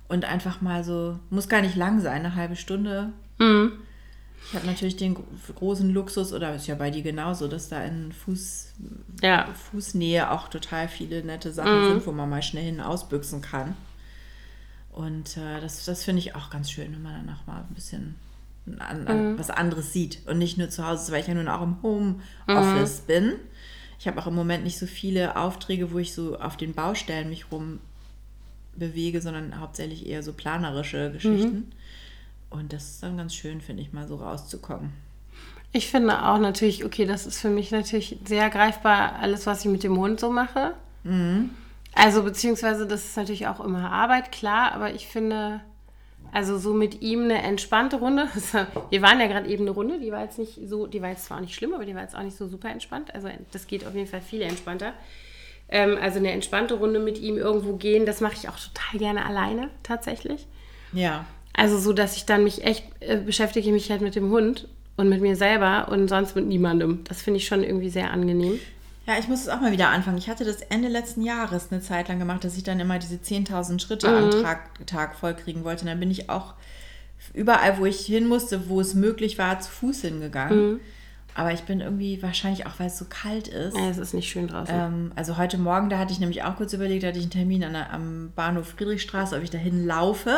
Und 0.10 0.26
einfach 0.26 0.62
mal 0.62 0.84
so, 0.84 1.20
muss 1.30 1.48
gar 1.50 1.62
nicht 1.62 1.76
lang 1.76 2.00
sein, 2.02 2.26
eine 2.26 2.36
halbe 2.36 2.56
Stunde. 2.56 3.12
Mhm. 3.40 3.74
Ich 4.50 4.56
habe 4.56 4.66
natürlich 4.68 4.96
den 4.96 5.16
gro- 5.16 5.26
großen 5.56 5.90
Luxus, 5.94 6.32
oder 6.32 6.56
ist 6.56 6.68
ja 6.68 6.76
bei 6.76 6.90
dir 6.92 7.02
genauso, 7.04 7.48
dass 7.50 7.68
da 7.70 7.84
in 7.84 8.12
Fuß, 8.14 8.74
Ja, 9.22 9.48
Fußnähe 9.72 10.32
auch 10.32 10.48
total 10.48 10.88
viele 10.88 11.24
nette 11.24 11.52
Sachen 11.52 11.82
Mhm. 11.82 11.86
sind, 11.86 12.08
wo 12.08 12.12
man 12.14 12.30
mal 12.30 12.42
schnell 12.42 12.64
hin 12.64 12.80
ausbüchsen 12.80 13.42
kann. 13.42 13.76
Und 14.92 15.38
äh, 15.38 15.60
das, 15.62 15.86
das 15.86 16.04
finde 16.04 16.20
ich 16.22 16.36
auch 16.36 16.50
ganz 16.50 16.72
schön, 16.72 16.92
wenn 16.94 17.02
man 17.04 17.26
dann 17.26 17.36
auch 17.36 17.46
mal 17.48 17.60
ein 17.60 17.76
bisschen 17.76 18.16
an, 18.80 19.08
an, 19.08 19.32
Mhm. 19.34 19.38
was 19.40 19.50
anderes 19.50 19.94
sieht 19.94 20.20
und 20.28 20.38
nicht 20.38 20.58
nur 20.58 20.70
zu 20.70 20.86
Hause 20.86 21.12
weil 21.12 21.22
ich 21.22 21.28
ja 21.28 21.34
nun 21.34 21.48
auch 21.48 21.62
im 21.62 21.82
Homeoffice 21.82 23.02
Mhm. 23.04 23.08
bin. 23.08 23.34
Ich 24.00 24.08
habe 24.08 24.20
auch 24.22 24.28
im 24.28 24.36
Moment 24.36 24.64
nicht 24.64 24.78
so 24.78 24.86
viele 24.86 25.36
Aufträge, 25.38 25.92
wo 25.92 25.98
ich 25.98 26.14
so 26.14 26.38
auf 26.40 26.56
den 26.58 26.74
Baustellen 26.74 27.30
mich 27.30 27.52
rum 27.52 27.80
bewege, 28.76 29.22
sondern 29.22 29.60
hauptsächlich 29.60 30.06
eher 30.08 30.22
so 30.22 30.34
planerische 30.34 31.12
Geschichten. 31.12 31.56
Mhm. 31.56 31.72
Und 32.50 32.74
das 32.74 32.92
ist 32.92 33.04
dann 33.04 33.18
ganz 33.18 33.34
schön, 33.34 33.60
finde 33.60 33.82
ich, 33.82 33.92
mal 33.94 34.08
so 34.08 34.16
rauszukommen. 34.18 34.92
ich 35.74 35.88
finde 35.90 36.24
auch 36.26 36.38
natürlich, 36.40 36.86
okay, 36.86 37.06
das 37.06 37.26
ist 37.28 37.40
für 37.40 37.50
mich 37.50 37.72
natürlich 37.72 38.18
sehr 38.26 38.50
greifbar, 38.50 39.14
alles, 39.20 39.46
was 39.48 39.66
ich 39.66 39.72
mit 39.72 39.84
dem 39.84 39.98
Hund 39.98 40.20
so 40.20 40.32
mache. 40.32 40.74
Also, 41.94 42.24
beziehungsweise, 42.24 42.86
das 42.88 43.06
ist 43.06 43.18
natürlich 43.18 43.48
auch 43.48 43.60
immer 43.60 43.92
Arbeit, 43.92 44.32
klar, 44.32 44.72
aber 44.74 44.94
ich 44.94 45.08
finde, 45.08 45.62
also 46.32 46.58
so 46.58 46.74
mit 46.74 47.02
ihm 47.02 47.24
eine 47.24 47.42
entspannte 47.42 47.98
Runde. 47.98 48.28
Wir 48.90 49.02
waren 49.02 49.20
ja 49.20 49.28
gerade 49.28 49.50
eben 49.50 49.64
eine 49.64 49.72
Runde, 49.72 50.00
die 50.00 50.12
war 50.12 50.24
jetzt 50.24 50.40
nicht 50.40 50.60
so, 50.66 50.88
die 50.88 51.02
war 51.02 51.10
jetzt 51.10 51.26
zwar 51.26 51.38
auch 51.38 51.42
nicht 51.42 51.56
schlimm, 51.56 51.74
aber 51.74 51.86
die 51.86 51.96
war 51.96 52.02
jetzt 52.02 52.16
auch 52.16 52.24
nicht 52.24 52.38
so 52.38 52.48
super 52.48 52.70
entspannt. 52.70 53.14
Also, 53.14 53.30
das 53.52 53.68
geht 53.68 53.86
auf 53.86 53.94
jeden 53.96 54.08
Fall 54.08 54.22
viel 54.22 54.42
entspannter. 54.42 54.94
Ähm, 55.70 55.98
also, 56.02 56.20
eine 56.20 56.32
entspannte 56.32 56.76
Runde 56.76 57.00
mit 57.00 57.20
ihm 57.20 57.38
irgendwo 57.38 57.76
gehen, 57.76 58.06
das 58.06 58.22
mache 58.22 58.36
ich 58.36 58.50
auch 58.50 58.58
total 58.60 59.00
gerne 59.00 59.26
alleine, 59.26 59.70
tatsächlich. 59.84 60.48
Ja. 60.94 61.26
Also 61.54 61.80
so, 61.80 61.92
dass 61.92 62.16
ich 62.16 62.26
dann 62.26 62.44
mich 62.44 62.64
echt 62.64 62.86
äh, 63.00 63.18
beschäftige 63.18 63.72
mich 63.72 63.90
halt 63.90 64.02
mit 64.02 64.16
dem 64.16 64.30
Hund 64.30 64.68
und 64.96 65.10
mit 65.10 65.22
mir 65.22 65.36
selber 65.36 65.88
und 65.92 66.08
sonst 66.08 66.36
mit 66.36 66.46
niemandem. 66.46 67.04
Das 67.06 67.24
finde 67.24 67.40
ich 67.40 67.48
schon 67.48 67.64
irgendwie 67.64 67.90
sehr 67.90 68.12
angenehm. 68.12 68.60
Ja, 69.08 69.18
ich 69.18 69.30
muss 69.30 69.42
es 69.42 69.50
auch 69.50 69.62
mal 69.62 69.72
wieder 69.72 69.88
anfangen. 69.90 70.18
Ich 70.18 70.30
hatte 70.30 70.44
das 70.44 70.62
Ende 70.62 70.90
letzten 70.90 71.22
Jahres 71.22 71.72
eine 71.72 71.82
Zeit 71.82 72.10
lang 72.10 72.20
gemacht, 72.20 72.44
dass 72.44 72.58
ich 72.58 72.64
dann 72.64 72.80
immer 72.80 73.00
diese 73.00 73.16
10.000 73.16 73.80
Schritte 73.80 74.10
am 74.10 74.32
Tag, 74.44 74.86
Tag 74.86 75.16
vollkriegen 75.16 75.64
wollte. 75.64 75.84
Und 75.84 75.88
dann 75.88 76.00
bin 76.00 76.12
ich 76.12 76.30
auch 76.30 76.56
überall, 77.34 77.78
wo 77.78 77.86
ich 77.86 78.06
hin 78.06 78.28
musste, 78.28 78.68
wo 78.68 78.82
es 78.82 78.94
möglich 78.96 79.38
war, 79.38 79.60
zu 79.62 79.72
Fuß 79.72 80.02
hingegangen. 80.02 80.82
Aber 81.36 81.54
ich 81.54 81.62
bin 81.62 81.82
irgendwie, 81.82 82.22
wahrscheinlich 82.24 82.66
auch, 82.66 82.80
weil 82.80 82.88
es 82.88 82.98
so 82.98 83.06
kalt 83.08 83.48
ist. 83.48 83.78
Ja, 83.78 83.90
es 83.90 84.00
ist 84.00 84.14
nicht 84.14 84.28
schön 84.30 84.48
draußen. 84.48 84.76
Ähm, 84.76 85.12
also 85.16 85.38
heute 85.38 85.60
Morgen, 85.60 85.90
da 85.90 86.00
hatte 86.00 86.12
ich 86.12 86.20
nämlich 86.20 86.44
auch 86.44 86.56
kurz 86.58 86.74
überlegt, 86.74 87.04
da 87.04 87.10
hatte 87.10 87.20
ich 87.20 87.26
einen 87.26 87.32
Termin 87.32 87.62
der, 87.62 87.94
am 87.94 88.34
Bahnhof 88.36 88.70
Friedrichstraße, 88.70 89.38
ob 89.38 89.44
ich 89.44 89.52
dahin 89.52 89.86
laufe. 89.86 90.36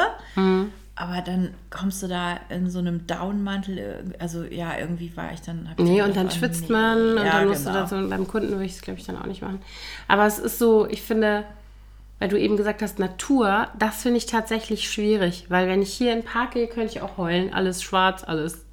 Aber 1.02 1.22
dann 1.22 1.54
kommst 1.70 2.04
du 2.04 2.08
da 2.08 2.42
in 2.50 2.70
so 2.70 2.80
einem 2.80 3.08
Downmantel, 3.08 3.78
äh, 3.78 4.04
also 4.20 4.44
ja, 4.44 4.78
irgendwie 4.78 5.16
war 5.16 5.32
ich 5.32 5.40
dann. 5.40 5.70
ich 5.78 5.82
Nee, 5.82 5.94
gedacht, 5.94 6.10
und 6.10 6.18
dann 6.18 6.28
oh, 6.28 6.30
schwitzt 6.30 6.64
nee. 6.64 6.74
man 6.74 7.18
und 7.18 7.26
Ja, 7.26 7.40
dann 7.40 7.48
musst 7.48 7.64
genau. 7.64 7.76
du 7.76 7.80
das 7.80 7.90
so, 7.90 8.10
beim 8.10 8.28
Kunden 8.28 8.50
würde 8.50 8.66
ich 8.66 8.74
es, 8.74 8.82
glaube 8.82 9.00
ich, 9.00 9.06
dann 9.06 9.16
auch 9.16 9.26
nicht 9.26 9.42
machen. 9.42 9.62
Aber 10.10 10.26
es 10.26 10.40
ist 10.40 10.60
so, 10.60 10.86
ich 10.90 11.02
finde, 11.02 11.46
weil 12.20 12.28
du 12.28 12.38
eben 12.38 12.58
gesagt 12.58 12.82
hast, 12.82 13.00
Natur, 13.00 13.70
das 13.80 14.02
finde 14.02 14.18
ich 14.18 14.26
tatsächlich 14.26 14.92
schwierig, 14.92 15.46
weil 15.48 15.70
wenn 15.70 15.82
ich 15.82 15.94
hier 15.94 16.12
in 16.12 16.20
den 16.20 16.26
Park 16.26 16.52
gehe, 16.52 16.68
könnte 16.68 16.92
ich 16.92 17.02
auch 17.02 17.16
heulen, 17.16 17.54
alles 17.54 17.82
schwarz, 17.82 18.26
alles. 18.26 18.66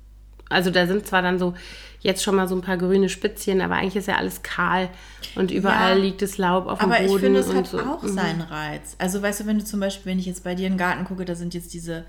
Also 0.49 0.73
da 0.73 0.89
sind 0.89 1.07
zwar 1.07 1.23
dann 1.23 1.39
so 1.39 1.55
jetzt 2.01 2.23
schon 2.23 2.35
mal 2.37 2.47
so 2.49 2.55
ein 2.55 2.61
paar 2.61 2.77
grüne 2.77 3.09
Spitzchen, 3.09 3.61
aber 3.61 3.77
eigentlich 3.77 3.97
ist 3.97 4.09
ja 4.09 4.17
alles 4.17 4.43
kahl 4.43 4.89
und 5.35 5.51
überall 5.51 5.97
Ja. 5.99 6.03
liegt 6.05 6.23
das 6.23 6.39
Laub 6.39 6.67
auf 6.67 6.79
dem 6.79 6.91
Aber 6.93 7.01
Boden. 7.01 7.15
ich 7.17 7.21
finde, 7.21 7.41
es 7.41 7.53
hat 7.55 7.67
so. 7.67 7.81
auch 7.81 8.03
Mhm. 8.03 8.09
seinen 8.15 8.41
Reiz. 8.43 8.95
Also, 8.99 9.23
weißt 9.23 9.41
du, 9.41 9.47
wenn 9.47 9.59
du 9.59 9.65
zum 9.65 9.81
Beispiel, 9.81 10.13
wenn 10.13 10.19
ich 10.19 10.27
jetzt 10.27 10.45
bei 10.45 10.55
dir 10.55 10.67
in 10.67 10.75
den 10.75 10.79
Garten 10.79 11.05
gucke, 11.05 11.25
da 11.25 11.35
sind 11.35 11.55
jetzt 11.55 11.75
diese 11.75 12.05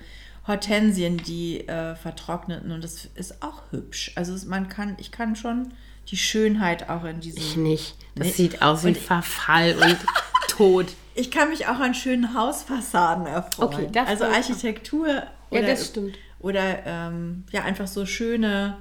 Hortensien, 0.46 1.18
die 1.18 1.66
äh, 1.68 1.94
vertrockneten 1.96 2.72
und 2.72 2.82
das 2.82 3.06
ist 3.14 3.42
auch 3.42 3.62
hübsch. 3.70 4.12
Also, 4.14 4.34
es- 4.34 4.46
man 4.46 4.68
kann, 4.68 4.96
ich 4.98 5.10
kann 5.10 5.36
schon 5.36 5.72
die 6.10 6.16
Schönheit 6.16 6.88
auch 6.88 7.04
in 7.04 7.20
diesem. 7.20 7.42
Ich 7.42 7.56
nicht. 7.56 7.96
Das 8.14 8.28
Nee. 8.28 8.32
sieht 8.32 8.62
aus 8.62 8.84
wie 8.84 8.94
Verfall 8.94 9.74
und 9.76 9.96
Tod. 10.48 10.86
Ich 11.14 11.30
kann 11.30 11.50
mich 11.50 11.66
auch 11.66 11.80
an 11.80 11.94
schönen 11.94 12.32
Hausfassaden 12.34 13.26
erfreuen. 13.26 13.74
Okay, 13.74 13.88
das 13.92 14.08
also. 14.08 14.24
Architektur 14.24 15.08
Ja, 15.08 15.24
oder, 15.50 15.62
das 15.66 15.88
stimmt. 15.88 16.16
oder 16.40 16.86
ähm, 16.86 17.44
ja, 17.52 17.64
einfach 17.64 17.86
so 17.86 18.06
schöne 18.06 18.76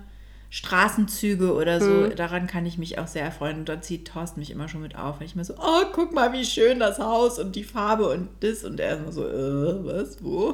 Straßenzüge 0.50 1.54
oder 1.54 1.82
so, 1.82 2.08
daran 2.16 2.48
kann 2.48 2.66
ich 2.66 2.78
mich 2.78 3.00
auch 3.00 3.08
sehr 3.08 3.24
erfreuen. 3.24 3.58
Und 3.60 3.70
dort 3.70 3.84
zieht 3.84 4.08
Thorsten 4.08 4.40
mich 4.40 4.50
immer 4.50 4.68
schon 4.70 4.82
mit 4.82 4.96
auf, 4.98 5.20
weil 5.20 5.28
ich 5.28 5.36
mir 5.36 5.44
so, 5.44 5.56
oh, 5.58 5.84
guck 5.92 6.14
mal, 6.14 6.32
wie 6.34 6.46
schön 6.46 6.80
das 6.80 7.00
Haus 7.00 7.38
und 7.38 7.56
die 7.56 7.64
Farbe 7.66 8.08
und 8.10 8.30
das. 8.40 8.64
Und 8.64 8.80
er 8.80 8.94
ist 8.96 9.00
immer 9.02 9.12
so, 9.12 9.28
äh, 9.28 9.86
was, 9.86 10.24
wo? 10.24 10.54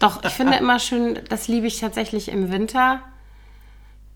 Doch, 0.00 0.24
ich 0.24 0.32
finde 0.32 0.56
immer 0.58 0.78
schön, 0.80 1.20
das 1.28 1.46
liebe 1.48 1.66
ich 1.68 1.78
tatsächlich 1.78 2.28
im 2.28 2.50
Winter 2.50 3.00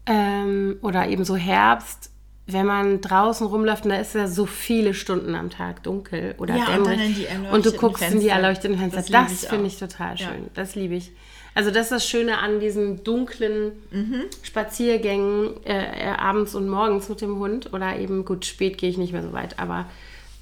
ähm, 0.06 0.78
oder 0.82 1.08
eben 1.08 1.24
so 1.24 1.36
Herbst, 1.36 2.10
wenn 2.46 2.66
man 2.66 3.00
draußen 3.00 3.46
rumläuft 3.46 3.84
und 3.84 3.90
da 3.90 3.96
ist 3.96 4.14
ja 4.14 4.26
so 4.26 4.44
viele 4.46 4.92
Stunden 4.92 5.34
am 5.36 5.50
Tag 5.50 5.84
dunkel 5.84 6.34
oder 6.38 6.56
Ja, 6.56 6.64
und 6.76 6.84
dämmerig 6.86 7.28
dann 7.28 7.42
die 7.44 7.48
und 7.54 7.66
du 7.66 7.72
guckst 7.72 8.02
in 8.02 8.14
die 8.20 8.26
Fenster. 8.28 8.34
erleuchteten 8.34 8.76
Fenster. 8.78 9.02
Das 9.02 9.10
Das, 9.40 9.50
finde 9.50 9.66
ich 9.66 9.78
total 9.78 10.16
Ja. 10.16 10.28
schön. 10.28 10.48
Das 10.54 10.74
liebe 10.74 10.94
ich. 10.96 11.12
Also 11.54 11.70
das 11.70 11.84
ist 11.86 11.92
das 11.92 12.06
Schöne 12.08 12.38
an 12.38 12.60
diesen 12.60 13.02
dunklen 13.04 13.72
Mhm. 13.90 14.22
Spaziergängen 14.42 15.64
äh, 15.64 16.10
äh, 16.10 16.16
abends 16.16 16.54
und 16.54 16.68
morgens 16.68 17.08
mit 17.08 17.20
dem 17.20 17.38
Hund 17.38 17.72
oder 17.72 17.98
eben, 17.98 18.24
gut, 18.24 18.44
spät 18.46 18.78
gehe 18.78 18.90
ich 18.90 18.98
nicht 18.98 19.12
mehr 19.12 19.22
so 19.22 19.32
weit, 19.32 19.58
aber 19.58 19.86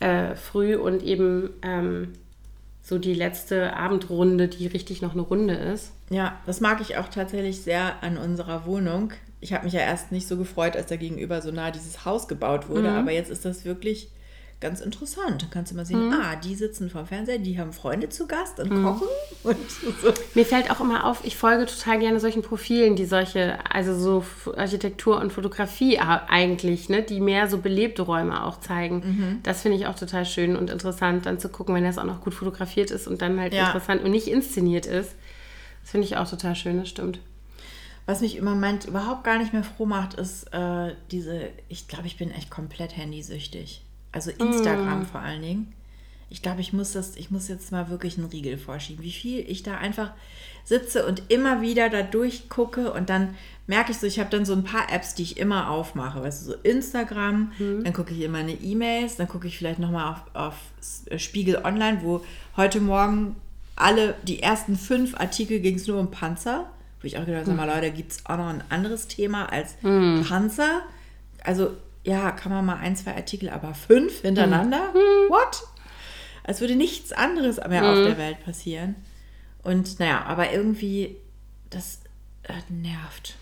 äh, 0.01 0.35
früh 0.35 0.77
und 0.77 1.03
eben 1.03 1.51
ähm, 1.63 2.13
so 2.83 2.99
die 2.99 3.15
letzte 3.15 3.75
Abendrunde, 3.77 4.49
die 4.49 4.67
richtig 4.67 5.03
noch 5.03 5.13
eine 5.13 5.23
Runde 5.23 5.55
ist. 5.55 5.93
Ja, 6.11 6.39
das 6.47 6.61
mag 6.61 6.81
ich 6.81 6.97
auch 6.97 7.09
tatsächlich 7.09 7.63
sehr 7.63 8.03
an 8.03 8.17
unserer 8.17 8.65
Wohnung. 8.67 9.13
Ich 9.41 9.53
habe 9.53 9.65
mich 9.65 9.75
ja 9.75 9.81
erst 9.81 10.11
nicht 10.11 10.27
so 10.27 10.37
gefreut, 10.37 10.77
als 10.77 10.87
da 10.87 10.97
gegenüber 10.97 11.43
so 11.43 11.51
nah 11.51 11.71
dieses 11.71 12.05
Haus 12.05 12.29
gebaut 12.29 12.69
wurde, 12.69 12.91
aber 12.91 13.13
jetzt 13.13 13.31
ist 13.31 13.45
das 13.45 13.65
wirklich 13.65 14.09
ganz 14.61 14.81
interessant. 14.81 15.43
Da 15.43 15.47
kannst 15.51 15.71
du 15.71 15.77
mal 15.77 15.87
sehen, 15.87 16.13
ah, 16.13 16.35
die 16.37 16.55
sitzen 16.55 16.91
vorm 16.91 17.07
Fernseher, 17.07 17.39
die 17.39 17.59
haben 17.61 17.73
Freunde 17.73 18.09
zu 18.09 18.27
Gast 18.27 18.59
und 18.59 18.71
kochen 18.71 19.07
und 19.45 19.57
so. 20.03 20.13
Mir 20.35 20.45
fällt 20.45 20.71
auch 20.71 20.81
immer 20.81 21.05
auf, 21.05 21.25
ich 21.25 21.37
folge 21.37 21.67
total 21.67 21.99
gerne 22.01 22.19
solchen 22.19 22.43
Profilen, 22.43 22.97
die 22.97 23.05
solche, 23.05 23.59
also 23.73 23.95
so 23.97 24.25
Architektur 24.57 25.21
und 25.21 25.33
Fotografie 25.33 25.99
eigentlich, 26.01 26.89
ne, 26.89 27.03
die 27.03 27.21
mehr 27.21 27.49
so 27.49 27.59
belebte 27.59 28.03
Räume 28.03 28.45
auch 28.45 28.59
zeigen. 28.61 29.41
Das 29.45 29.63
finde 29.63 29.79
ich 29.79 29.87
auch 29.87 29.95
total 29.95 30.25
schön 30.25 30.57
und 30.57 30.71
interessant, 30.71 31.27
dann 31.27 31.39
zu 31.39 31.49
gucken, 31.49 31.75
wenn 31.75 31.85
das 31.85 31.99
auch 31.99 32.05
noch 32.05 32.21
gut 32.21 32.35
fotografiert 32.35 32.91
ist 32.91 33.07
und 33.07 33.23
dann 33.23 33.39
halt 33.41 33.53
Ja. 33.55 33.67
interessant 33.67 34.03
und 34.03 34.11
nicht 34.11 34.27
inszeniert 34.27 34.87
ist. 34.87 35.15
Das 35.83 35.91
finde 35.93 36.07
ich 36.07 36.17
auch 36.17 36.29
total 36.29 36.55
schön, 36.57 36.79
das 36.79 36.89
stimmt. 36.89 37.21
Was 38.07 38.23
mich 38.23 38.37
im 38.37 38.45
Moment 38.45 38.87
überhaupt 38.87 39.23
gar 39.23 39.39
nicht 39.39 39.53
mehr 39.53 39.63
froh 39.65 39.85
macht, 39.87 40.15
ist 40.15 40.45
äh, 40.53 40.95
diese, 41.11 41.49
ich 41.69 41.89
glaube, 41.89 42.07
ich 42.07 42.17
bin 42.17 42.31
echt 42.31 42.51
komplett 42.51 42.97
handysüchtig. 42.97 43.83
Also 44.13 44.31
Instagram 44.31 45.07
vor 45.07 45.21
allen 45.21 45.43
Dingen. 45.43 45.73
Ich 46.31 46.43
glaube, 46.43 46.61
ich 46.61 46.73
muss 46.75 46.93
das, 46.93 47.17
ich 47.17 47.31
muss 47.31 47.49
jetzt 47.49 47.73
mal 47.73 47.89
wirklich 47.89 48.19
einen 48.19 48.27
Riegel 48.29 48.59
vorschieben. 48.59 49.03
Wie 49.03 49.13
viel 49.13 49.41
ich 49.51 49.63
da 49.63 49.79
einfach 49.79 50.11
sitze 50.65 51.07
und 51.07 51.23
immer 51.29 51.63
wieder 51.63 51.89
da 51.89 52.03
durchgucke 52.03 52.93
und 52.93 53.09
dann 53.09 53.35
merke 53.67 53.93
ich 53.93 53.99
so, 53.99 54.07
ich 54.07 54.19
habe 54.21 54.29
dann 54.29 54.45
so 54.45 54.53
ein 54.53 54.65
paar 54.65 54.93
Apps, 54.93 55.15
die 55.15 55.23
ich 55.23 55.39
immer 55.39 55.71
aufmache. 55.71 56.23
Weißt 56.23 56.43
du, 56.47 56.53
so 56.53 56.55
Instagram, 56.63 57.53
dann 57.85 57.93
gucke 57.95 58.13
ich 58.13 58.21
immer 58.21 58.39
eine 58.39 58.53
E-Mails, 58.53 59.17
dann 59.17 59.29
gucke 59.29 59.47
ich 59.47 59.57
vielleicht 59.57 59.79
nochmal 59.79 60.13
auf, 60.13 60.21
auf 60.35 60.55
S- 60.81 61.23
Spiegel 61.23 61.57
Online, 61.65 62.01
wo 62.03 62.23
heute 62.57 62.81
Morgen 62.83 63.37
alle, 63.77 64.15
die 64.25 64.43
ersten 64.43 64.77
fünf 64.77 65.19
Artikel 65.19 65.61
ging 65.61 65.77
es 65.77 65.87
nur 65.87 65.99
um 65.99 66.11
Panzer. 66.11 66.69
Wo 67.01 67.07
ich 67.07 67.17
auch 67.17 67.25
gedacht 67.25 67.47
habe, 67.47 67.55
mal, 67.57 67.67
Leute, 67.73 67.91
gibt 67.93 68.13
es 68.13 68.27
auch 68.27 68.37
noch 68.37 68.49
ein 68.49 68.63
anderes 68.71 69.07
Thema 69.07 69.47
als 69.53 69.77
Panzer? 70.29 70.83
Also, 71.45 71.71
ja, 72.05 72.31
kann 72.31 72.53
man 72.53 72.65
mal 72.65 72.77
ein, 72.77 72.97
zwei 72.97 73.15
Artikel, 73.15 73.51
aber 73.51 73.75
fünf 73.75 74.23
hintereinander? 74.23 74.93
What? 75.29 75.63
Als 76.45 76.61
würde 76.61 76.77
nichts 76.77 77.13
anderes 77.13 77.57
mehr 77.57 77.85
auf 77.85 77.97
der 77.97 78.17
Welt 78.17 78.43
passieren. 78.45 78.95
Und 79.63 79.99
naja, 80.01 80.25
aber 80.25 80.51
irgendwie, 80.53 81.17
das 81.69 82.01
äh, 82.45 82.55
nervt. 82.73 83.37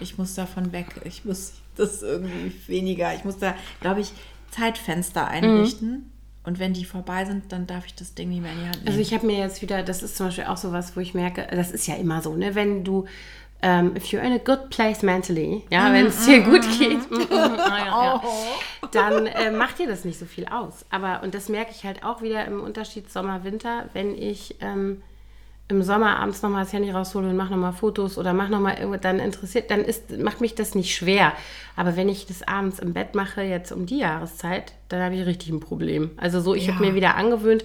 Ich 0.00 0.18
muss 0.18 0.34
davon 0.34 0.72
weg. 0.72 0.86
Ich 1.04 1.24
muss 1.24 1.54
das 1.76 2.02
irgendwie 2.02 2.52
weniger. 2.66 3.14
Ich 3.14 3.24
muss 3.24 3.38
da, 3.38 3.54
glaube 3.80 4.00
ich, 4.00 4.12
Zeitfenster 4.50 5.28
einrichten. 5.28 6.10
Und 6.44 6.58
wenn 6.58 6.72
die 6.72 6.84
vorbei 6.84 7.24
sind, 7.24 7.52
dann 7.52 7.68
darf 7.68 7.86
ich 7.86 7.94
das 7.94 8.14
Ding 8.14 8.30
nicht 8.30 8.42
mehr 8.42 8.52
in 8.52 8.58
die 8.58 8.64
Hand 8.64 8.76
nehmen. 8.78 8.88
Also 8.88 8.98
ich 8.98 9.14
habe 9.14 9.26
mir 9.26 9.38
jetzt 9.38 9.62
wieder, 9.62 9.84
das 9.84 10.02
ist 10.02 10.16
zum 10.16 10.26
Beispiel 10.26 10.44
auch 10.44 10.56
sowas, 10.56 10.96
wo 10.96 11.00
ich 11.00 11.14
merke, 11.14 11.46
das 11.48 11.70
ist 11.70 11.86
ja 11.86 11.94
immer 11.94 12.20
so, 12.20 12.34
ne, 12.34 12.56
wenn 12.56 12.82
du 12.82 13.06
ähm, 13.62 13.96
if 13.96 14.06
you're 14.06 14.20
in 14.22 14.32
a 14.32 14.38
good 14.38 14.70
place 14.70 15.02
mentally, 15.02 15.62
ja, 15.70 15.92
wenn 15.92 16.06
es 16.06 16.24
dir 16.24 16.40
gut 16.40 16.62
geht, 16.78 17.10
mm, 17.10 17.14
mm, 17.14 17.28
ah, 17.30 17.78
ja, 17.78 18.04
ja, 18.04 18.22
dann 18.90 19.26
äh, 19.26 19.50
macht 19.52 19.78
dir 19.78 19.86
das 19.86 20.04
nicht 20.04 20.18
so 20.18 20.26
viel 20.26 20.46
aus. 20.46 20.84
Aber, 20.90 21.22
und 21.22 21.34
das 21.34 21.48
merke 21.48 21.70
ich 21.70 21.84
halt 21.84 22.04
auch 22.04 22.22
wieder 22.22 22.44
im 22.44 22.60
Unterschied 22.60 23.10
Sommer-Winter, 23.10 23.88
wenn 23.92 24.16
ich 24.20 24.56
ähm, 24.60 25.02
im 25.68 25.82
Sommer 25.82 26.18
abends 26.18 26.42
nochmal 26.42 26.64
das 26.64 26.72
Handy 26.72 26.90
raushole 26.90 27.28
und 27.28 27.36
mache 27.36 27.50
nochmal 27.52 27.72
Fotos 27.72 28.18
oder 28.18 28.32
mache 28.34 28.50
nochmal 28.50 28.76
irgendwas, 28.78 29.00
dann 29.00 29.20
interessiert, 29.20 29.70
dann 29.70 29.80
ist, 29.84 30.18
macht 30.18 30.40
mich 30.40 30.54
das 30.54 30.74
nicht 30.74 30.94
schwer. 30.94 31.32
Aber 31.76 31.96
wenn 31.96 32.08
ich 32.08 32.26
das 32.26 32.42
abends 32.46 32.78
im 32.80 32.92
Bett 32.92 33.14
mache, 33.14 33.42
jetzt 33.42 33.70
um 33.72 33.86
die 33.86 33.98
Jahreszeit, 33.98 34.72
dann 34.88 35.00
habe 35.00 35.14
ich 35.14 35.24
richtig 35.24 35.50
ein 35.50 35.60
Problem. 35.60 36.10
Also 36.16 36.40
so, 36.40 36.54
ich 36.54 36.66
Ja. 36.66 36.74
habe 36.74 36.84
mir 36.84 36.94
wieder 36.94 37.14
angewöhnt, 37.16 37.64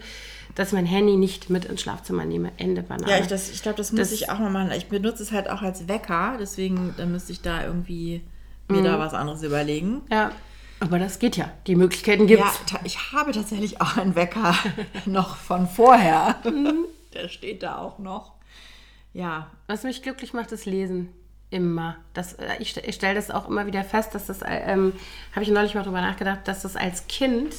dass 0.57 0.69
ich 0.69 0.73
mein 0.73 0.85
Handy 0.87 1.15
nicht 1.17 1.49
mit 1.51 1.65
ins 1.65 1.81
Schlafzimmer 1.81 2.25
nehme. 2.25 2.51
Ende 2.57 2.81
Banane. 2.81 3.11
Ja, 3.11 3.19
ich, 3.19 3.27
das- 3.27 3.49
ich 3.51 3.61
glaube, 3.61 3.77
das 3.77 3.91
muss 3.91 3.99
Das- 4.01 4.11
ich 4.11 4.29
auch 4.29 4.39
mal 4.39 4.49
machen. 4.49 4.71
Ich 4.71 4.87
benutze 4.87 5.21
es 5.23 5.31
halt 5.31 5.49
auch 5.49 5.61
als 5.61 5.87
Wecker, 5.87 6.35
deswegen 6.39 6.95
dann 6.97 7.11
müsste 7.11 7.31
ich 7.31 7.41
da 7.41 7.63
irgendwie 7.63 8.21
mir 8.67 8.81
da 8.83 8.97
was 8.99 9.13
anderes 9.13 9.43
überlegen. 9.43 10.01
Ja, 10.11 10.31
aber 10.79 10.97
das 10.99 11.19
geht 11.19 11.37
ja. 11.37 11.51
Die 11.67 11.75
Möglichkeiten 11.75 12.25
gibt 12.27 12.41
Ja, 12.41 12.47
es. 12.49 12.65
ta- 12.71 12.79
ich 12.83 13.11
habe 13.13 13.31
tatsächlich 13.31 13.79
auch 13.81 13.97
einen 13.97 14.15
Wecker 14.15 14.55
noch 15.05 15.37
von 15.37 15.67
vorher. 15.67 16.35
Der 17.13 17.29
steht 17.29 17.61
da 17.63 17.77
auch 17.77 17.99
noch. 17.99 18.33
Ja, 19.13 19.47
Was 19.67 19.83
mich 19.83 20.01
glücklich 20.03 20.33
macht, 20.33 20.51
ist 20.51 20.65
Lesen. 20.65 21.09
Immer. 21.49 21.95
Das, 22.13 22.33
äh, 22.33 22.45
ich 22.59 22.75
ich 22.77 22.95
stelle 22.95 23.15
das 23.15 23.31
auch 23.31 23.47
immer 23.47 23.65
wieder 23.67 23.83
fest, 23.83 24.13
dass 24.13 24.25
das, 24.25 24.41
äh, 24.41 24.47
ähm, 24.65 24.91
habe 25.31 25.43
ich 25.43 25.49
neulich 25.49 25.75
mal 25.75 25.83
drüber 25.83 26.01
nachgedacht, 26.01 26.41
dass 26.45 26.63
das 26.63 26.75
als 26.75 27.07
Kind 27.07 27.55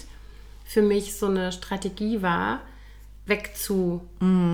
für 0.67 0.83
mich 0.83 1.17
so 1.17 1.27
eine 1.27 1.53
Strategie 1.53 2.21
war, 2.21 2.61
wegzu, 3.29 4.03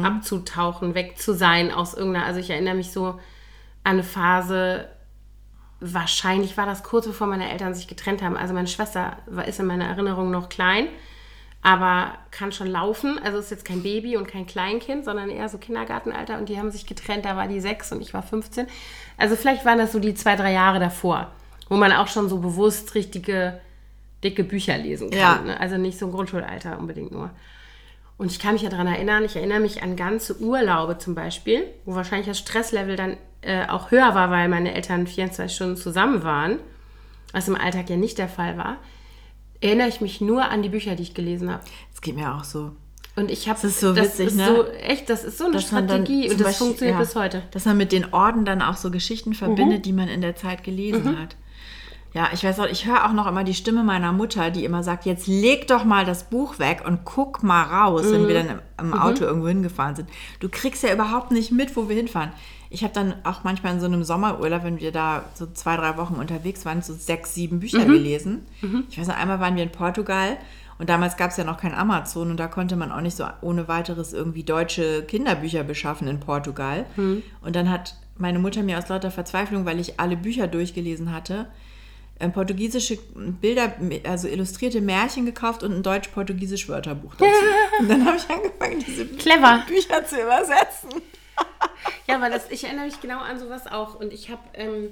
abzutauchen, 0.02 0.94
weg 0.94 1.18
zu 1.18 1.32
sein 1.32 1.70
aus 1.70 1.94
irgendeiner, 1.94 2.26
also 2.26 2.40
ich 2.40 2.50
erinnere 2.50 2.74
mich 2.74 2.90
so 2.90 3.06
an 3.06 3.20
eine 3.84 4.02
Phase, 4.02 4.88
wahrscheinlich 5.80 6.56
war 6.56 6.66
das 6.66 6.82
kurz 6.82 7.06
bevor 7.06 7.26
meine 7.26 7.50
Eltern 7.50 7.74
sich 7.74 7.86
getrennt 7.88 8.22
haben. 8.22 8.36
Also 8.36 8.54
meine 8.54 8.68
Schwester 8.68 9.18
war, 9.26 9.46
ist 9.46 9.60
in 9.60 9.66
meiner 9.66 9.84
Erinnerung 9.84 10.30
noch 10.30 10.48
klein, 10.48 10.88
aber 11.62 12.12
kann 12.30 12.52
schon 12.52 12.68
laufen. 12.68 13.18
Also 13.22 13.38
ist 13.38 13.50
jetzt 13.50 13.64
kein 13.64 13.82
Baby 13.82 14.16
und 14.16 14.26
kein 14.26 14.46
Kleinkind, 14.46 15.04
sondern 15.04 15.30
eher 15.30 15.48
so 15.48 15.58
Kindergartenalter. 15.58 16.38
Und 16.38 16.48
die 16.48 16.58
haben 16.58 16.70
sich 16.70 16.86
getrennt, 16.86 17.24
da 17.24 17.36
war 17.36 17.48
die 17.48 17.60
sechs 17.60 17.92
und 17.92 18.00
ich 18.00 18.14
war 18.14 18.22
15. 18.22 18.66
Also 19.18 19.36
vielleicht 19.36 19.64
waren 19.64 19.78
das 19.78 19.92
so 19.92 19.98
die 19.98 20.14
zwei, 20.14 20.36
drei 20.36 20.52
Jahre 20.52 20.80
davor, 20.80 21.30
wo 21.68 21.76
man 21.76 21.92
auch 21.92 22.08
schon 22.08 22.28
so 22.28 22.38
bewusst 22.38 22.94
richtige, 22.94 23.60
dicke 24.22 24.44
Bücher 24.44 24.78
lesen 24.78 25.10
kann. 25.10 25.18
Ja. 25.20 25.40
Ne? 25.42 25.60
Also 25.60 25.76
nicht 25.76 25.98
so 25.98 26.06
ein 26.06 26.12
Grundschulalter 26.12 26.78
unbedingt 26.78 27.12
nur. 27.12 27.30
Und 28.16 28.30
ich 28.30 28.38
kann 28.38 28.52
mich 28.54 28.62
ja 28.62 28.70
daran 28.70 28.86
erinnern, 28.86 29.24
ich 29.24 29.34
erinnere 29.36 29.60
mich 29.60 29.82
an 29.82 29.96
ganze 29.96 30.40
Urlaube 30.40 30.98
zum 30.98 31.14
Beispiel, 31.14 31.64
wo 31.84 31.94
wahrscheinlich 31.94 32.28
das 32.28 32.38
Stresslevel 32.38 32.94
dann 32.96 33.16
äh, 33.42 33.66
auch 33.66 33.90
höher 33.90 34.14
war, 34.14 34.30
weil 34.30 34.48
meine 34.48 34.72
Eltern 34.74 35.06
24 35.06 35.54
Stunden 35.54 35.76
zusammen 35.76 36.22
waren, 36.22 36.58
was 37.32 37.48
im 37.48 37.56
Alltag 37.56 37.90
ja 37.90 37.96
nicht 37.96 38.18
der 38.18 38.28
Fall 38.28 38.56
war. 38.56 38.76
Erinnere 39.60 39.88
ich 39.88 40.00
mich 40.00 40.20
nur 40.20 40.44
an 40.48 40.62
die 40.62 40.68
Bücher, 40.68 40.94
die 40.94 41.02
ich 41.02 41.14
gelesen 41.14 41.50
habe. 41.50 41.64
das 41.90 42.00
geht 42.00 42.14
mir 42.16 42.34
auch 42.34 42.44
so. 42.44 42.72
Und 43.16 43.30
ich 43.30 43.48
habe 43.48 43.58
Das 43.62 43.70
ist 43.70 43.80
so 43.80 43.94
witzig, 43.94 44.26
ist 44.28 44.36
ne? 44.36 44.46
So, 44.46 44.66
echt, 44.68 45.08
das 45.08 45.22
ist 45.24 45.38
so 45.38 45.44
eine 45.44 45.54
Dass 45.54 45.64
Strategie 45.66 46.24
und 46.30 46.40
das 46.40 46.46
Beispiel- 46.48 46.66
funktioniert 46.66 46.96
ja, 46.98 47.00
bis 47.04 47.14
heute. 47.14 47.42
Dass 47.52 47.64
man 47.64 47.76
mit 47.76 47.92
den 47.92 48.12
Orden 48.12 48.44
dann 48.44 48.60
auch 48.60 48.76
so 48.76 48.90
Geschichten 48.90 49.34
verbindet, 49.34 49.86
die 49.86 49.92
man 49.92 50.08
in 50.08 50.20
der 50.20 50.34
Zeit 50.34 50.64
gelesen 50.64 51.16
hat. 51.20 51.36
Ja, 52.14 52.28
ich 52.32 52.44
weiß 52.44 52.60
auch, 52.60 52.66
ich 52.66 52.86
höre 52.86 53.04
auch 53.06 53.12
noch 53.12 53.26
immer 53.26 53.42
die 53.42 53.54
Stimme 53.54 53.82
meiner 53.82 54.12
Mutter, 54.12 54.50
die 54.52 54.64
immer 54.64 54.84
sagt, 54.84 55.04
jetzt 55.04 55.26
leg 55.26 55.66
doch 55.66 55.84
mal 55.84 56.04
das 56.04 56.24
Buch 56.24 56.60
weg 56.60 56.82
und 56.86 57.04
guck 57.04 57.42
mal 57.42 57.64
raus, 57.64 58.04
wenn 58.12 58.28
wir 58.28 58.34
dann 58.34 58.48
im, 58.50 58.60
im 58.78 58.94
Auto 58.94 59.24
irgendwo 59.24 59.48
hingefahren 59.48 59.96
sind. 59.96 60.08
Du 60.38 60.48
kriegst 60.48 60.84
ja 60.84 60.92
überhaupt 60.94 61.32
nicht 61.32 61.50
mit, 61.50 61.76
wo 61.76 61.88
wir 61.88 61.96
hinfahren. 61.96 62.30
Ich 62.70 62.84
habe 62.84 62.94
dann 62.94 63.14
auch 63.24 63.42
manchmal 63.42 63.74
in 63.74 63.80
so 63.80 63.86
einem 63.86 64.04
Sommerurlaub, 64.04 64.62
wenn 64.62 64.78
wir 64.78 64.92
da 64.92 65.24
so 65.34 65.46
zwei, 65.52 65.76
drei 65.76 65.96
Wochen 65.96 66.14
unterwegs 66.14 66.64
waren, 66.64 66.82
so 66.82 66.94
sechs, 66.94 67.34
sieben 67.34 67.58
Bücher 67.60 67.84
gelesen. 67.84 68.46
Ich 68.90 68.98
weiß 68.98 69.08
noch, 69.08 69.16
einmal 69.16 69.40
waren 69.40 69.56
wir 69.56 69.64
in 69.64 69.72
Portugal 69.72 70.36
und 70.78 70.88
damals 70.90 71.16
gab 71.16 71.30
es 71.32 71.36
ja 71.36 71.42
noch 71.44 71.58
kein 71.58 71.74
Amazon 71.74 72.30
und 72.30 72.36
da 72.38 72.46
konnte 72.46 72.76
man 72.76 72.92
auch 72.92 73.00
nicht 73.00 73.16
so 73.16 73.24
ohne 73.40 73.66
weiteres 73.66 74.12
irgendwie 74.12 74.44
deutsche 74.44 75.02
Kinderbücher 75.02 75.64
beschaffen 75.64 76.06
in 76.06 76.20
Portugal. 76.20 76.84
Und 77.42 77.56
dann 77.56 77.70
hat 77.70 77.96
meine 78.18 78.38
Mutter 78.38 78.62
mir 78.62 78.78
aus 78.78 78.88
lauter 78.88 79.10
Verzweiflung, 79.10 79.64
weil 79.66 79.80
ich 79.80 79.98
alle 79.98 80.16
Bücher 80.16 80.46
durchgelesen 80.46 81.12
hatte, 81.12 81.46
portugiesische 82.32 82.98
Bilder, 83.14 83.72
also 84.04 84.28
illustrierte 84.28 84.80
Märchen 84.80 85.26
gekauft 85.26 85.62
und 85.62 85.72
ein 85.72 85.82
deutsch-portugiesisch 85.82 86.68
Wörterbuch 86.68 87.14
dazu. 87.16 87.30
und 87.80 87.88
dann 87.88 88.06
habe 88.06 88.16
ich 88.16 88.30
angefangen, 88.30 88.84
diese 88.86 89.06
Clever. 89.06 89.62
Bücher 89.66 90.04
zu 90.04 90.20
übersetzen. 90.20 90.90
Ja, 92.06 92.16
aber 92.16 92.30
das, 92.30 92.50
ich 92.50 92.64
erinnere 92.64 92.84
mich 92.84 93.00
genau 93.00 93.18
an 93.18 93.38
sowas 93.38 93.66
auch. 93.66 93.94
Und 93.94 94.12
ich 94.12 94.30
habe, 94.30 94.42
ähm, 94.54 94.90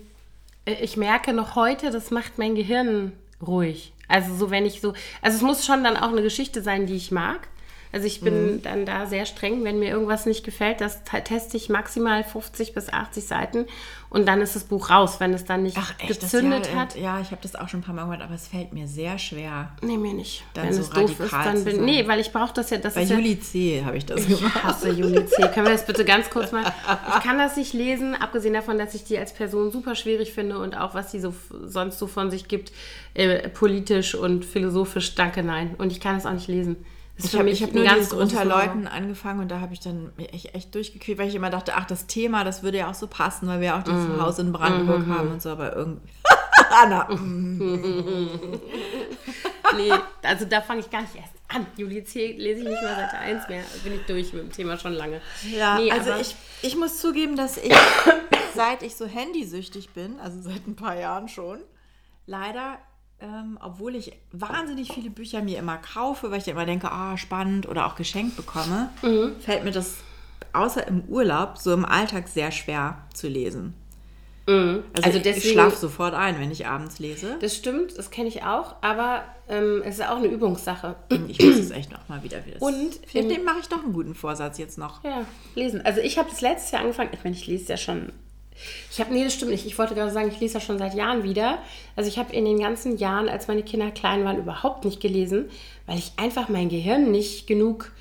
äh, 0.65 0.75
ich 0.83 0.97
merke 0.97 1.33
noch 1.33 1.57
heute, 1.57 1.91
das 1.91 2.11
macht 2.11 2.39
mein 2.39 2.55
Gehirn 2.55 3.13
ruhig. 3.47 3.93
Also 4.09 4.35
so, 4.35 4.51
wenn 4.51 4.67
ich 4.67 4.81
so, 4.81 4.95
also 5.21 5.37
es 5.37 5.43
muss 5.43 5.65
schon 5.65 5.85
dann 5.85 5.97
auch 5.97 6.09
eine 6.09 6.23
Geschichte 6.23 6.63
sein, 6.63 6.87
die 6.87 6.97
ich 6.97 7.11
mag. 7.11 7.49
Also 7.93 8.07
ich 8.07 8.23
bin 8.23 8.55
mhm. 8.55 8.63
dann 8.63 8.87
da 8.87 9.07
sehr 9.07 9.27
streng, 9.27 9.65
wenn 9.65 9.79
mir 9.79 9.91
irgendwas 9.91 10.25
nicht 10.25 10.45
gefällt, 10.45 10.81
das 10.81 11.05
teste 11.05 11.59
ich 11.59 11.69
maximal 11.69 12.25
50 12.25 12.73
bis 12.73 12.89
80 12.89 13.27
Seiten 13.27 13.67
und 14.13 14.29
dann 14.29 14.43
ist 14.43 14.55
das 14.55 14.65
Buch 14.65 14.91
raus, 14.91 15.21
wenn 15.21 15.33
es 15.33 15.47
dann 15.47 15.63
nicht 15.63 15.79
Ach, 15.81 15.95
echt, 15.99 16.21
gezündet 16.21 16.67
ja, 16.67 16.81
hat. 16.81 16.97
Ja, 16.99 17.21
ich 17.21 17.31
habe 17.31 17.41
das 17.41 17.57
auch 17.57 17.71
schon 17.71 17.81
ein 17.81 17.83
paar 17.83 17.95
Mal 17.95 18.05
gehört, 18.05 18.21
aber 18.21 18.35
es 18.35 18.47
fällt 18.47 18.75
mir 18.75 18.87
sehr 18.87 19.19
schwer. 19.19 19.71
Nee, 19.81 19.97
mir 19.97 20.13
nicht. 20.13 20.45
Dann 20.53 20.67
wenn 20.67 20.75
so 20.75 20.83
es 20.83 20.91
doof 20.91 21.19
ist, 21.19 21.33
dann 21.33 21.65
bin 21.65 21.83
Nee, 21.87 22.07
weil 22.07 22.21
ich 22.21 22.31
brauche 22.31 22.53
das 22.53 22.69
ja. 22.69 22.77
Das 22.77 22.95
Bei 22.95 23.05
Juli 23.05 23.33
ja, 23.33 23.41
C 23.41 23.83
habe 23.87 23.97
ich 23.97 24.05
das 24.05 24.21
ich 24.21 24.29
gemacht. 24.29 24.55
Ich 24.55 24.65
hasse 24.65 24.91
Juli 24.91 25.25
C. 25.25 25.49
Können 25.49 25.67
wir 25.67 25.73
das 25.73 25.87
bitte 25.87 26.05
ganz 26.05 26.29
kurz 26.29 26.53
mal. 26.53 26.63
Ich 27.09 27.23
kann 27.23 27.39
das 27.39 27.57
nicht 27.57 27.73
lesen, 27.73 28.15
abgesehen 28.15 28.53
davon, 28.53 28.77
dass 28.77 28.95
ich 28.95 29.05
die 29.05 29.17
als 29.17 29.33
Person 29.33 29.73
super 29.73 29.95
schwierig 29.95 30.35
finde 30.35 30.59
und 30.59 30.77
auch 30.77 30.95
was 30.95 31.11
sie 31.11 31.19
so 31.19 31.33
sonst 31.65 31.99
so 31.99 32.07
von 32.07 32.31
sich 32.31 32.49
gibt, 32.49 32.71
äh, 33.15 33.49
politisch 33.49 34.15
und 34.15 34.45
philosophisch, 34.45 35.15
danke, 35.15 35.43
nein. 35.43 35.75
Und 35.79 35.91
ich 35.91 36.01
kann 36.01 36.17
es 36.17 36.27
auch 36.27 36.33
nicht 36.33 36.49
lesen. 36.49 36.85
Ich 37.17 37.37
habe 37.37 37.53
hab 37.53 37.73
nur 37.75 37.85
ganz 37.85 38.13
unter 38.13 38.45
Leuten 38.45 38.87
angefangen 38.87 39.41
und 39.41 39.49
da 39.49 39.61
habe 39.61 39.75
ich 39.75 39.81
dann 39.81 40.13
echt, 40.17 40.55
echt 40.55 40.75
durchgekriegt, 40.75 41.19
weil 41.19 41.29
ich 41.29 41.35
immer 41.35 41.51
dachte, 41.51 41.75
ach, 41.77 41.85
das 41.85 42.07
Thema, 42.07 42.43
das 42.43 42.63
würde 42.63 42.79
ja 42.79 42.91
auch 42.91 42.95
so 42.95 43.07
passen, 43.07 43.47
weil 43.49 43.61
wir 43.61 43.77
auch 43.77 43.83
dieses 43.83 44.09
mm. 44.09 44.21
Haus 44.21 44.39
in 44.39 44.53
Brandenburg 44.53 45.07
mm. 45.07 45.15
haben 45.15 45.33
und 45.33 45.43
so, 45.43 45.51
aber 45.51 45.77
irgendwie. 45.77 46.09
Anna. 46.71 47.07
nee, 49.77 49.93
also 50.23 50.47
da 50.47 50.63
fange 50.63 50.81
ich 50.81 50.91
gar 50.91 51.03
nicht 51.03 51.15
erst 51.17 51.35
an. 51.49 51.67
Juli 51.77 52.01
lese 52.01 52.61
ich 52.63 52.69
nicht 52.69 52.83
mal 52.83 52.97
Seite 52.97 53.19
1 53.19 53.49
mehr. 53.49 53.63
Bin 53.85 53.95
ich 53.95 54.07
durch 54.07 54.33
mit 54.33 54.43
dem 54.45 54.53
Thema 54.53 54.79
schon 54.79 54.95
lange. 54.95 55.21
Ja, 55.51 55.79
nee, 55.79 55.91
also 55.91 56.15
ich, 56.15 56.35
ich 56.63 56.77
muss 56.77 56.99
zugeben, 56.99 57.37
dass 57.37 57.59
ich, 57.59 57.75
seit 58.55 58.83
ich 58.83 58.97
so 58.97 59.07
handysüchtig 59.07 59.91
bin, 59.91 60.19
also 60.19 60.41
seit 60.41 60.67
ein 60.67 60.77
paar 60.77 60.99
Jahren 60.99 61.29
schon, 61.29 61.61
leider 62.27 62.79
ähm, 63.23 63.59
obwohl 63.63 63.95
ich 63.95 64.13
wahnsinnig 64.33 64.93
viele 64.93 65.11
Bücher 65.11 65.43
mir 65.43 65.59
immer 65.59 65.79
kaufe, 65.79 66.31
weil 66.31 66.41
ich 66.41 66.49
immer 66.49 66.67
denke, 66.67 66.91
ah, 66.91 67.17
spannend 67.17 67.69
oder 67.69 67.87
auch 67.87 67.95
geschenkt 67.95 68.37
bekomme, 68.37 68.91
mhm. 69.03 69.37
fällt 69.41 69.65
mir 69.65 69.71
das 69.71 69.97
außer 70.53 70.87
im 70.87 71.05
Urlaub 71.05 71.57
so 71.57 71.73
im 71.73 71.85
Alltag 71.85 72.29
sehr 72.29 72.51
schwer 72.51 72.99
zu 73.15 73.29
lesen. 73.29 73.75
Mhm. 74.47 74.83
Also, 74.93 75.07
also 75.07 75.19
deswegen, 75.21 75.47
ich 75.47 75.53
schlafe 75.53 75.77
sofort 75.77 76.15
ein, 76.15 76.41
wenn 76.41 76.51
ich 76.51 76.67
abends 76.67 76.99
lese. 76.99 77.37
Das 77.41 77.55
stimmt, 77.55 77.97
das 77.97 78.11
kenne 78.11 78.29
ich 78.29 78.43
auch, 78.43 78.75
aber 78.83 79.23
ähm, 79.49 79.83
es 79.85 79.99
ist 79.99 80.09
auch 80.09 80.17
eine 80.17 80.27
Übungssache. 80.27 80.97
Ich 81.29 81.41
muss 81.41 81.59
es 81.59 81.71
echt 81.71 81.93
noch 81.93 82.09
mal 82.09 82.25
wieder. 82.25 82.45
Wieder. 82.45 82.61
Und 82.61 82.99
vielleicht 83.07 83.45
mache 83.45 83.61
ich 83.61 83.69
doch 83.69 83.85
einen 83.85 83.93
guten 83.93 84.17
Vorsatz 84.17 84.59
jetzt 84.59 84.79
noch. 84.79 85.05
Ja, 85.05 85.25
lesen. 85.55 85.81
Also 85.83 86.01
ich 86.01 86.19
habe 86.19 86.29
das 86.29 86.41
letztes 86.41 86.73
Jahr 86.73 86.83
angefangen. 86.83 87.11
Ich 87.13 87.23
meine, 87.23 87.37
ich 87.37 87.47
lese 87.47 87.69
ja 87.69 87.77
schon 87.77 88.13
ich 88.91 89.01
habe, 89.01 89.13
nee, 89.13 89.25
das 89.25 89.35
stimmt 89.35 89.51
nicht. 89.51 89.67
Ich 89.67 89.79
wollte 89.79 89.95
gerade 89.95 90.11
sagen, 90.11 90.29
ich 90.29 90.41
lese 90.41 90.55
ja 90.55 90.61
schon 90.61 90.79
seit 90.79 90.95
Jahren 90.95 91.23
wieder. 91.23 91.59
Also 91.97 92.09
ich 92.09 92.19
habe 92.19 92.33
in 92.35 92.45
den 92.45 92.59
ganzen 92.59 92.99
Jahren, 92.99 93.29
als 93.29 93.49
meine 93.49 93.63
Kinder 93.63 93.91
klein 93.91 94.25
waren, 94.25 94.39
überhaupt 94.39 94.85
nicht 94.85 95.01
gelesen, 95.01 95.51
weil 95.87 95.99
ich 95.99 96.13
einfach 96.17 96.49
mein 96.49 96.69
Gehirn 96.69 97.11
nicht 97.11 97.47
genug 97.47 97.93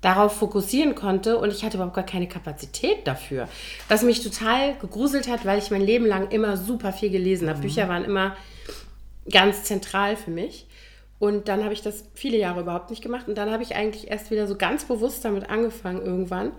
darauf 0.00 0.36
fokussieren 0.36 0.94
konnte 0.94 1.38
und 1.38 1.50
ich 1.50 1.64
hatte 1.64 1.78
überhaupt 1.78 1.96
gar 1.96 2.06
keine 2.06 2.28
Kapazität 2.28 3.06
dafür. 3.06 3.48
Was 3.88 4.02
mich 4.02 4.22
total 4.22 4.76
gegruselt 4.76 5.28
hat, 5.28 5.44
weil 5.44 5.58
ich 5.58 5.70
mein 5.70 5.80
Leben 5.80 6.06
lang 6.06 6.30
immer 6.30 6.56
super 6.56 6.92
viel 6.92 7.10
gelesen 7.10 7.48
habe. 7.48 7.58
Mhm. 7.58 7.62
Bücher 7.62 7.88
waren 7.88 8.04
immer 8.04 8.36
ganz 9.30 9.64
zentral 9.64 10.16
für 10.16 10.30
mich. 10.30 10.66
Und 11.18 11.48
dann 11.48 11.64
habe 11.64 11.72
ich 11.72 11.80
das 11.80 12.04
viele 12.14 12.36
Jahre 12.36 12.60
überhaupt 12.60 12.90
nicht 12.90 13.02
gemacht. 13.02 13.26
Und 13.26 13.36
dann 13.36 13.50
habe 13.50 13.62
ich 13.62 13.74
eigentlich 13.74 14.10
erst 14.10 14.30
wieder 14.30 14.46
so 14.46 14.56
ganz 14.56 14.84
bewusst 14.84 15.24
damit 15.24 15.48
angefangen 15.48 16.02
irgendwann 16.02 16.52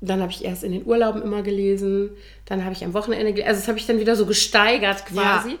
dann 0.00 0.20
habe 0.20 0.30
ich 0.30 0.44
erst 0.44 0.64
in 0.64 0.72
den 0.72 0.86
Urlauben 0.86 1.22
immer 1.22 1.42
gelesen, 1.42 2.10
dann 2.44 2.64
habe 2.64 2.72
ich 2.72 2.84
am 2.84 2.94
Wochenende 2.94 3.32
gelesen. 3.32 3.48
Also 3.48 3.60
das 3.60 3.68
habe 3.68 3.78
ich 3.78 3.86
dann 3.86 3.98
wieder 3.98 4.16
so 4.16 4.26
gesteigert 4.26 5.06
quasi. 5.06 5.50
Ja. 5.50 5.58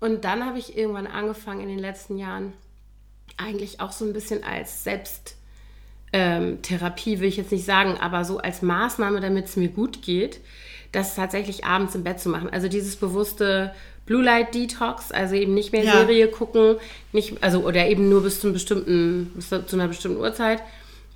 Und 0.00 0.24
dann 0.24 0.44
habe 0.44 0.58
ich 0.58 0.76
irgendwann 0.76 1.06
angefangen 1.06 1.60
in 1.60 1.68
den 1.68 1.78
letzten 1.78 2.18
Jahren 2.18 2.52
eigentlich 3.36 3.80
auch 3.80 3.92
so 3.92 4.04
ein 4.04 4.12
bisschen 4.12 4.44
als 4.44 4.84
Selbsttherapie, 4.84 7.14
ähm, 7.14 7.20
will 7.20 7.28
ich 7.28 7.36
jetzt 7.36 7.52
nicht 7.52 7.64
sagen, 7.64 7.96
aber 7.98 8.24
so 8.24 8.38
als 8.38 8.62
Maßnahme, 8.62 9.20
damit 9.20 9.46
es 9.46 9.56
mir 9.56 9.68
gut 9.68 10.02
geht, 10.02 10.40
das 10.92 11.14
tatsächlich 11.14 11.64
abends 11.64 11.94
im 11.94 12.04
Bett 12.04 12.20
zu 12.20 12.28
machen. 12.28 12.50
Also 12.50 12.68
dieses 12.68 12.96
bewusste 12.96 13.74
Blue 14.06 14.22
Light 14.22 14.54
Detox, 14.54 15.10
also 15.10 15.34
eben 15.34 15.54
nicht 15.54 15.72
mehr 15.72 15.84
ja. 15.84 15.92
Serie 15.92 16.28
gucken, 16.28 16.76
nicht, 17.12 17.42
also 17.42 17.60
oder 17.60 17.86
eben 17.86 18.08
nur 18.08 18.22
bis, 18.22 18.40
zum 18.40 18.52
bestimmten, 18.52 19.32
bis 19.34 19.48
zu 19.48 19.64
einer 19.72 19.88
bestimmten 19.88 20.20
Uhrzeit 20.20 20.62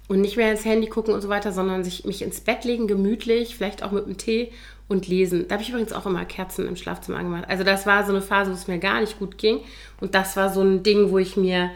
und 0.09 0.21
nicht 0.21 0.37
mehr 0.37 0.51
ins 0.51 0.65
Handy 0.65 0.89
gucken 0.89 1.15
und 1.15 1.21
so 1.21 1.29
weiter, 1.29 1.53
sondern 1.53 1.85
sich 1.85 2.05
mich 2.05 2.23
ins 2.23 2.41
Bett 2.41 2.65
legen, 2.65 2.89
gemütlich, 2.89 3.55
vielleicht 3.55 3.83
auch 3.83 3.93
mit 3.93 4.07
einem 4.07 4.17
Tee 4.17 4.53
und 4.89 5.07
lesen. 5.07 5.47
Da 5.47 5.55
habe 5.55 5.63
ich 5.63 5.69
übrigens 5.69 5.93
auch 5.93 6.07
immer 6.07 6.25
Kerzen 6.25 6.67
im 6.67 6.77
Schlafzimmer 6.77 7.19
angemacht. 7.19 7.45
Also 7.49 7.63
das 7.63 7.87
war 7.87 8.05
so 8.05 8.13
eine 8.13 8.23
Phase, 8.23 8.51
wo 8.51 8.55
es 8.55 8.69
mir 8.69 8.79
gar 8.79 9.01
nicht 9.01 9.19
gut 9.19 9.37
ging. 9.37 9.61
Und 10.01 10.15
das 10.15 10.37
war 10.37 10.53
so 10.53 10.63
ein 10.63 10.83
Ding, 10.83 11.11
wo 11.11 11.19
ich 11.19 11.37
mir 11.37 11.71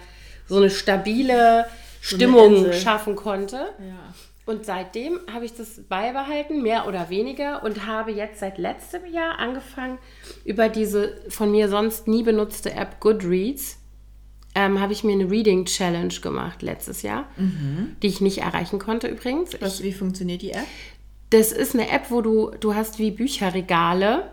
so 0.49 0.57
eine 0.57 0.71
stabile 0.71 1.67
so 2.01 2.17
Stimmung 2.17 2.65
eine 2.65 2.73
schaffen 2.73 3.15
konnte. 3.15 3.57
Ja. 3.57 4.15
Und 4.45 4.65
seitdem 4.65 5.21
habe 5.33 5.45
ich 5.45 5.55
das 5.55 5.83
beibehalten, 5.89 6.63
mehr 6.63 6.89
oder 6.89 7.11
weniger, 7.11 7.63
und 7.63 7.87
habe 7.87 8.11
jetzt 8.11 8.41
seit 8.41 8.59
letztem 8.59 9.07
Jahr 9.13 9.39
angefangen, 9.39 9.99
über 10.45 10.69
diese 10.69 11.17
von 11.29 11.53
mir 11.53 11.69
sonst 11.69 12.09
nie 12.09 12.25
benutzte 12.25 12.73
App 12.73 12.99
Goodreads 12.99 13.79
ähm, 14.55 14.81
habe 14.81 14.93
ich 14.93 15.03
mir 15.05 15.13
eine 15.13 15.31
Reading 15.31 15.65
Challenge 15.65 16.15
gemacht 16.21 16.63
letztes 16.63 17.03
Jahr, 17.03 17.29
mhm. 17.37 17.97
die 18.03 18.09
ich 18.09 18.21
nicht 18.21 18.39
erreichen 18.39 18.79
konnte 18.79 19.09
übrigens. 19.09 19.57
Was, 19.61 19.81
ich, 19.81 19.87
wie 19.87 19.93
funktioniert 19.93 20.43
die 20.43 20.53
App? 20.53 20.67
Das 21.31 21.53
ist 21.53 21.75
eine 21.75 21.91
App, 21.91 22.11
wo 22.11 22.21
du, 22.21 22.51
du 22.61 22.75
hast 22.75 22.99
wie 22.99 23.11
Bücherregale, 23.11 24.31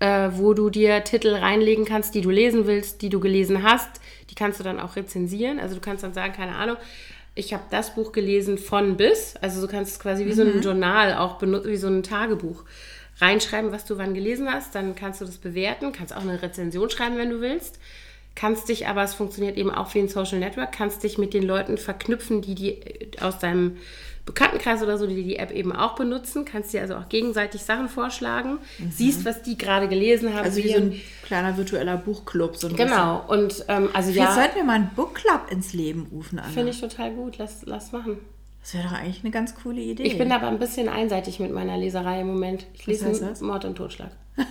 äh, 0.00 0.30
wo 0.32 0.52
du 0.52 0.68
dir 0.68 1.02
Titel 1.04 1.34
reinlegen 1.34 1.86
kannst, 1.86 2.14
die 2.14 2.20
du 2.20 2.28
lesen 2.28 2.66
willst, 2.66 3.00
die 3.00 3.08
du 3.08 3.20
gelesen 3.20 3.62
hast. 3.62 4.00
Die 4.28 4.34
kannst 4.34 4.60
du 4.60 4.64
dann 4.64 4.78
auch 4.78 4.96
rezensieren. 4.96 5.58
Also 5.58 5.74
du 5.76 5.80
kannst 5.80 6.04
dann 6.04 6.12
sagen, 6.12 6.34
keine 6.34 6.56
Ahnung, 6.56 6.76
ich 7.34 7.54
habe 7.54 7.62
das 7.70 7.94
Buch 7.94 8.12
gelesen 8.12 8.58
von 8.58 8.98
bis. 8.98 9.36
Also 9.40 9.62
du 9.62 9.72
kannst 9.72 10.00
quasi 10.00 10.26
wie 10.26 10.30
mhm. 10.30 10.34
so 10.34 10.42
ein 10.42 10.56
mhm. 10.56 10.62
Journal 10.62 11.14
auch 11.14 11.38
benutzen, 11.38 11.70
wie 11.70 11.76
so 11.76 11.88
ein 11.88 12.02
Tagebuch 12.02 12.64
reinschreiben, 13.22 13.72
was 13.72 13.86
du 13.86 13.96
wann 13.96 14.12
gelesen 14.12 14.52
hast. 14.52 14.74
Dann 14.74 14.94
kannst 14.94 15.22
du 15.22 15.24
das 15.24 15.38
bewerten, 15.38 15.92
kannst 15.92 16.14
auch 16.14 16.20
eine 16.20 16.42
Rezension 16.42 16.90
schreiben, 16.90 17.16
wenn 17.16 17.30
du 17.30 17.40
willst 17.40 17.78
kannst 18.34 18.68
dich 18.68 18.88
aber, 18.88 19.02
es 19.02 19.14
funktioniert 19.14 19.56
eben 19.56 19.70
auch 19.70 19.94
wie 19.94 20.00
ein 20.00 20.08
Social 20.08 20.38
Network, 20.38 20.72
kannst 20.72 21.02
dich 21.02 21.18
mit 21.18 21.34
den 21.34 21.42
Leuten 21.42 21.78
verknüpfen, 21.78 22.42
die 22.42 22.54
die 22.54 22.70
äh, 22.70 23.10
aus 23.20 23.38
deinem 23.38 23.76
Bekanntenkreis 24.24 24.82
oder 24.82 24.98
so, 24.98 25.06
die 25.08 25.24
die 25.24 25.36
App 25.36 25.50
eben 25.50 25.72
auch 25.74 25.96
benutzen, 25.96 26.44
kannst 26.44 26.72
dir 26.72 26.80
also 26.80 26.94
auch 26.94 27.08
gegenseitig 27.08 27.62
Sachen 27.62 27.88
vorschlagen, 27.88 28.58
mhm. 28.78 28.90
siehst, 28.92 29.24
was 29.24 29.42
die 29.42 29.58
gerade 29.58 29.88
gelesen 29.88 30.32
haben. 30.32 30.44
Also 30.44 30.62
wie 30.62 30.68
so 30.68 30.76
ein 30.76 31.00
kleiner 31.24 31.56
virtueller 31.56 31.96
Buchclub. 31.96 32.56
So 32.56 32.68
genau, 32.68 33.24
und 33.26 33.64
ähm, 33.66 33.88
also 33.92 34.12
ja. 34.12 34.24
Jetzt 34.24 34.34
sollten 34.36 34.54
wir 34.54 34.64
mal 34.64 34.74
einen 34.74 34.90
Bookclub 34.94 35.50
ins 35.50 35.72
Leben 35.72 36.06
rufen. 36.12 36.40
Finde 36.54 36.70
ich 36.70 36.80
total 36.80 37.12
gut, 37.12 37.38
lass, 37.38 37.62
lass 37.66 37.90
machen. 37.90 38.18
Das 38.60 38.74
wäre 38.74 38.84
doch 38.84 38.92
eigentlich 38.92 39.24
eine 39.24 39.32
ganz 39.32 39.56
coole 39.56 39.80
Idee. 39.80 40.04
Ich 40.04 40.16
bin 40.16 40.30
aber 40.30 40.46
ein 40.46 40.60
bisschen 40.60 40.88
einseitig 40.88 41.40
mit 41.40 41.52
meiner 41.52 41.76
Leserei 41.76 42.20
im 42.20 42.28
Moment. 42.28 42.66
Ich 42.74 42.86
lese 42.86 43.34
Mord 43.40 43.64
und 43.64 43.74
Totschlag. 43.74 44.12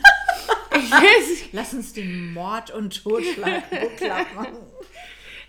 Lass 1.51 1.73
uns 1.73 1.93
den 1.93 2.33
Mord 2.33 2.71
und 2.71 3.03
Totschlag 3.03 3.71
machen. 4.35 4.57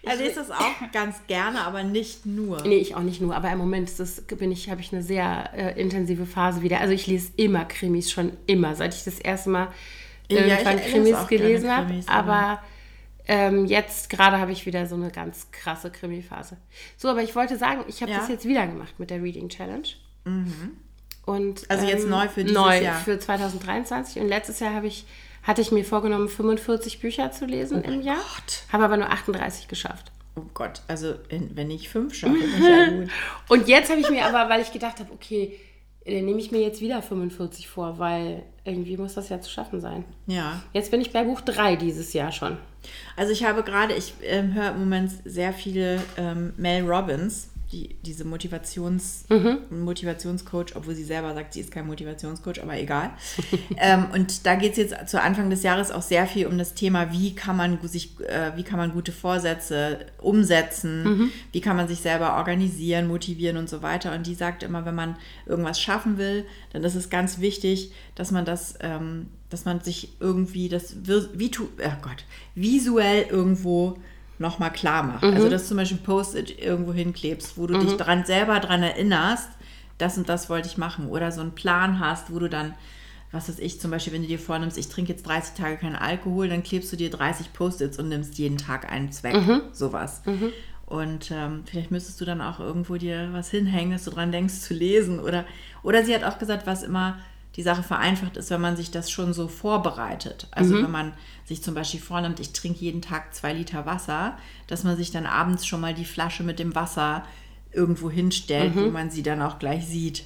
Ich 0.02 0.10
also 0.10 0.24
lese 0.24 0.34
das 0.36 0.50
auch 0.50 0.92
ganz 0.92 1.16
gerne, 1.28 1.60
aber 1.60 1.84
nicht 1.84 2.26
nur. 2.26 2.62
Nee, 2.62 2.78
ich 2.78 2.96
auch 2.96 3.02
nicht 3.02 3.20
nur. 3.20 3.36
Aber 3.36 3.50
im 3.50 3.58
Moment 3.58 3.88
ist 3.88 4.00
das, 4.00 4.20
bin 4.22 4.50
ich, 4.50 4.68
habe 4.68 4.80
ich 4.80 4.92
eine 4.92 5.02
sehr 5.02 5.50
äh, 5.54 5.80
intensive 5.80 6.26
Phase 6.26 6.62
wieder. 6.62 6.80
Also 6.80 6.92
ich 6.92 7.06
lese 7.06 7.30
immer 7.36 7.64
Krimis, 7.64 8.10
schon 8.10 8.32
immer, 8.46 8.74
seit 8.74 8.94
ich 8.94 9.04
das 9.04 9.20
erste 9.20 9.50
Mal 9.50 9.68
irgendwann 10.26 10.78
ja, 10.78 10.84
Krimis 10.84 11.28
gelesen 11.28 11.70
habe. 11.70 12.00
Aber 12.06 12.60
ähm, 13.28 13.66
jetzt 13.66 14.10
gerade 14.10 14.38
habe 14.38 14.50
ich 14.50 14.66
wieder 14.66 14.86
so 14.86 14.96
eine 14.96 15.10
ganz 15.10 15.52
krasse 15.52 15.90
Krimi-Phase. 15.90 16.56
So, 16.96 17.08
aber 17.08 17.22
ich 17.22 17.36
wollte 17.36 17.56
sagen, 17.56 17.84
ich 17.86 18.02
habe 18.02 18.10
ja. 18.10 18.18
das 18.18 18.28
jetzt 18.28 18.44
wieder 18.44 18.66
gemacht 18.66 18.98
mit 18.98 19.10
der 19.10 19.22
Reading 19.22 19.48
Challenge. 19.48 19.86
Mhm. 20.24 20.72
Und, 21.24 21.70
also 21.70 21.86
jetzt 21.86 22.04
ähm, 22.04 22.10
neu 22.10 22.28
für 22.28 22.42
dieses 22.42 22.56
neu 22.56 22.82
Jahr? 22.82 22.98
für 22.98 23.18
2023. 23.18 24.20
Und 24.20 24.28
letztes 24.28 24.58
Jahr 24.58 24.74
habe 24.74 24.88
ich 24.88 25.06
hatte 25.42 25.60
ich 25.60 25.72
mir 25.72 25.84
vorgenommen, 25.84 26.28
45 26.28 27.00
Bücher 27.00 27.32
zu 27.32 27.46
lesen 27.46 27.82
oh 27.84 27.88
im 27.90 28.02
Jahr. 28.02 28.16
Gott. 28.16 28.64
Habe 28.72 28.84
aber 28.84 28.96
nur 28.96 29.10
38 29.10 29.68
geschafft. 29.68 30.12
Oh 30.34 30.44
Gott, 30.54 30.82
also 30.88 31.14
wenn 31.28 31.70
ich 31.70 31.88
fünf 31.88 32.14
schaffe, 32.14 32.38
ich 32.38 32.58
ja 32.58 32.86
gut. 32.90 33.10
Und 33.48 33.68
jetzt 33.68 33.90
habe 33.90 34.00
ich 34.00 34.08
mir 34.08 34.24
aber, 34.24 34.48
weil 34.48 34.62
ich 34.62 34.72
gedacht 34.72 34.98
habe, 35.00 35.12
okay, 35.12 35.58
dann 36.04 36.24
nehme 36.24 36.40
ich 36.40 36.50
mir 36.50 36.60
jetzt 36.60 36.80
wieder 36.80 37.02
45 37.02 37.68
vor, 37.68 37.98
weil 37.98 38.42
irgendwie 38.64 38.96
muss 38.96 39.14
das 39.14 39.28
ja 39.28 39.40
zu 39.40 39.50
schaffen 39.50 39.80
sein. 39.80 40.04
Ja. 40.26 40.62
Jetzt 40.72 40.90
bin 40.90 41.00
ich 41.00 41.12
bei 41.12 41.24
Buch 41.24 41.40
3 41.42 41.76
dieses 41.76 42.12
Jahr 42.12 42.32
schon. 42.32 42.56
Also 43.16 43.32
ich 43.32 43.44
habe 43.44 43.62
gerade, 43.62 43.94
ich 43.94 44.14
äh, 44.22 44.42
höre 44.42 44.72
im 44.72 44.80
Moment 44.80 45.12
sehr 45.24 45.52
viele 45.52 46.02
ähm, 46.16 46.54
Mel 46.56 46.84
Robbins 46.84 47.51
die, 47.72 47.96
diese 48.02 48.24
Motivations, 48.24 49.24
mhm. 49.30 49.84
Motivationscoach, 49.84 50.76
obwohl 50.76 50.94
sie 50.94 51.04
selber 51.04 51.32
sagt, 51.34 51.54
sie 51.54 51.60
ist 51.60 51.70
kein 51.70 51.86
Motivationscoach, 51.86 52.62
aber 52.62 52.78
egal. 52.78 53.10
ähm, 53.78 54.06
und 54.12 54.44
da 54.46 54.56
geht 54.56 54.72
es 54.72 54.76
jetzt 54.76 55.08
zu 55.08 55.20
Anfang 55.20 55.48
des 55.48 55.62
Jahres 55.62 55.90
auch 55.90 56.02
sehr 56.02 56.26
viel 56.26 56.46
um 56.46 56.58
das 56.58 56.74
Thema, 56.74 57.12
wie 57.12 57.34
kann 57.34 57.56
man 57.56 57.78
sich, 57.88 58.20
äh, 58.20 58.52
wie 58.56 58.62
kann 58.62 58.78
man 58.78 58.92
gute 58.92 59.12
Vorsätze 59.12 60.06
umsetzen, 60.18 61.04
mhm. 61.04 61.30
wie 61.52 61.60
kann 61.62 61.76
man 61.76 61.88
sich 61.88 62.00
selber 62.00 62.36
organisieren, 62.36 63.08
motivieren 63.08 63.56
und 63.56 63.70
so 63.70 63.82
weiter. 63.82 64.14
Und 64.14 64.26
die 64.26 64.34
sagt 64.34 64.62
immer, 64.62 64.84
wenn 64.84 64.94
man 64.94 65.16
irgendwas 65.46 65.80
schaffen 65.80 66.18
will, 66.18 66.44
dann 66.72 66.84
ist 66.84 66.94
es 66.94 67.08
ganz 67.08 67.40
wichtig, 67.40 67.92
dass 68.14 68.30
man 68.30 68.44
das, 68.44 68.74
ähm, 68.80 69.28
dass 69.48 69.64
man 69.64 69.80
sich 69.80 70.10
irgendwie 70.20 70.68
das 70.68 70.96
wie, 71.04 71.50
oh 71.58 71.96
Gott, 72.02 72.24
visuell 72.54 73.26
irgendwo 73.30 73.96
nochmal 74.42 74.70
klar 74.72 75.02
macht. 75.02 75.24
Also, 75.24 75.48
dass 75.48 75.62
du 75.62 75.68
zum 75.68 75.76
Beispiel 75.78 75.96
ein 75.98 76.02
Post-it 76.02 76.58
irgendwo 76.62 76.92
hinklebst, 76.92 77.56
wo 77.56 77.66
du 77.66 77.78
dich 77.78 77.96
dran, 77.96 78.26
selber 78.26 78.60
dran 78.60 78.82
erinnerst, 78.82 79.48
das 79.96 80.18
und 80.18 80.28
das 80.28 80.50
wollte 80.50 80.68
ich 80.68 80.76
machen. 80.76 81.08
Oder 81.08 81.32
so 81.32 81.40
einen 81.40 81.52
Plan 81.54 81.98
hast, 82.00 82.30
wo 82.30 82.38
du 82.38 82.48
dann, 82.50 82.74
was 83.30 83.48
weiß 83.48 83.58
ich, 83.60 83.80
zum 83.80 83.90
Beispiel, 83.90 84.12
wenn 84.12 84.22
du 84.22 84.28
dir 84.28 84.38
vornimmst, 84.38 84.76
ich 84.76 84.88
trinke 84.88 85.12
jetzt 85.12 85.26
30 85.26 85.54
Tage 85.54 85.76
keinen 85.78 85.96
Alkohol, 85.96 86.48
dann 86.48 86.62
klebst 86.62 86.92
du 86.92 86.96
dir 86.96 87.08
30 87.10 87.52
Post-its 87.54 87.98
und 87.98 88.08
nimmst 88.10 88.36
jeden 88.36 88.58
Tag 88.58 88.92
einen 88.92 89.10
Zweck. 89.12 89.34
Sowas. 89.72 90.20
Und 90.86 91.30
ähm, 91.30 91.62
vielleicht 91.64 91.90
müsstest 91.90 92.20
du 92.20 92.26
dann 92.26 92.42
auch 92.42 92.60
irgendwo 92.60 92.96
dir 92.96 93.30
was 93.32 93.50
hinhängen, 93.50 93.92
dass 93.92 94.04
du 94.04 94.10
dran 94.10 94.30
denkst 94.32 94.60
zu 94.60 94.74
lesen. 94.74 95.20
Oder, 95.20 95.46
oder 95.82 96.04
sie 96.04 96.14
hat 96.14 96.24
auch 96.24 96.38
gesagt, 96.38 96.66
was 96.66 96.82
immer 96.82 97.18
die 97.56 97.62
Sache 97.62 97.82
vereinfacht 97.82 98.36
ist, 98.36 98.50
wenn 98.50 98.60
man 98.60 98.76
sich 98.76 98.90
das 98.90 99.10
schon 99.10 99.32
so 99.32 99.46
vorbereitet. 99.48 100.48
Also 100.50 100.74
wenn 100.82 100.90
man 100.90 101.12
sich 101.52 101.62
zum 101.62 101.74
Beispiel 101.74 102.00
vornimmt, 102.00 102.40
ich 102.40 102.52
trinke 102.52 102.80
jeden 102.80 103.02
Tag 103.02 103.34
zwei 103.34 103.52
Liter 103.52 103.86
Wasser, 103.86 104.36
dass 104.66 104.84
man 104.84 104.96
sich 104.96 105.10
dann 105.10 105.26
abends 105.26 105.66
schon 105.66 105.80
mal 105.80 105.94
die 105.94 106.04
Flasche 106.04 106.42
mit 106.42 106.58
dem 106.58 106.74
Wasser 106.74 107.24
irgendwo 107.72 108.10
hinstellt, 108.10 108.74
wo 108.74 108.90
man 108.90 109.10
sie 109.10 109.22
dann 109.22 109.42
auch 109.42 109.58
gleich 109.58 109.86
sieht. 109.86 110.24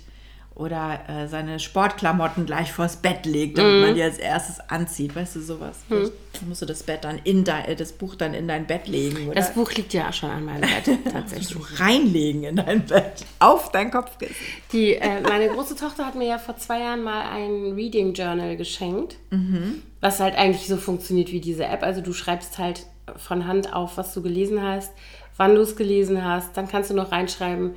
Oder 0.57 1.01
äh, 1.07 1.29
seine 1.29 1.61
Sportklamotten 1.61 2.47
gleich 2.47 2.73
vors 2.73 2.97
Bett 2.97 3.27
legt, 3.27 3.59
damit 3.59 3.83
man 3.85 3.95
die 3.95 4.03
als 4.03 4.17
erstes 4.17 4.59
anzieht. 4.71 5.15
Weißt 5.15 5.37
du, 5.37 5.41
sowas. 5.43 5.81
Vielleicht 5.87 6.13
musst 6.49 6.63
du 6.63 6.67
das 6.67 6.83
Bett 6.83 7.05
dann 7.05 7.19
in 7.25 7.45
dein, 7.45 7.67
äh, 7.67 7.77
das 7.77 7.93
Buch 7.93 8.15
dann 8.15 8.33
in 8.33 8.49
dein 8.49 8.67
Bett 8.67 8.89
legen. 8.89 9.27
Oder 9.27 9.35
Das 9.35 9.53
Buch 9.53 9.71
liegt 9.73 9.93
ja 9.93 10.09
auch 10.09 10.15
schon 10.15 10.31
an 10.31 10.47
meinem 10.47 10.63
Bett, 10.63 10.99
tatsächlich. 11.13 11.49
so 11.49 11.59
reinlegen 11.75 12.45
in 12.45 12.57
dein 12.57 12.87
Bett. 12.87 13.27
Auf 13.39 13.71
dein 13.71 13.91
Kopfkissen. 13.91 14.35
Die, 14.73 14.95
äh, 14.95 15.21
meine 15.21 15.49
große 15.51 15.77
Tochter 15.77 16.07
hat 16.07 16.15
mir 16.15 16.27
ja 16.27 16.39
vor 16.39 16.57
zwei 16.57 16.81
Jahren 16.81 17.03
mal 17.03 17.29
ein 17.31 17.73
Reading 17.75 18.15
Journal 18.15 18.57
geschenkt, 18.57 19.17
was 20.01 20.21
halt 20.21 20.37
eigentlich 20.37 20.67
so 20.69 20.79
funktioniert 20.79 21.33
wie 21.33 21.41
diese 21.41 21.67
App. 21.67 21.83
Also 21.83 22.01
du 22.01 22.15
schreibst 22.15 22.57
halt 22.57 22.87
von 23.19 23.47
Hand 23.47 23.75
auf, 23.75 23.99
was 23.99 24.15
du 24.15 24.23
gelesen 24.23 24.63
hast, 24.63 24.91
wann 25.37 25.55
du 25.55 25.61
es 25.61 25.77
gelesen 25.77 26.25
hast. 26.25 26.57
Dann 26.57 26.67
kannst 26.67 26.89
du 26.89 26.95
noch 26.95 27.13
reinschreiben, 27.13 27.75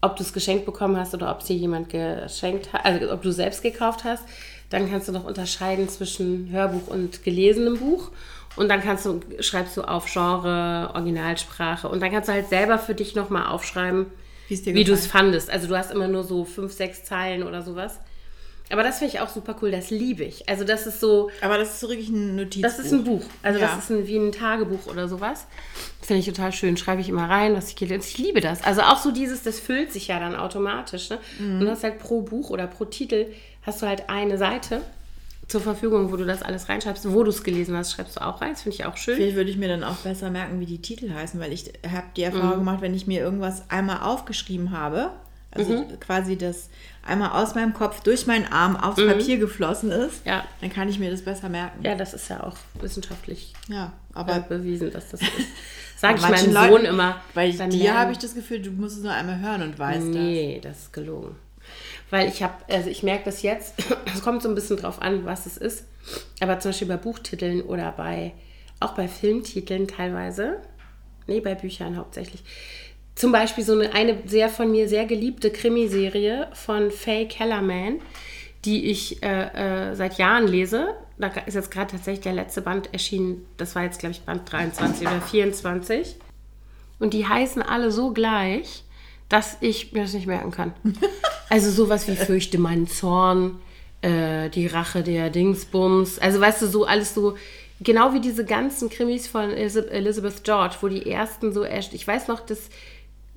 ob 0.00 0.16
du 0.16 0.22
es 0.22 0.32
geschenkt 0.32 0.64
bekommen 0.64 0.96
hast 0.96 1.14
oder 1.14 1.30
ob 1.30 1.40
es 1.40 1.46
dir 1.46 1.56
jemand 1.56 1.88
geschenkt 1.88 2.72
hat, 2.72 2.84
also 2.84 3.12
ob 3.12 3.22
du 3.22 3.32
selbst 3.32 3.62
gekauft 3.62 4.04
hast. 4.04 4.24
Dann 4.70 4.90
kannst 4.90 5.08
du 5.08 5.12
noch 5.12 5.24
unterscheiden 5.24 5.88
zwischen 5.88 6.50
Hörbuch 6.50 6.88
und 6.88 7.24
gelesenem 7.24 7.78
Buch. 7.78 8.10
Und 8.56 8.68
dann 8.68 8.82
kannst 8.82 9.06
du, 9.06 9.20
schreibst 9.40 9.76
du 9.76 9.82
auf 9.82 10.12
Genre, 10.12 10.90
Originalsprache. 10.94 11.88
Und 11.88 12.00
dann 12.00 12.10
kannst 12.10 12.28
du 12.28 12.32
halt 12.32 12.48
selber 12.48 12.78
für 12.78 12.94
dich 12.94 13.14
nochmal 13.14 13.46
aufschreiben, 13.46 14.06
Wie 14.74 14.84
du 14.84 14.92
es 14.94 15.06
fandest. 15.06 15.50
Also 15.50 15.68
du 15.68 15.76
hast 15.76 15.90
immer 15.90 16.08
nur 16.08 16.24
so 16.24 16.44
fünf, 16.44 16.72
sechs 16.72 17.04
Zeilen 17.04 17.42
oder 17.42 17.62
sowas. 17.62 18.00
Aber 18.70 18.82
das 18.82 18.98
finde 18.98 19.14
ich 19.14 19.20
auch 19.20 19.28
super 19.28 19.56
cool, 19.62 19.70
das 19.70 19.90
liebe 19.90 20.24
ich. 20.24 20.48
Also 20.48 20.64
das 20.64 20.86
ist 20.86 21.00
so, 21.00 21.30
Aber 21.40 21.56
das 21.58 21.70
ist 21.74 21.80
so 21.80 21.88
wirklich 21.88 22.08
ein 22.10 22.36
Notizbuch. 22.36 22.62
das 22.62 22.78
ist 22.78 22.92
ein 22.92 23.04
Buch. 23.04 23.22
Also 23.42 23.58
Ja. 23.60 23.66
das 23.68 23.84
ist 23.84 23.90
ein, 23.90 24.06
wie 24.06 24.16
ein 24.16 24.32
Tagebuch 24.32 24.86
oder 24.86 25.08
sowas. 25.08 25.46
Finde 26.02 26.20
ich 26.20 26.26
total 26.26 26.52
schön. 26.52 26.76
Schreibe 26.76 27.00
ich 27.00 27.08
immer 27.08 27.28
rein, 27.28 27.54
was 27.54 27.68
ich 27.70 27.76
gelesen 27.76 28.02
Ich 28.06 28.18
liebe 28.18 28.40
das. 28.40 28.62
Also 28.64 28.82
auch 28.82 28.98
so 28.98 29.10
dieses, 29.10 29.42
das 29.42 29.58
füllt 29.58 29.92
sich 29.92 30.08
ja 30.08 30.20
dann 30.20 30.36
automatisch. 30.36 31.10
Ne? 31.10 31.18
Und 31.38 31.60
du 31.60 31.70
hast 31.70 31.82
halt 31.82 31.98
pro 31.98 32.20
Buch 32.22 32.50
oder 32.50 32.66
pro 32.66 32.84
Titel 32.84 33.26
hast 33.62 33.82
du 33.82 33.86
halt 33.86 34.08
eine 34.10 34.36
Seite 34.38 34.82
zur 35.46 35.62
Verfügung, 35.62 36.12
wo 36.12 36.16
du 36.16 36.26
das 36.26 36.42
alles 36.42 36.68
reinschreibst. 36.68 37.10
Wo 37.10 37.22
du 37.22 37.30
es 37.30 37.42
gelesen 37.42 37.74
hast, 37.74 37.92
schreibst 37.92 38.16
du 38.16 38.20
auch 38.20 38.42
rein. 38.42 38.50
Das 38.52 38.62
finde 38.62 38.76
ich 38.76 38.84
auch 38.84 38.98
schön. 38.98 39.16
Vielleicht 39.16 39.36
würde 39.36 39.50
ich 39.50 39.56
mir 39.56 39.68
dann 39.68 39.82
auch 39.82 39.96
besser 39.96 40.28
merken, 40.30 40.60
wie 40.60 40.66
die 40.66 40.82
Titel 40.82 41.10
heißen, 41.12 41.40
weil 41.40 41.54
ich 41.54 41.72
habe 41.90 42.06
die 42.16 42.22
Erfahrung 42.22 42.50
Mhm. 42.56 42.58
gemacht, 42.58 42.80
wenn 42.82 42.94
ich 42.94 43.06
mir 43.06 43.20
irgendwas 43.22 43.62
einmal 43.70 44.00
aufgeschrieben 44.02 44.72
habe, 44.72 45.10
also 45.50 45.72
Mhm. 45.72 46.00
quasi 46.00 46.36
das 46.36 46.68
einmal 47.02 47.30
aus 47.42 47.54
meinem 47.54 47.72
Kopf 47.72 48.00
durch 48.02 48.26
meinen 48.26 48.46
Arm 48.52 48.76
aufs 48.76 49.02
Papier 49.04 49.38
geflossen 49.38 49.90
ist, 49.90 50.24
Mhm. 50.24 50.30
Ja. 50.30 50.44
dann 50.60 50.70
kann 50.70 50.88
ich 50.88 50.98
mir 50.98 51.10
das 51.10 51.22
besser 51.22 51.48
merken. 51.48 51.82
Ja, 51.84 51.94
das 51.94 52.12
ist 52.14 52.28
ja 52.28 52.42
auch 52.44 52.56
wissenschaftlich 52.80 53.54
Ja, 53.68 53.86
äh, 54.14 54.18
aber 54.18 54.40
bewiesen, 54.40 54.92
dass 54.92 55.08
das 55.10 55.20
ist. 55.22 55.30
Sag 55.96 56.16
ich 56.16 56.22
meinem 56.22 56.30
manchen 56.32 56.52
Sohn 56.52 56.70
Leuten- 56.70 56.84
immer. 56.84 57.16
Bei 57.34 57.50
dir 57.50 57.98
habe 57.98 58.12
ich 58.12 58.18
das 58.18 58.34
Gefühl, 58.34 58.60
du 58.62 58.70
musst 58.70 58.98
es 58.98 59.02
nur 59.02 59.12
einmal 59.12 59.40
hören 59.40 59.62
und 59.62 59.78
weißt 59.78 60.06
Nee, 60.06 60.60
das 60.62 60.78
ist 60.82 60.92
gelogen. 60.92 61.34
Weil 62.10 62.28
ich 62.28 62.42
habe, 62.42 62.54
also 62.72 62.88
ich 62.88 63.02
merke 63.02 63.24
das 63.24 63.42
jetzt, 63.42 63.74
es 64.14 64.22
kommt 64.22 64.42
so 64.42 64.48
ein 64.48 64.54
bisschen 64.54 64.76
drauf 64.76 65.02
an, 65.02 65.24
was 65.24 65.44
es 65.46 65.56
ist. 65.56 65.84
Aber 66.40 66.58
zum 66.60 66.70
Beispiel 66.70 66.88
bei 66.88 66.96
Buchtiteln 66.96 67.62
oder 67.62 67.90
bei, 67.92 68.32
auch 68.80 68.92
bei 68.94 69.08
Filmtiteln 69.08 69.88
teilweise, 69.88 70.58
nee, 71.26 71.40
bei 71.40 71.54
Büchern 71.54 71.96
hauptsächlich. 71.96 72.42
Zum 73.18 73.32
Beispiel 73.32 73.64
so 73.64 73.72
eine, 73.72 73.92
eine 73.94 74.16
sehr 74.26 74.48
von 74.48 74.70
mir 74.70 74.88
sehr 74.88 75.04
geliebte 75.04 75.50
Krimiserie 75.50 76.46
von 76.52 76.92
Faye 76.92 77.26
Kellerman, 77.26 77.98
die 78.64 78.92
ich 78.92 79.20
äh, 79.24 79.88
äh, 79.90 79.96
seit 79.96 80.18
Jahren 80.18 80.46
lese. 80.46 80.94
Da 81.18 81.26
ist 81.44 81.54
jetzt 81.54 81.72
gerade 81.72 81.90
tatsächlich 81.90 82.22
der 82.22 82.34
letzte 82.34 82.62
Band 82.62 82.92
erschienen. 82.92 83.44
Das 83.56 83.74
war 83.74 83.82
jetzt, 83.82 83.98
glaube 83.98 84.12
ich, 84.12 84.20
Band 84.20 84.42
23 84.52 85.08
oder 85.08 85.20
24. 85.20 86.14
Und 87.00 87.12
die 87.12 87.26
heißen 87.26 87.60
alle 87.60 87.90
so 87.90 88.12
gleich, 88.12 88.84
dass 89.28 89.56
ich 89.62 89.92
mir 89.92 90.02
das 90.02 90.12
nicht 90.12 90.28
merken 90.28 90.52
kann. 90.52 90.72
Also 91.50 91.70
sowas 91.70 92.06
wie 92.08 92.14
Fürchte 92.14 92.58
meinen 92.58 92.86
Zorn, 92.86 93.58
äh, 94.02 94.50
die 94.50 94.66
Rache 94.66 95.02
der 95.02 95.30
Dingsbums. 95.30 96.18
Also 96.18 96.42
weißt 96.42 96.60
du, 96.60 96.66
so 96.66 96.84
alles 96.84 97.14
so, 97.14 97.38
genau 97.80 98.12
wie 98.12 98.20
diese 98.20 98.44
ganzen 98.44 98.90
Krimis 98.90 99.26
von 99.26 99.50
Elizabeth 99.50 100.44
George, 100.44 100.76
wo 100.82 100.88
die 100.88 101.10
ersten 101.10 101.54
so 101.54 101.64
erst, 101.64 101.94
ich 101.94 102.06
weiß 102.06 102.28
noch, 102.28 102.40
dass, 102.40 102.68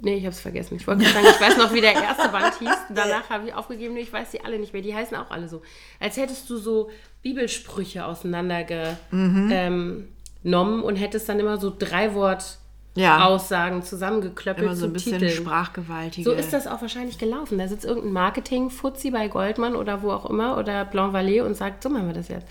nee, 0.02 0.16
ich 0.16 0.24
habe 0.26 0.34
es 0.34 0.40
vergessen. 0.40 0.76
Ich 0.76 0.86
wollte 0.88 1.04
sagen, 1.06 1.26
ich 1.30 1.42
weiß 1.42 1.58
noch, 1.58 1.74
wie 1.74 1.82
der 1.82 1.94
erste 1.94 2.30
Band 2.30 2.54
hieß. 2.60 2.78
Danach 2.96 3.30
habe 3.30 3.48
ich 3.48 3.54
aufgegeben, 3.54 3.96
ich 3.98 4.12
weiß 4.12 4.32
die 4.32 4.44
alle 4.44 4.60
nicht 4.60 4.74
mehr. 4.74 4.82
Die 4.82 4.94
heißen 4.96 5.16
auch 5.18 5.32
alle 5.32 5.48
so. 5.48 5.62
Als 6.00 6.18
hättest 6.18 6.50
du 6.50 6.58
so 6.58 6.90
Bibelsprüche 7.22 8.06
auseinandergenommen 8.06 9.50
ähm, 9.52 10.08
genommen 10.44 10.82
und 10.84 10.96
hättest 10.96 11.30
dann 11.30 11.40
immer 11.40 11.58
so 11.60 11.72
drei 11.78 12.14
Wort 12.16 12.58
Ja. 12.96 13.26
Aussagen 13.26 13.84
zusammengeklöppelt 13.84 14.66
Immer 14.66 14.76
so 14.76 14.88
ein 14.88 14.94
bisschen 14.94 15.14
Titeln. 15.20 15.32
sprachgewaltige. 15.32 16.30
So 16.30 16.36
ist 16.36 16.52
das 16.52 16.68
auch 16.68 16.82
wahrscheinlich 16.82 17.18
gelaufen. 17.20 17.58
Da 17.58 17.68
sitzt 17.68 17.86
irgendein 17.86 18.12
Marketing-Fuzzi 18.14 19.12
bei 19.12 19.28
Goldman 19.28 19.76
oder 19.76 20.02
wo 20.02 20.12
auch 20.12 20.30
immer 20.30 20.58
oder 20.58 20.84
Blanc 20.86 21.16
Vallée 21.16 21.42
und 21.44 21.56
sagt, 21.56 21.84
so 21.84 21.90
machen 21.90 22.08
wir 22.08 22.14
das 22.14 22.28
jetzt. 22.28 22.48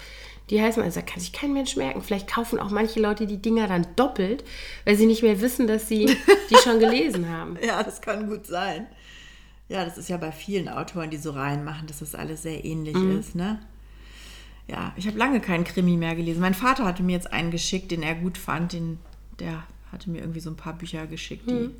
Die 0.50 0.60
heißen, 0.60 0.82
also 0.82 1.00
da 1.00 1.06
kann 1.06 1.20
sich 1.20 1.32
kein 1.32 1.52
Mensch 1.52 1.76
merken. 1.76 2.02
Vielleicht 2.02 2.28
kaufen 2.28 2.58
auch 2.58 2.70
manche 2.70 3.00
Leute 3.00 3.26
die 3.26 3.40
Dinger 3.40 3.68
dann 3.68 3.86
doppelt, 3.96 4.44
weil 4.84 4.96
sie 4.96 5.06
nicht 5.06 5.22
mehr 5.22 5.40
wissen, 5.40 5.66
dass 5.68 5.86
sie 5.88 6.06
die 6.50 6.56
schon 6.64 6.78
gelesen 6.80 7.28
haben. 7.28 7.56
Ja, 7.64 7.82
das 7.82 8.00
kann 8.00 8.28
gut 8.28 8.46
sein. 8.46 8.86
Ja, 9.68 9.84
das 9.84 9.96
ist 9.96 10.08
ja 10.08 10.16
bei 10.16 10.32
vielen 10.32 10.68
Autoren, 10.68 11.10
die 11.10 11.16
so 11.16 11.30
reinmachen, 11.30 11.86
dass 11.86 12.00
das 12.00 12.16
alles 12.16 12.42
sehr 12.42 12.64
ähnlich 12.64 12.96
Mhm. 12.96 13.18
ist, 13.20 13.34
ne? 13.36 13.60
Ja, 14.66 14.92
ich 14.96 15.06
habe 15.06 15.18
lange 15.18 15.40
keinen 15.40 15.64
Krimi 15.64 15.96
mehr 15.96 16.14
gelesen. 16.14 16.40
Mein 16.40 16.54
Vater 16.54 16.84
hatte 16.84 17.02
mir 17.02 17.12
jetzt 17.12 17.32
einen 17.32 17.50
geschickt, 17.50 17.90
den 17.90 18.02
er 18.02 18.14
gut 18.14 18.36
fand. 18.38 18.72
Den, 18.72 18.98
der 19.38 19.64
hatte 19.92 20.10
mir 20.10 20.18
irgendwie 20.20 20.40
so 20.40 20.50
ein 20.50 20.56
paar 20.56 20.74
Bücher 20.74 21.06
geschickt, 21.06 21.48
die, 21.48 21.54
Mhm. 21.54 21.74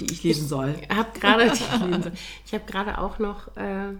die 0.00 0.06
ich 0.12 0.22
lesen 0.22 0.46
soll. 0.48 0.74
Ich 0.90 0.96
habe 0.96 1.10
gerade 1.18 1.52
gerade 2.66 2.98
auch 2.98 3.18
noch 3.18 3.54
äh, 3.56 3.92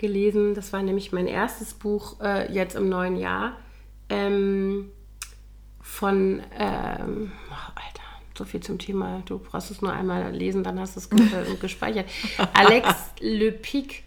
gelesen, 0.00 0.54
das 0.54 0.72
war 0.72 0.82
nämlich 0.82 1.12
mein 1.12 1.26
erstes 1.26 1.74
Buch 1.74 2.20
äh, 2.20 2.50
jetzt 2.52 2.74
im 2.74 2.88
neuen 2.88 3.16
Jahr 3.16 3.56
ähm, 4.08 4.90
von 5.80 6.42
ähm, 6.58 7.32
oh, 7.50 7.72
Alter, 7.74 8.02
so 8.36 8.44
viel 8.44 8.60
zum 8.60 8.78
Thema. 8.78 9.22
Du 9.26 9.38
brauchst 9.38 9.70
es 9.70 9.82
nur 9.82 9.92
einmal 9.92 10.34
lesen, 10.34 10.64
dann 10.64 10.80
hast 10.80 10.96
du 10.96 11.00
es 11.00 11.06
äh, 11.52 11.54
gespeichert. 11.60 12.06
Alex 12.54 12.88
Le 13.20 13.52
Pic, 13.52 14.02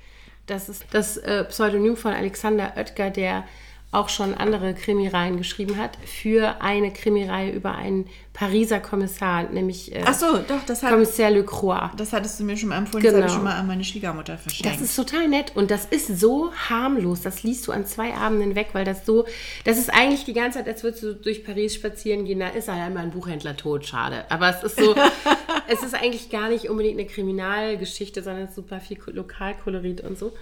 das 0.48 0.68
ist 0.68 0.86
das 0.92 1.18
äh, 1.18 1.46
Pseudonym 1.46 1.96
von 1.96 2.12
Alexander 2.12 2.74
Oetker, 2.76 3.12
der 3.12 3.46
auch 3.94 4.10
schon 4.10 4.34
andere 4.34 4.74
Krimireihen 4.74 5.38
geschrieben 5.38 5.78
hat, 5.78 5.98
für 6.06 6.62
eine 6.62 6.92
Krimireihe 6.92 7.52
über 7.52 7.76
einen 7.76 8.08
Pariser 8.34 8.80
Kommissar, 8.80 9.44
nämlich 9.44 9.94
äh, 9.96 10.02
Ach 10.06 10.14
so, 10.16 10.40
doch, 10.40 10.66
das, 10.66 10.82
hat, 10.82 10.90
Kommissar 10.92 11.30
Le 11.30 11.44
Croix. 11.46 11.92
das 11.98 12.14
hattest 12.14 12.40
du 12.40 12.44
mir 12.44 12.58
schon 12.58 12.70
mal 12.70 12.78
empfohlen. 12.80 13.04
Das 13.04 13.14
habe 13.14 13.20
ich 13.22 13.26
Genau. 13.28 13.36
schon 13.36 13.44
mal 13.44 13.56
an 13.60 13.68
meine 13.68 13.84
Schwiegermutter 13.84 14.38
verschenkt. 14.40 14.74
Das 14.74 14.82
ist 14.82 14.96
total 14.96 15.28
nett 15.28 15.52
und 15.56 15.70
das 15.70 15.86
ist 15.86 16.20
so 16.20 16.52
harmlos. 16.70 17.22
Das 17.22 17.44
liest 17.44 17.68
du 17.68 17.72
an 17.72 17.86
zwei 17.86 18.14
Abenden 18.16 18.56
weg, 18.56 18.70
weil 18.74 18.86
das 18.86 19.06
so, 19.06 19.26
das 19.66 19.78
ist 19.78 19.94
eigentlich 19.94 20.26
die 20.26 20.34
ganze 20.34 20.58
Zeit, 20.58 20.68
als 20.68 20.84
würdest 20.84 21.04
du 21.04 21.14
durch 21.14 21.44
Paris 21.46 21.76
spazieren 21.76 22.26
gehen, 22.26 22.40
da 22.40 22.48
ist 22.48 22.68
ja 22.68 22.88
immer 22.88 23.02
ein 23.02 23.12
Buchhändler 23.12 23.56
tot, 23.56 23.86
schade. 23.86 24.26
Aber 24.30 24.50
es 24.50 24.64
ist 24.64 24.78
so, 24.80 24.96
es 25.68 25.84
ist 25.84 25.94
eigentlich 25.94 26.32
gar 26.32 26.50
nicht 26.50 26.70
unbedingt 26.70 27.00
eine 27.00 27.08
Kriminalgeschichte, 27.08 28.24
sondern 28.24 28.44
es 28.46 28.50
ist 28.50 28.56
super 28.56 28.80
viel 28.80 28.98
Lokalkolorit 29.06 30.02
und 30.02 30.18
so. 30.18 30.34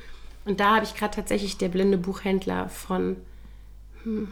Und 0.45 0.59
da 0.59 0.75
habe 0.75 0.85
ich 0.85 0.95
gerade 0.95 1.13
tatsächlich 1.15 1.57
der 1.57 1.67
blinde 1.67 1.97
Buchhändler 1.97 2.69
von, 2.69 3.17
hm, 4.03 4.27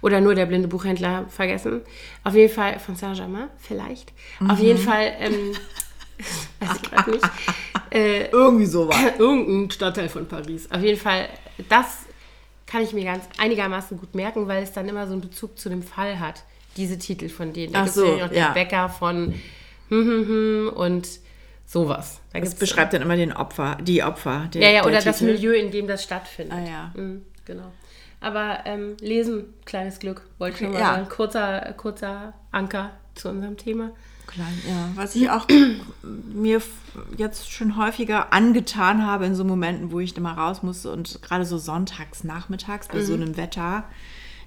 oder 0.00 0.20
nur 0.20 0.34
der 0.34 0.46
blinde 0.46 0.68
Buchhändler 0.68 1.26
vergessen. 1.28 1.82
Auf 2.22 2.34
jeden 2.34 2.52
Fall 2.52 2.78
von 2.78 2.96
Saint-Germain, 2.96 3.48
vielleicht. 3.58 4.12
Auf 4.48 4.58
jeden 4.60 4.78
Fall, 4.78 5.12
ähm, 5.18 5.52
weiß 6.60 6.76
ich 6.76 6.90
gerade 6.90 7.10
nicht. 7.10 7.24
Äh, 7.90 8.26
Irgendwie 8.28 8.66
so 8.66 8.88
war. 8.88 8.96
irgendein 9.18 9.70
Stadtteil 9.70 10.08
von 10.08 10.26
Paris. 10.26 10.70
Auf 10.70 10.82
jeden 10.82 11.00
Fall, 11.00 11.28
das 11.68 12.04
kann 12.66 12.82
ich 12.82 12.92
mir 12.92 13.04
ganz 13.04 13.24
einigermaßen 13.38 13.98
gut 13.98 14.14
merken, 14.14 14.48
weil 14.48 14.62
es 14.62 14.72
dann 14.72 14.88
immer 14.88 15.06
so 15.06 15.12
einen 15.12 15.20
Bezug 15.22 15.58
zu 15.58 15.68
dem 15.68 15.82
Fall 15.82 16.18
hat. 16.18 16.44
Diese 16.76 16.98
Titel 16.98 17.28
von 17.28 17.52
denen. 17.52 17.72
Da 17.72 17.82
Ach 17.82 17.88
so, 17.88 18.14
auch 18.14 18.28
den 18.28 18.36
ja. 18.36 18.50
Bäcker 18.52 18.88
von 18.88 19.34
hm, 19.88 20.06
hm, 20.26 20.72
und 20.74 21.08
sowas. 21.66 22.20
Da 22.32 22.40
Das 22.40 22.54
beschreibt 22.56 22.92
dann 22.92 23.02
immer 23.02 23.16
den 23.16 23.32
Opfer, 23.32 23.78
die 23.80 24.02
Opfer. 24.02 24.48
Der, 24.52 24.62
ja, 24.62 24.68
ja, 24.68 24.82
der 24.82 24.86
oder 24.86 25.00
das 25.00 25.18
Titel. 25.18 25.32
Milieu, 25.32 25.52
in 25.52 25.70
dem 25.70 25.86
das 25.86 26.02
stattfindet. 26.02 26.58
Ah, 26.58 26.68
ja. 26.68 26.92
Mhm, 26.94 27.22
genau. 27.44 27.72
Aber 28.24 28.60
ähm, 28.64 28.96
lesen, 29.00 29.44
kleines 29.66 29.98
Glück, 29.98 30.22
wollte 30.38 30.54
ich 30.54 30.60
schon 30.62 30.72
mal 30.72 30.80
Ja. 30.80 30.94
sagen. 30.94 31.08
Kurzer, 31.10 31.60
kurzer 31.76 32.32
Anker 32.52 32.90
zu 33.14 33.28
unserem 33.28 33.56
Thema. 33.58 33.90
Klein, 34.26 34.58
ja. 34.66 34.88
Was 34.94 35.14
ich 35.14 35.28
auch 35.28 35.46
mir 36.32 36.62
jetzt 37.18 37.52
schon 37.52 37.76
häufiger 37.76 38.32
angetan 38.32 39.06
habe 39.06 39.26
in 39.26 39.34
so 39.34 39.44
Momenten, 39.44 39.92
wo 39.92 40.00
ich 40.00 40.16
immer 40.16 40.32
raus 40.32 40.62
musste 40.62 40.90
und 40.90 41.20
gerade 41.22 41.44
so 41.44 41.58
sonntags, 41.58 42.24
nachmittags 42.24 42.88
bei 42.88 43.02
so 43.02 43.12
einem 43.12 43.36
Wetter, 43.36 43.84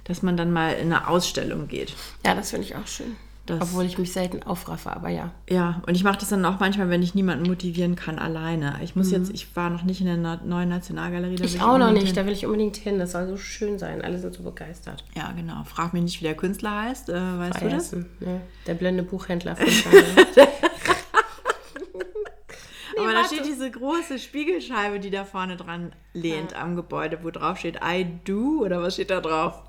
dass 0.05 0.23
man 0.23 0.35
dann 0.37 0.51
mal 0.51 0.71
in 0.73 0.91
eine 0.91 1.07
Ausstellung 1.07 1.67
geht. 1.67 1.93
Ja, 2.25 2.33
das 2.33 2.49
finde 2.49 2.65
ich 2.65 2.75
auch 2.75 2.87
schön. 2.87 3.15
Das- 3.47 3.61
Obwohl 3.61 3.85
ich 3.85 3.97
mich 3.97 4.11
selten 4.11 4.43
aufraffe, 4.43 4.91
aber 4.91 5.09
ja. 5.09 5.31
Ja, 5.49 5.81
und 5.87 5.95
ich 5.95 6.03
mache 6.03 6.19
das 6.19 6.29
dann 6.29 6.43
auch 6.45 6.59
manchmal, 6.59 6.89
wenn 6.89 7.01
ich 7.01 7.15
niemanden 7.15 7.47
motivieren 7.47 7.95
kann, 7.95 8.19
alleine. 8.19 8.75
Ich 8.83 8.95
muss 8.95 9.09
jetzt, 9.09 9.31
ich 9.33 9.55
war 9.55 9.69
noch 9.69 9.83
nicht 9.83 10.01
in 10.01 10.05
der 10.07 10.17
Na 10.17 10.39
neuen 10.43 10.67
Nationalgalerie. 10.69 11.37
Ich 11.41 11.61
auch 11.61 11.77
noch 11.77 11.91
nicht, 11.91 12.07
hin. 12.07 12.15
da 12.15 12.25
will 12.25 12.33
ich 12.33 12.45
unbedingt 12.45 12.75
hin. 12.77 12.99
Das 12.99 13.13
soll 13.13 13.25
so 13.27 13.37
schön 13.37 13.79
sein. 13.79 14.01
Alle 14.01 14.19
sind 14.19 14.33
so 14.35 14.43
begeistert. 14.43 15.03
Ja, 15.15 15.31
genau. 15.31 15.63
Frag 15.63 15.93
mich 15.93 16.03
nicht, 16.03 16.19
wie 16.19 16.25
der 16.25 16.35
Künstler 16.35 16.83
heißt. 16.83 17.09
Äh, 17.09 17.13
weißt 17.39 17.61
du 17.61 17.69
das? 17.69 17.83
Essen, 17.87 18.05
ne? 18.19 18.41
Der 18.67 18.73
blinde 18.73 19.03
Buchhändler 19.03 19.55
von. 19.55 19.65
Aber 22.99 23.13
da 23.13 23.23
steht 23.25 23.45
diese 23.45 23.69
große 23.69 24.17
Spiegelscheibe, 24.17 24.99
die 24.99 25.11
da 25.11 25.23
vorne 25.23 25.55
dran 25.55 25.91
lehnt 26.13 26.55
am 26.55 26.75
Gebäude, 26.75 27.19
wo 27.21 27.29
drauf 27.29 27.59
steht 27.59 27.77
I 27.83 28.05
do 28.25 28.63
oder 28.65 28.81
was 28.81 28.95
steht 28.95 29.11
da 29.11 29.21
drauf? 29.21 29.61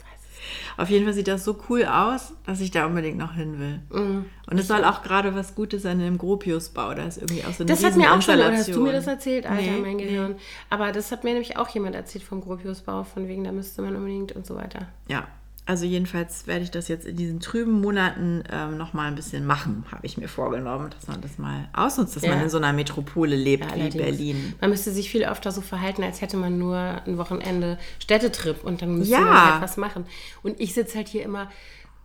Auf 0.76 0.90
jeden 0.90 1.04
Fall 1.04 1.14
sieht 1.14 1.28
das 1.28 1.44
so 1.44 1.58
cool 1.68 1.84
aus, 1.84 2.34
dass 2.46 2.60
ich 2.60 2.70
da 2.70 2.86
unbedingt 2.86 3.18
noch 3.18 3.34
hin 3.34 3.58
will. 3.58 3.80
Mhm. 3.90 4.24
Und 4.50 4.58
es 4.58 4.68
soll 4.68 4.84
auch 4.84 5.02
gerade 5.02 5.34
was 5.34 5.54
Gutes 5.54 5.82
sein 5.82 6.00
im 6.00 6.18
Gropiusbau. 6.18 6.94
Da 6.94 7.04
ist 7.04 7.18
irgendwie 7.18 7.44
auch 7.44 7.52
so 7.52 7.64
eine 7.64 7.66
Das 7.66 7.84
hat 7.84 7.96
mir 7.96 8.12
auch 8.12 8.22
schon, 8.22 8.34
oder 8.34 8.52
hast 8.52 8.68
du 8.68 8.82
mir 8.82 8.92
das 8.92 9.06
erzählt, 9.06 9.46
Alter, 9.46 9.62
Nee, 9.62 9.80
mein 9.80 9.96
nee. 9.96 10.04
Gehirn. 10.04 10.36
Aber 10.70 10.92
das 10.92 11.12
hat 11.12 11.24
mir 11.24 11.30
nämlich 11.32 11.56
auch 11.56 11.68
jemand 11.68 11.94
erzählt 11.94 12.24
vom 12.24 12.40
Gropiusbau, 12.40 13.04
von 13.04 13.28
wegen, 13.28 13.44
da 13.44 13.52
müsste 13.52 13.82
man 13.82 13.96
unbedingt 13.96 14.32
und 14.32 14.46
so 14.46 14.56
weiter. 14.56 14.88
Ja, 15.08 15.26
also 15.68 15.84
jedenfalls 15.84 16.46
werde 16.46 16.64
ich 16.64 16.70
das 16.70 16.88
jetzt 16.88 17.06
in 17.06 17.14
diesen 17.16 17.40
trüben 17.40 17.80
Monaten 17.82 18.42
ähm, 18.50 18.78
noch 18.78 18.94
mal 18.94 19.06
ein 19.06 19.14
bisschen 19.14 19.44
machen, 19.44 19.84
habe 19.92 20.06
ich 20.06 20.16
mir 20.16 20.26
vorgenommen, 20.26 20.88
dass 20.88 21.06
man 21.08 21.20
das 21.20 21.36
mal 21.36 21.68
ausnutzt, 21.74 22.16
dass 22.16 22.22
Ja. 22.22 22.30
man 22.30 22.42
in 22.42 22.48
so 22.48 22.56
einer 22.56 22.72
Metropole 22.72 23.36
lebt 23.36 23.64
Ja, 23.64 23.76
wie 23.76 23.80
allerdings. 23.82 24.02
Berlin. 24.02 24.54
Man 24.62 24.70
müsste 24.70 24.90
sich 24.92 25.10
viel 25.10 25.24
öfter 25.26 25.52
so 25.52 25.60
verhalten, 25.60 26.02
als 26.02 26.22
hätte 26.22 26.38
man 26.38 26.58
nur 26.58 26.76
ein 26.78 27.18
Wochenende 27.18 27.78
Städtetrip 27.98 28.64
und 28.64 28.80
dann 28.80 28.96
müsste 28.96 29.12
Ja. 29.12 29.20
man 29.20 29.52
halt 29.52 29.62
was 29.62 29.76
machen. 29.76 30.06
Und 30.42 30.58
ich 30.58 30.72
sitze 30.72 30.96
halt 30.96 31.08
hier 31.08 31.22
immer 31.22 31.50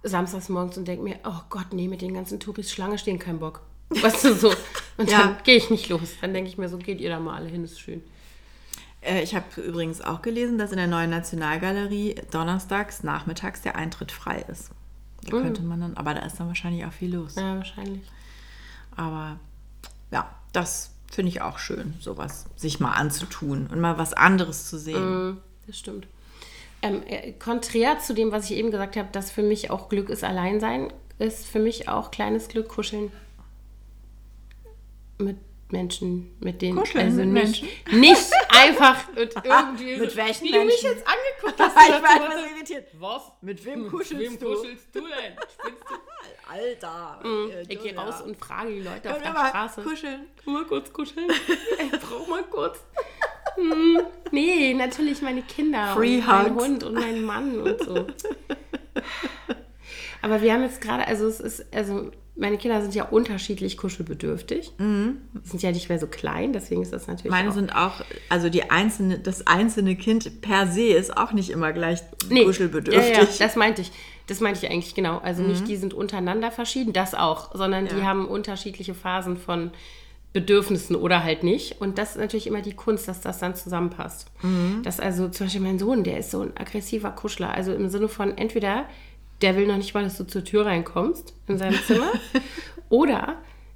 samstags 0.03 0.49
morgens 0.49 0.77
und 0.77 0.85
denke 0.85 1.01
mir, 1.05 1.15
oh 1.25 1.39
Gott, 1.49 1.67
nee, 1.71 1.87
mit 1.87 2.01
den 2.01 2.13
ganzen 2.13 2.41
Touris 2.41 2.69
Schlange 2.69 2.97
stehen, 2.97 3.17
kein 3.17 3.39
Bock. 3.39 3.61
Weißt 3.89 4.25
du, 4.25 4.33
so. 4.35 4.51
Und 4.97 5.09
dann 5.11 5.37
gehe 5.45 5.55
ich 5.55 5.69
nicht 5.69 5.87
los. 5.87 6.15
Dann 6.19 6.33
denke 6.33 6.49
ich 6.49 6.57
mir 6.57 6.67
so, 6.67 6.77
geht 6.77 6.99
ihr 6.99 7.09
da 7.09 7.19
mal 7.21 7.37
alle 7.37 7.47
hin, 7.47 7.63
ist 7.63 7.79
schön. 7.79 8.03
Äh, 9.05 9.23
ich 9.23 9.35
habe 9.35 9.61
übrigens 9.61 10.01
auch 10.01 10.21
gelesen, 10.21 10.57
dass 10.57 10.71
in 10.71 10.77
der 10.77 10.87
neuen 10.87 11.09
Nationalgalerie 11.09 12.15
donnerstags 12.31 13.03
nachmittags 13.03 13.61
der 13.61 13.75
Eintritt 13.75 14.11
frei 14.11 14.43
ist. 14.47 14.71
Da 15.25 15.31
könnte 15.31 15.61
man 15.61 15.79
dann, 15.79 15.95
aber 15.95 16.13
da 16.13 16.21
ist 16.21 16.39
dann 16.39 16.47
wahrscheinlich 16.47 16.85
auch 16.85 16.91
viel 16.91 17.15
los. 17.15 17.35
Ja, 17.35 17.55
wahrscheinlich. 17.55 18.03
Aber 18.95 19.37
ja, 20.11 20.29
das 20.51 20.91
finde 21.09 21.29
ich 21.29 21.41
auch 21.41 21.59
schön, 21.59 21.93
sowas 21.99 22.45
sich 22.55 22.79
mal 22.79 22.91
anzutun 22.91 23.67
und 23.71 23.79
mal 23.79 23.97
was 23.97 24.13
anderes 24.13 24.69
zu 24.69 24.77
sehen. 24.77 25.27
Mhm, 25.27 25.37
das 25.67 25.77
stimmt. 25.77 26.07
Ähm, 26.81 27.01
äh, 27.07 27.31
konträr 27.33 27.99
zu 27.99 28.13
dem, 28.13 28.31
was 28.31 28.49
ich 28.49 28.57
eben 28.57 28.71
gesagt 28.71 28.97
habe, 28.97 29.07
dass 29.11 29.31
für 29.31 29.43
mich 29.43 29.71
auch 29.71 29.87
Glück 29.87 30.09
ist 30.09 30.23
Alleinsein, 30.23 30.91
ist 31.19 31.45
für 31.45 31.59
mich 31.59 31.87
auch 31.87 32.11
kleines 32.11 32.49
Glück 32.49 32.67
kuscheln 32.67 33.11
mit 35.17 35.37
Menschen, 35.73 36.37
mit 36.39 36.61
denen 36.61 36.77
Kuscheln 36.77 37.05
also 37.07 37.23
mit 37.25 37.33
nicht, 37.33 37.91
nicht 37.91 38.31
einfach 38.49 39.07
mit 39.15 39.35
irgendwie 39.43 39.97
Mit 39.97 40.11
so, 40.11 40.17
welchen 40.17 40.43
wie 40.45 40.51
du 40.51 40.63
mich 40.63 40.81
Menschen? 40.81 40.97
jetzt 40.97 41.05
angeguckt 41.07 41.59
hast. 41.59 41.75
ich 41.89 42.01
war 42.03 42.15
etwas 42.15 42.51
irritiert. 42.55 42.87
Was? 42.99 43.21
Mit 43.41 43.65
wem 43.65 43.81
Mit 43.83 43.91
kuschelst 43.91 44.19
wem 44.19 44.39
du? 44.39 44.55
kuschelst 44.55 44.87
du 44.95 44.99
denn? 45.01 45.33
Spinnst 45.59 45.83
du? 45.89 45.95
Alter. 46.49 47.19
Ich 47.67 47.81
gehe 47.81 47.95
raus 47.95 48.21
und 48.21 48.37
frage 48.37 48.69
die 48.71 48.81
Leute 48.81 49.09
auf 49.09 49.15
Können 49.21 49.23
wir 49.23 49.31
der 49.31 49.33
mal 49.33 49.49
Straße. 49.49 49.81
kuscheln. 49.81 50.27
Kann 50.43 50.53
mal 50.53 50.65
kurz 50.65 50.93
kuscheln? 50.93 51.27
Ich 51.29 51.99
brauch 51.99 52.27
mal 52.27 52.43
kurz. 52.43 52.79
Hm, 53.55 53.99
nee, 54.31 54.73
natürlich 54.73 55.21
meine 55.21 55.41
Kinder 55.43 55.93
Free 55.95 56.17
und 56.19 56.27
mein 56.27 56.55
Hugs. 56.55 56.63
Hund 56.63 56.83
und 56.85 56.93
mein 56.95 57.21
Mann 57.23 57.59
und 57.59 57.83
so. 57.83 58.07
Aber 60.21 60.41
wir 60.41 60.53
haben 60.53 60.63
jetzt 60.63 60.81
gerade, 60.81 61.05
also 61.07 61.27
es 61.27 61.39
ist, 61.39 61.65
also 61.73 62.11
meine 62.35 62.57
Kinder 62.57 62.81
sind 62.81 62.95
ja 62.95 63.05
unterschiedlich 63.05 63.77
kuschelbedürftig. 63.77 64.71
Die 64.79 65.13
sind 65.43 65.61
ja 65.61 65.71
nicht 65.71 65.89
mehr 65.89 65.99
so 65.99 66.07
klein, 66.07 66.51
deswegen 66.53 66.81
ist 66.81 66.91
das 66.91 67.05
natürlich 67.07 67.25
Mhm. 67.31 67.37
Meine 67.37 67.49
auch, 67.49 67.53
sind 67.53 67.75
auch, 67.75 68.01
also 68.29 68.49
die 68.49 68.71
einzelne, 68.71 69.19
das 69.19 69.45
einzelne 69.45 69.95
Kind 69.95 70.41
per 70.41 70.65
se 70.67 70.87
ist 70.87 71.15
auch 71.15 71.31
nicht 71.33 71.49
immer 71.51 71.73
gleich 71.73 71.99
Nee, 72.29 72.45
kuschelbedürftig. 72.45 73.15
Ja, 73.15 73.23
ja, 73.23 73.29
das 73.39 73.55
meinte 73.55 73.81
ich. 73.83 73.91
Das 74.27 74.39
meinte 74.39 74.65
ich 74.65 74.71
eigentlich 74.71 74.95
genau. 74.95 75.17
Also 75.19 75.43
nicht 75.43 75.67
die 75.67 75.75
sind 75.75 75.93
untereinander 75.93 76.49
verschieden, 76.49 76.93
das 76.93 77.13
auch, 77.13 77.53
sondern 77.53 77.87
die 77.87 77.97
Ja. 77.97 78.03
haben 78.05 78.25
unterschiedliche 78.27 78.93
Phasen 78.93 79.35
von 79.37 79.71
Bedürfnissen 80.31 80.95
oder 80.95 81.23
halt 81.23 81.43
nicht. 81.43 81.79
Und 81.81 81.97
das 81.97 82.11
ist 82.11 82.17
natürlich 82.17 82.47
immer 82.47 82.61
die 82.61 82.73
Kunst, 82.73 83.07
dass 83.07 83.21
das 83.21 83.37
dann 83.39 83.53
zusammenpasst. 83.53 84.31
Dass 84.83 84.99
also 84.99 85.27
zum 85.29 85.45
Beispiel 85.45 85.61
mein 85.61 85.77
Sohn, 85.77 86.03
der 86.03 86.17
ist 86.19 86.31
so 86.31 86.41
ein 86.41 86.57
aggressiver 86.57 87.11
Kuschler. 87.11 87.53
Also 87.53 87.73
im 87.73 87.89
Sinne 87.89 88.07
von 88.07 88.35
entweder 88.37 88.85
der 89.43 89.55
will 89.55 89.67
noch 89.67 89.77
nicht 89.77 89.93
mal, 89.93 90.03
dass 90.03 90.17
du 90.17 90.23
zur 90.25 90.43
Tür 90.43 90.65
reinkommst 90.65 91.33
in 91.47 91.57
seinem 91.59 91.77
Zimmer, 91.85 92.11
oder 92.89 93.35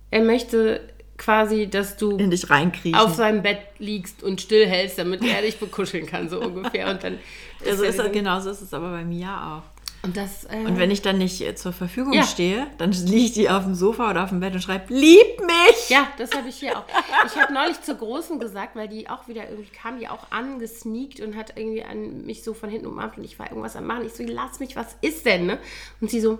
er 0.10 0.22
möchte 0.24 0.82
quasi, 1.18 1.68
dass 1.70 1.98
du 1.98 2.18
in 2.18 2.30
dich 2.32 2.50
reinkriechen. 2.50 3.00
auf 3.00 3.14
seinem 3.16 3.42
Bett 3.44 3.60
liegst 3.80 4.24
und 4.24 4.40
stillhältst, 4.42 4.98
damit 5.00 5.24
er 5.24 5.42
dich 5.42 5.58
bekuscheln 5.58 6.06
kann, 6.06 6.30
so 6.30 6.40
ungefähr. 6.40 6.90
Und 6.90 7.04
dann 7.04 7.18
also 7.66 7.84
ist 7.84 7.98
das, 8.00 8.06
diese- 8.06 8.12
genau 8.12 8.40
so 8.40 8.50
ist 8.50 8.62
es 8.62 8.74
aber 8.74 8.92
bei 8.92 9.04
mir 9.04 9.30
auch. 9.30 9.64
Und 10.08 10.16
das, 10.16 10.46
äh, 10.46 10.56
Und 10.66 10.78
wenn 10.80 10.90
ich 10.90 11.02
dann 11.02 11.18
nicht 11.18 11.42
äh, 11.42 11.54
zur 11.54 11.74
Verfügung 11.74 12.14
Ja. 12.14 12.24
stehe, 12.24 12.66
dann 12.78 12.94
liege 12.94 13.42
ich 13.42 13.50
auf 13.50 13.64
dem 13.66 13.76
Sofa 13.76 14.10
oder 14.10 14.24
auf 14.24 14.30
dem 14.30 14.40
Bett 14.40 14.54
und 14.54 14.62
schreibe, 14.62 14.94
lieb 14.94 15.40
mich! 15.46 15.90
ja, 15.90 16.08
das 16.18 16.34
habe 16.34 16.48
ich 16.48 16.56
hier 16.56 16.78
auch. 16.78 16.86
Ich 17.26 17.36
habe 17.40 17.54
neulich 17.54 17.82
zur 17.82 17.96
Großen 17.96 18.40
gesagt, 18.40 18.76
weil 18.78 18.88
die 18.88 19.10
auch 19.10 19.28
wieder 19.28 19.50
irgendwie 19.50 19.70
kam, 19.70 20.00
die 20.00 20.08
auch 20.08 20.32
angesneakt 20.32 21.20
und 21.20 21.36
hat 21.36 21.54
irgendwie 21.58 21.84
an 21.84 22.26
mich 22.26 22.44
so 22.44 22.54
von 22.54 22.70
hinten 22.70 22.88
umarmt 22.88 23.18
und 23.18 23.26
ich 23.26 23.38
war 23.38 23.50
irgendwas 23.50 23.76
am 23.76 23.86
machen. 23.86 24.06
Ich 24.06 24.14
so, 24.14 24.24
lass 24.26 24.60
mich, 24.62 24.76
was 24.78 24.96
ist 25.02 25.26
denn? 25.26 25.46
Ne? 25.46 25.60
Und 26.00 26.10
sie 26.10 26.22
so, 26.22 26.40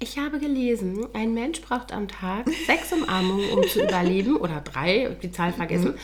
ich 0.00 0.18
habe 0.18 0.38
gelesen, 0.38 1.06
ein 1.12 1.34
Mensch 1.34 1.60
braucht 1.60 1.92
am 1.92 2.06
Tag 2.08 2.46
sechs 2.66 2.92
Umarmungen, 2.92 3.50
um 3.50 3.66
zu 3.66 3.82
überleben, 3.82 4.36
oder 4.36 4.60
drei, 4.60 5.08
ich 5.10 5.18
die 5.18 5.32
Zahl 5.32 5.52
vergessen, 5.52 5.94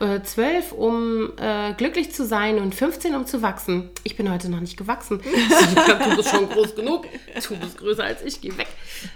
äh, 0.00 0.22
zwölf, 0.22 0.72
um 0.72 1.32
äh, 1.36 1.74
glücklich 1.74 2.12
zu 2.12 2.24
sein 2.24 2.58
und 2.58 2.74
15, 2.74 3.14
um 3.14 3.26
zu 3.26 3.42
wachsen. 3.42 3.90
Ich 4.04 4.16
bin 4.16 4.30
heute 4.30 4.50
noch 4.50 4.60
nicht 4.60 4.76
gewachsen. 4.76 5.20
du 6.08 6.16
bist 6.16 6.30
schon 6.30 6.48
groß 6.48 6.74
genug. 6.74 7.06
Du 7.48 7.56
bist 7.56 7.78
größer 7.78 8.04
als 8.04 8.22
ich, 8.22 8.40
geh 8.40 8.56
weg. 8.56 8.68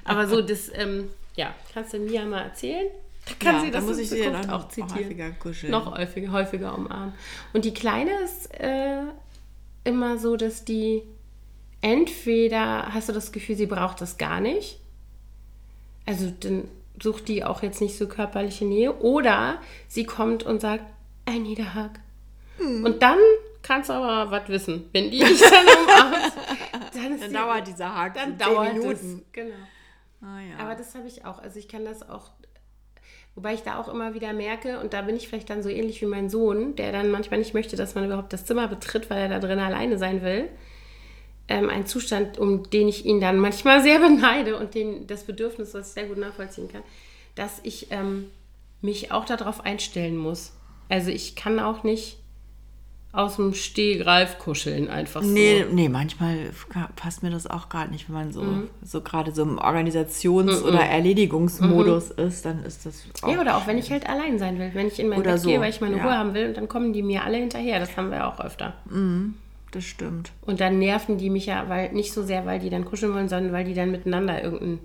Aber 0.05 0.29
so, 0.29 0.43
das, 0.43 0.71
ähm, 0.75 1.09
ja, 1.35 1.55
kannst 1.73 1.95
du 1.95 1.99
Mia 1.99 2.25
mal 2.25 2.43
erzählen? 2.43 2.87
Kann 3.41 3.57
Ja, 3.57 3.61
sie 3.63 3.71
das 3.71 3.85
muss 3.85 3.99
ich 3.99 4.11
dann 4.11 4.51
auch 4.51 4.65
auch 4.65 4.69
zitieren? 4.69 5.05
häufiger 5.05 5.31
kuscheln. 5.33 5.73
Noch 5.73 5.97
häufiger, 5.97 6.31
häufiger 6.33 6.77
umarmen. 6.77 7.13
Und 7.53 7.65
die 7.65 7.75
Kleine 7.75 8.13
ist 8.23 8.55
äh, 8.61 9.01
immer 9.85 10.19
so, 10.19 10.37
dass 10.37 10.65
die 10.65 11.03
entweder 11.81 12.93
hast 12.95 13.09
du 13.09 13.13
das 13.13 13.33
Gefühl, 13.33 13.57
sie 13.57 13.67
braucht 13.67 14.01
das 14.01 14.19
gar 14.19 14.41
nicht. 14.41 14.81
Also 16.07 16.33
dann 16.41 16.69
sucht 17.03 17.29
die 17.29 17.45
auch 17.45 17.63
jetzt 17.63 17.81
nicht 17.81 17.97
so 17.97 18.09
körperliche 18.09 18.65
Nähe. 18.65 18.97
Oder 19.01 19.61
sie 19.89 20.05
kommt 20.05 20.43
und 20.43 20.61
sagt, 20.61 20.85
a 21.27 21.33
hug. 21.33 21.91
Hm. 22.59 22.85
Und 22.85 23.03
dann 23.03 23.19
kannst 23.63 23.91
du 23.91 23.95
aber 23.95 24.31
was 24.31 24.49
wissen. 24.49 24.89
Wenn 24.93 25.11
die 25.11 25.19
dich 25.19 25.41
dann 25.41 25.67
umarmt, 25.67 26.33
dann 26.95 27.13
ist 27.13 27.23
Dann 27.23 27.31
die, 27.31 27.35
dauert 27.35 27.67
dieser 27.67 27.95
Haken 27.95 28.39
dann 28.39 28.39
dauert 28.39 28.75
Minuten. 28.75 29.23
es. 29.27 29.33
Genau. 29.33 29.55
Ah, 30.23 30.41
ja. 30.41 30.65
Aber 30.65 30.75
das 30.75 30.95
habe 30.95 31.07
ich 31.07 31.25
auch. 31.25 31.39
Also 31.41 31.59
ich 31.59 31.69
kann 31.69 31.85
das 31.85 32.09
auch, 32.09 32.31
wobei 33.35 33.55
ich 33.55 33.63
da 33.63 33.79
auch 33.79 33.89
immer 33.89 34.15
wieder 34.15 34.33
merke, 34.33 34.81
und 34.81 34.93
da 34.95 35.03
bin 35.03 35.17
ich 35.17 35.29
vielleicht 35.29 35.51
dann 35.51 35.63
so 35.63 35.69
ähnlich 35.69 36.01
wie 36.01 36.07
mein 36.07 36.31
Sohn, 36.31 36.75
der 36.77 36.93
dann 36.93 37.11
manchmal 37.11 37.39
nicht 37.39 37.55
möchte, 37.55 37.77
dass 37.77 37.95
man 37.95 38.07
überhaupt 38.07 38.33
das 38.33 38.47
Zimmer 38.47 38.69
betritt, 38.69 39.11
weil 39.11 39.19
er 39.19 39.29
da 39.29 39.39
drin 39.41 39.59
alleine 39.59 39.99
sein 39.99 40.23
will. 40.23 40.49
Ähm, 41.49 41.71
ein 41.71 41.87
Zustand, 41.87 42.39
um 42.39 42.69
den 42.71 42.89
ich 42.89 43.05
ihn 43.07 43.21
dann 43.21 43.39
manchmal 43.39 43.83
sehr 43.83 43.99
beneide 44.01 44.57
und 44.59 44.75
den, 44.75 45.07
das 45.07 45.25
Bedürfnis, 45.25 45.75
was 45.75 45.89
ich 45.89 45.95
sehr 45.95 46.07
gut 46.07 46.19
nachvollziehen 46.19 46.69
kann, 46.69 46.83
dass 47.37 47.61
ich 47.63 47.89
ähm, 47.91 48.27
mich 48.83 49.13
auch 49.13 49.25
darauf 49.25 49.65
einstellen 49.65 50.17
muss. 50.17 50.53
Also 50.89 51.11
ich 51.11 51.37
kann 51.37 51.59
auch 51.61 51.83
nicht 51.85 52.19
aus 53.13 53.37
dem 53.37 53.55
Stehgreif 53.55 54.39
kuscheln, 54.39 54.91
einfach 54.91 55.23
so. 55.23 55.29
Nee, 55.29 55.65
nee, 55.71 55.89
manchmal 55.89 56.51
passt 56.97 57.23
mir 57.23 57.31
das 57.31 57.47
auch 57.47 57.71
gar 57.71 57.87
nicht, 57.89 58.09
wenn 58.09 58.15
man 58.15 58.33
so, 58.33 58.43
Mhm. 58.43 58.69
so 58.83 59.01
gerade 59.01 59.33
so 59.33 59.43
im 59.43 59.59
Organisations- 59.59 60.63
oder 60.63 60.81
Erledigungsmodus 60.85 62.11
ist, 62.11 62.45
dann 62.45 62.63
ist 62.65 62.85
das 62.85 63.05
auch 63.23 63.29
Mhm. 63.29 63.35
Ja, 63.35 63.41
oder 63.41 63.57
auch 63.57 63.67
wenn 63.67 63.79
ich 63.79 63.91
halt 63.91 64.07
allein 64.09 64.39
sein 64.39 64.59
will. 64.59 64.71
Wenn 64.75 64.89
ich 64.89 64.99
in 65.01 65.09
mein 65.09 65.21
Oder 65.21 65.33
Bett 65.33 65.41
so, 65.41 65.49
gehe, 65.49 65.61
weil 65.61 65.71
ich 65.71 65.81
meine 65.81 65.97
ja. 65.97 66.03
Ruhe 66.05 66.13
haben 66.13 66.35
will 66.35 66.49
und 66.49 66.57
dann 66.59 66.69
kommen 66.69 66.93
die 66.93 67.03
mir 67.03 67.25
alle 67.25 67.39
hinterher. 67.39 67.79
Das 67.81 67.97
haben 67.97 68.11
wir 68.11 68.27
auch 68.29 68.39
öfter. 68.41 68.75
Das 69.77 69.85
stimmt. 69.85 70.33
Und 70.41 70.61
dann 70.61 70.79
nerven 70.79 71.19
die 71.19 71.31
mich 71.31 71.47
ja, 71.47 71.69
weil 71.69 71.93
nicht 71.93 72.13
so 72.13 72.23
sehr, 72.23 72.47
weil 72.47 72.59
die 72.59 72.71
dann 72.71 72.85
kuscheln 72.85 73.13
wollen, 73.13 73.29
sondern 73.29 73.53
weil 73.53 73.65
die 73.65 73.75
dann 73.75 73.91
miteinander 73.91 74.43
irgendeinen 74.43 74.81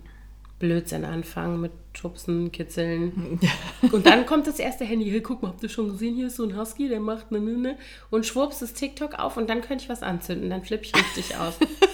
Blödsinn 0.60 1.06
anfangen 1.06 1.62
mit 1.62 1.72
Schubsen, 1.94 2.52
Kitzeln. 2.52 3.39
Und 3.92 4.06
dann 4.06 4.26
kommt 4.26 4.48
das 4.48 4.60
erste 4.60 4.86
Handy. 4.86 5.10
Hey, 5.10 5.22
guck 5.22 5.42
mal, 5.42 5.50
habt 5.50 5.64
ihr 5.64 5.70
schon 5.70 5.89
gesehen? 5.89 6.16
Hier 6.16 6.28
ist 6.28 6.36
so 6.36 6.44
ein 6.44 6.58
Husky, 6.58 6.89
der 6.89 7.00
macht 7.00 7.32
ne, 7.32 7.39
ne, 7.39 7.58
ne. 7.58 7.78
Und 8.10 8.26
schwupps 8.26 8.62
ist 8.62 8.76
TikTok 8.78 9.18
auf 9.18 9.38
und 9.38 9.50
dann 9.50 9.62
könnte 9.62 9.86
ich 9.86 9.89
was 9.89 10.04
anzünden. 10.04 10.50
Dann 10.50 10.64
flippe 10.64 10.84
ich 10.84 10.96
richtig 10.96 11.38
aus. 11.38 11.58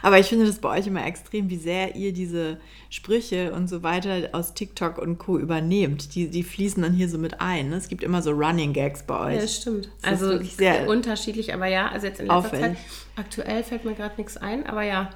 Aber 0.00 0.18
ich 0.18 0.26
finde 0.26 0.46
das 0.46 0.58
bei 0.58 0.78
euch 0.78 0.86
immer 0.86 1.04
extrem, 1.04 1.50
wie 1.50 1.56
sehr 1.56 1.96
ihr 1.96 2.12
diese 2.12 2.58
Sprüche 2.88 3.52
und 3.52 3.68
so 3.68 3.82
weiter 3.82 4.30
aus 4.32 4.54
TikTok 4.54 4.98
und 4.98 5.18
Co. 5.18 5.38
übernehmt. 5.38 6.14
Die, 6.14 6.28
die 6.28 6.42
fließen 6.42 6.82
dann 6.82 6.92
hier 6.92 7.08
so 7.08 7.18
mit 7.18 7.40
ein. 7.40 7.70
Ne? 7.70 7.76
Es 7.76 7.88
gibt 7.88 8.02
immer 8.02 8.22
so 8.22 8.30
Running 8.30 8.72
Gags 8.72 9.02
bei 9.02 9.18
euch. 9.18 9.34
Ja, 9.34 9.40
das 9.42 9.56
stimmt. 9.56 9.90
Das 10.02 10.22
also 10.22 10.42
sehr 10.42 10.88
unterschiedlich, 10.88 11.52
aber 11.52 11.66
ja, 11.66 11.88
also 11.88 12.06
jetzt 12.06 12.20
in 12.20 12.26
letzter 12.26 12.38
auffällig. 12.38 12.62
Zeit. 12.62 12.76
Aktuell 13.16 13.64
fällt 13.64 13.84
mir 13.84 13.94
gerade 13.94 14.14
nichts 14.16 14.36
ein, 14.36 14.66
aber 14.66 14.82
ja. 14.82 15.10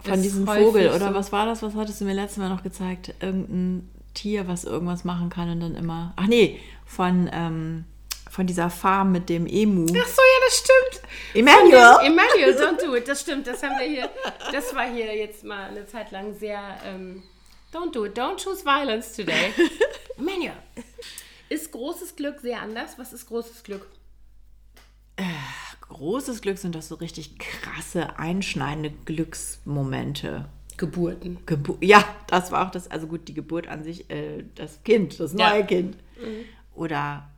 Von 0.00 0.22
diesem 0.22 0.46
Vogel, 0.46 0.90
oder 0.90 1.08
so. 1.08 1.14
was 1.14 1.32
war 1.32 1.46
das? 1.46 1.62
Was 1.62 1.74
hattest 1.74 2.00
du 2.00 2.04
mir 2.04 2.14
letztes 2.14 2.38
Mal 2.38 2.48
noch 2.48 2.62
gezeigt? 2.62 3.14
Irgendein 3.20 3.88
Tier, 4.14 4.46
was 4.46 4.64
irgendwas 4.64 5.04
machen 5.04 5.28
kann 5.28 5.50
und 5.50 5.60
dann 5.60 5.74
immer. 5.74 6.12
Ach 6.16 6.26
nee, 6.26 6.58
von, 6.84 7.28
ähm, 7.32 7.84
von 8.30 8.46
dieser 8.46 8.70
Farm 8.70 9.12
mit 9.12 9.28
dem 9.28 9.46
Emu. 9.46 9.84
Ach 9.84 10.06
so, 10.06 10.22
ja, 10.22 10.46
das 10.46 10.58
stimmt. 10.58 11.08
Emmanuel! 11.34 11.98
Dem 12.02 12.12
Emmanuel, 12.18 12.56
don't 12.60 12.84
do 12.84 12.94
it. 12.96 13.08
Das 13.08 13.20
stimmt, 13.20 13.46
das 13.46 13.62
haben 13.62 13.78
wir 13.78 13.86
hier. 13.86 14.10
Das 14.52 14.74
war 14.74 14.90
hier 14.90 15.14
jetzt 15.16 15.44
mal 15.44 15.68
eine 15.70 15.86
Zeit 15.86 16.10
lang 16.10 16.34
sehr. 16.34 16.60
Ähm, 16.84 17.22
don't 17.72 17.92
do 17.92 18.04
it, 18.04 18.18
don't 18.18 18.42
choose 18.42 18.64
violence 18.64 19.12
today. 19.14 19.52
Emmanuel. 20.18 20.56
Ist 21.48 21.72
großes 21.72 22.16
Glück 22.16 22.40
sehr 22.40 22.60
anders? 22.60 22.98
Was 22.98 23.12
ist 23.12 23.26
großes 23.26 23.62
Glück? 23.62 23.86
Großes 25.88 26.42
Glück 26.42 26.58
sind 26.58 26.74
das 26.74 26.88
so 26.88 26.96
richtig 26.96 27.38
krasse, 27.38 28.18
einschneidende 28.18 28.90
Glücksmomente. 29.04 30.44
Geburten. 30.76 31.38
Gebu 31.46 31.76
ja, 31.80 32.04
das 32.28 32.52
war 32.52 32.66
auch 32.66 32.70
das, 32.70 32.88
also 32.90 33.08
gut, 33.08 33.26
die 33.26 33.34
Geburt 33.34 33.66
an 33.66 33.82
sich, 33.82 34.08
äh, 34.10 34.44
das 34.54 34.82
Kind, 34.84 35.18
das 35.18 35.32
Ja. 35.32 35.50
neue 35.50 35.64
Kind. 35.66 35.96
Oder, 36.74 37.28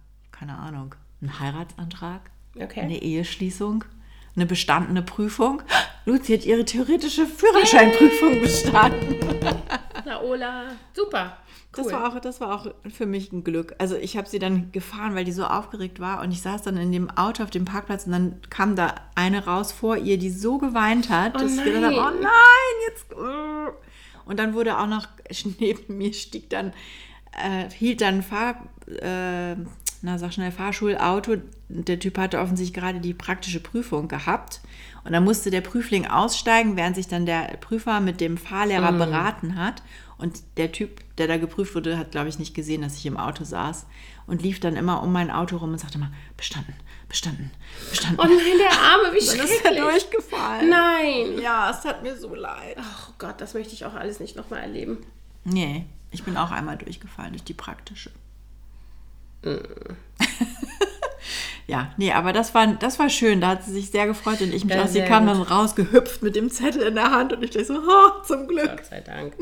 keine 0.41 0.57
Ahnung, 0.57 0.95
ein 1.21 1.39
Heiratsantrag, 1.39 2.31
Okay. 2.59 2.81
eine 2.81 3.01
Eheschließung, 3.03 3.85
eine 4.35 4.47
bestandene 4.47 5.03
Prüfung. 5.03 5.63
Luzi 6.07 6.33
hat 6.33 6.47
ihre 6.47 6.65
theoretische 6.65 7.27
Führerscheinprüfung 7.27 8.41
bestanden. 8.41 9.17
Laola, 10.07 10.73
super. 10.95 11.37
Cool. 11.77 11.85
Das, 11.85 11.93
war 11.93 12.09
auch, 12.09 12.21
das 12.21 12.41
war 12.41 12.55
auch 12.55 12.75
für 12.91 13.05
mich 13.05 13.31
ein 13.33 13.45
Glück. 13.45 13.75
Also 13.79 13.97
ich 13.97 14.17
habe 14.17 14.29
sie 14.29 14.39
dann 14.39 14.73
gefahren, 14.73 15.15
weil 15.15 15.25
die 15.27 15.33
so 15.33 15.45
aufgeregt 15.45 16.01
war 16.01 16.23
und 16.23 16.33
ich 16.33 16.41
saß 16.41 16.63
dann 16.63 16.79
in 16.79 16.91
dem 16.91 17.11
Auto 17.11 17.45
auf 17.45 17.51
dem 17.51 17.67
Parkplatz 17.67 18.07
und 18.07 18.13
dann 18.13 18.41
kam 18.49 18.75
da 18.77 18.95
eine 19.15 19.45
raus 19.45 19.71
vor 19.73 19.99
ihr, 19.99 20.17
die 20.17 20.31
so 20.31 20.57
geweint 20.57 21.11
hat, 21.11 21.35
Oh 21.37 21.39
dass 21.41 21.55
ich 21.59 21.63
gedacht 21.65 21.85
habe, 21.85 21.95
nein. 21.97 22.15
oh 22.15 22.23
nein, 22.23 22.89
jetzt... 22.89 23.13
uh. 23.15 23.73
Und 24.25 24.39
dann 24.39 24.55
wurde 24.55 24.79
auch 24.79 24.87
noch, 24.87 25.07
neben 25.59 25.99
mir 25.99 26.13
stieg 26.15 26.49
dann, 26.51 26.73
äh, 27.33 27.69
hielt 27.71 28.01
dann 28.01 28.17
ein 28.17 28.23
Fahr... 28.23 28.69
Äh, 28.87 29.57
na, 30.03 30.19
sag 30.19 30.33
schnell, 30.33 30.51
Fahrschulauto. 30.51 31.37
Der 31.69 31.99
Typ 31.99 32.17
hatte 32.19 32.39
offensichtlich 32.41 32.75
gerade 32.81 33.01
die 33.01 33.15
praktische 33.15 33.61
Prüfung 33.61 34.09
gehabt. 34.09 34.61
Und 35.05 35.13
dann 35.13 35.25
musste 35.25 35.51
der 35.51 35.61
Prüfling 35.61 36.07
aussteigen, 36.07 36.77
während 36.77 36.97
sich 36.97 37.09
dann 37.09 37.27
der 37.27 37.57
Prüfer 37.61 38.01
mit 38.01 38.21
dem 38.21 38.37
Fahrlehrer 38.37 38.93
beraten 38.93 39.57
hat. 39.57 39.83
Und 40.19 40.43
der 40.59 40.73
Typ, 40.73 41.01
der 41.17 41.27
da 41.29 41.39
geprüft 41.39 41.75
wurde, 41.75 41.97
hat, 41.99 42.11
glaube 42.11 42.29
ich, 42.29 42.39
nicht 42.39 42.55
gesehen, 42.55 42.83
dass 42.83 42.97
ich 42.97 43.07
im 43.07 43.17
Auto 43.17 43.45
saß. 43.45 43.87
Und 44.27 44.43
lief 44.43 44.61
dann 44.61 44.77
immer 44.77 45.03
um 45.03 45.13
mein 45.13 45.31
Auto 45.31 45.57
rum 45.57 45.73
und 45.73 45.79
sagte 45.79 45.99
immer, 45.99 46.13
bestanden, 46.37 46.75
bestanden, 47.09 47.51
bestanden. 47.91 48.21
Oh 48.21 48.25
nein, 48.25 48.59
der 48.59 48.71
Arme, 48.71 49.13
wie 49.15 49.27
dann 49.27 49.47
ist 49.47 49.65
er 49.65 49.73
schrecklich. 49.73 49.81
durchgefallen. 49.81 50.69
Nein. 50.69 51.43
Ja, 51.43 51.71
es 51.71 51.81
tat 51.81 52.03
mir 52.03 52.17
so 52.17 52.35
leid. 52.35 52.77
Oh 52.79 53.13
Gott, 53.19 53.41
das 53.41 53.55
möchte 53.55 53.73
ich 53.75 53.85
auch 53.87 53.95
alles 53.95 54.21
nicht 54.21 54.37
nochmal 54.37 54.61
erleben. 54.61 54.99
Nee, 55.45 55.87
ich 56.11 56.23
bin 56.23 56.37
auch 56.37 56.51
einmal 56.51 56.77
durchgefallen 56.77 57.33
durch 57.33 57.45
die 57.45 57.55
praktische. 57.55 58.11
ja, 61.67 61.93
nee, 61.97 62.13
aber 62.13 62.33
das 62.33 62.55
war, 62.55 62.67
das 62.67 62.99
war 62.99 63.09
schön. 63.09 63.41
Da 63.41 63.49
hat 63.49 63.65
sie 63.65 63.73
sich 63.73 63.91
sehr 63.91 64.07
gefreut 64.07 64.41
und 64.41 64.53
ich 64.53 64.65
mich 64.65 64.75
Ja, 64.75 64.85
auch. 64.85 64.89
Sie 64.89 65.03
kam 65.03 65.27
gut. 65.27 65.35
dann 65.35 65.43
rausgehüpft 65.43 66.23
mit 66.23 66.37
dem 66.37 66.51
Zettel 66.51 66.83
in 66.83 66.95
der 66.95 67.11
Hand 67.11 67.33
und 67.33 67.43
ich 67.43 67.51
dachte 67.51 67.67
so, 67.67 67.75
oh, 67.79 68.23
zum 68.27 68.47
Glück. 68.49 68.71
Gott 68.71 68.87
sei 68.87 69.01
Dank. 69.01 69.35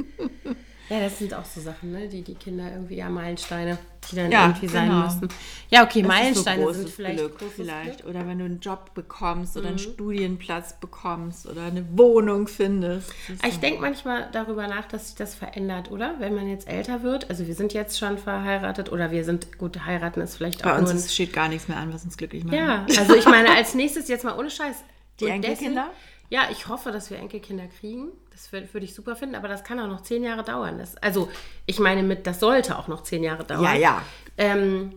Ja, 0.89 1.01
das 1.01 1.19
sind 1.19 1.35
auch 1.35 1.45
so 1.45 1.61
Sachen, 1.61 1.93
ne? 1.93 2.09
die 2.09 2.23
die 2.23 2.35
Kinder 2.35 2.71
irgendwie, 2.73 2.97
ja, 2.97 3.09
Meilensteine, 3.11 3.77
die 4.11 4.17
dann 4.17 4.31
Ja, 4.31 4.47
irgendwie 4.47 4.69
sein 4.69 4.89
genau. 4.89 5.05
müssen. 5.05 5.29
Ja, 5.69 5.83
okay, 5.85 6.03
Das 6.03 6.11
ist 6.11 6.19
Meilensteine 6.19 6.65
so 6.65 6.73
sind 6.73 6.89
vielleicht 6.89 7.19
Glück, 7.19 7.35
vielleicht. 7.55 7.99
Glück. 7.99 8.05
Mhm. 8.05 8.11
Oder 8.11 8.27
wenn 8.29 8.39
du 8.39 8.45
einen 8.47 8.61
Job 8.61 8.95
bekommst 8.95 9.57
oder 9.57 9.69
einen 9.69 9.79
Studienplatz 9.79 10.81
bekommst 10.81 11.47
oder 11.47 11.65
eine 11.65 11.85
Wohnung 11.97 12.49
findest. 12.49 13.11
Ist 13.29 13.45
Ich 13.47 13.61
denke 13.61 13.81
manchmal 13.83 14.29
darüber 14.33 14.67
nach, 14.67 14.87
dass 14.89 15.09
sich 15.09 15.17
das 15.17 15.35
verändert, 15.35 15.91
oder? 15.91 16.15
Wenn 16.21 16.35
man 16.35 16.49
jetzt 16.49 16.67
älter 16.69 17.03
wird. 17.03 17.29
Also 17.29 17.47
wir 17.47 17.55
sind 17.55 17.75
jetzt 17.75 17.99
schon 17.99 18.17
verheiratet 18.17 18.91
oder 18.91 19.11
wir 19.11 19.25
sind, 19.25 19.59
gut, 19.59 19.85
heiraten 19.85 20.21
ist 20.23 20.37
vielleicht 20.37 20.63
Bei 20.63 20.75
auch 20.75 20.79
uns 20.79 20.93
nur 20.93 21.03
ein 21.03 21.09
steht 21.09 21.33
gar 21.35 21.49
nichts 21.49 21.69
mehr 21.69 21.77
an, 21.77 21.93
was 21.93 22.05
uns 22.05 22.17
glücklich 22.17 22.45
macht. 22.45 22.55
Ja, 22.55 22.87
also 22.99 23.15
ich 23.15 23.27
meine, 23.27 23.51
als 23.55 23.75
nächstes 23.75 24.09
jetzt 24.09 24.25
mal 24.25 24.39
ohne 24.39 24.51
Scheiß. 24.51 24.77
Die 25.21 25.27
Enkelkinder? 25.27 25.91
ja, 26.31 26.43
ich 26.51 26.69
hoffe, 26.69 26.93
dass 26.93 27.11
wir 27.11 27.19
Enkelkinder 27.19 27.67
kriegen. 27.67 28.09
Das 28.39 28.53
würde 28.53 28.73
würd 28.73 28.85
ich 28.85 28.95
super 28.95 29.17
finden, 29.17 29.35
aber 29.35 29.49
das 29.49 29.65
kann 29.65 29.81
auch 29.81 29.89
noch 29.89 30.03
zehn 30.03 30.23
Jahre 30.23 30.45
dauern. 30.45 30.79
Das, 30.79 30.97
also 30.99 31.29
ich 31.67 31.81
meine, 31.81 32.05
mit, 32.05 32.25
das 32.25 32.39
sollte 32.39 32.79
auch 32.79 32.87
noch 32.87 33.03
zehn 33.03 33.25
Jahre 33.25 33.43
dauern. 33.43 33.65
Ja, 33.65 33.75
ja. 33.75 34.03
Ähm, 34.37 34.93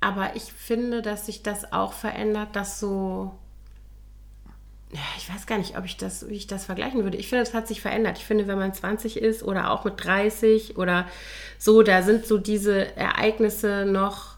aber 0.00 0.34
ich 0.34 0.52
finde, 0.52 1.00
dass 1.00 1.26
sich 1.26 1.44
das 1.44 1.72
auch 1.72 1.92
verändert, 1.92 2.56
dass 2.56 2.80
so. 2.80 3.38
Ja, 4.92 4.98
Ich 5.16 5.32
weiß 5.32 5.46
gar 5.46 5.58
nicht, 5.58 5.78
ob 5.78 5.84
ich 5.84 5.96
das, 5.96 6.28
wie 6.28 6.34
ich 6.34 6.48
das 6.48 6.64
vergleichen 6.64 7.04
würde. 7.04 7.18
Ich 7.18 7.28
finde, 7.28 7.44
es 7.44 7.54
hat 7.54 7.68
sich 7.68 7.80
verändert. 7.80 8.18
Ich 8.18 8.24
finde, 8.24 8.48
wenn 8.48 8.58
man 8.58 8.74
20 8.74 9.18
ist 9.18 9.44
oder 9.44 9.70
auch 9.70 9.84
mit 9.84 10.04
30 10.04 10.76
oder 10.76 11.06
so, 11.56 11.84
da 11.84 12.02
sind 12.02 12.26
so 12.26 12.36
diese 12.36 12.96
Ereignisse 12.96 13.84
noch 13.86 14.34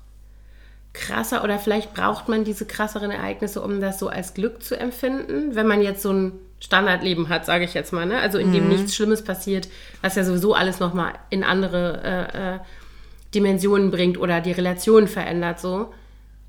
krasser 0.92 1.42
oder 1.42 1.58
vielleicht 1.58 1.94
braucht 1.94 2.28
man 2.28 2.44
diese 2.44 2.66
krasseren 2.66 3.10
Ereignisse, 3.10 3.62
um 3.62 3.80
das 3.80 3.98
so 3.98 4.08
als 4.08 4.34
Glück 4.34 4.62
zu 4.62 4.78
empfinden, 4.78 5.54
wenn 5.54 5.66
man 5.66 5.80
jetzt 5.80 6.02
so 6.02 6.12
ein 6.12 6.38
Standardleben 6.62 7.28
hat, 7.28 7.44
sage 7.44 7.64
ich 7.64 7.74
jetzt 7.74 7.92
mal, 7.92 8.06
ne? 8.06 8.20
also 8.20 8.38
in 8.38 8.52
dem 8.52 8.68
nichts 8.68 8.94
Schlimmes 8.94 9.24
passiert, 9.24 9.68
was 10.00 10.14
ja 10.14 10.22
sowieso 10.22 10.54
alles 10.54 10.78
nochmal 10.78 11.14
in 11.28 11.42
andere 11.42 12.02
äh, 12.32 12.54
äh, 12.54 12.58
Dimensionen 13.34 13.90
bringt 13.90 14.16
oder 14.16 14.40
die 14.40 14.52
Relation 14.52 15.08
verändert 15.08 15.58
so. 15.58 15.92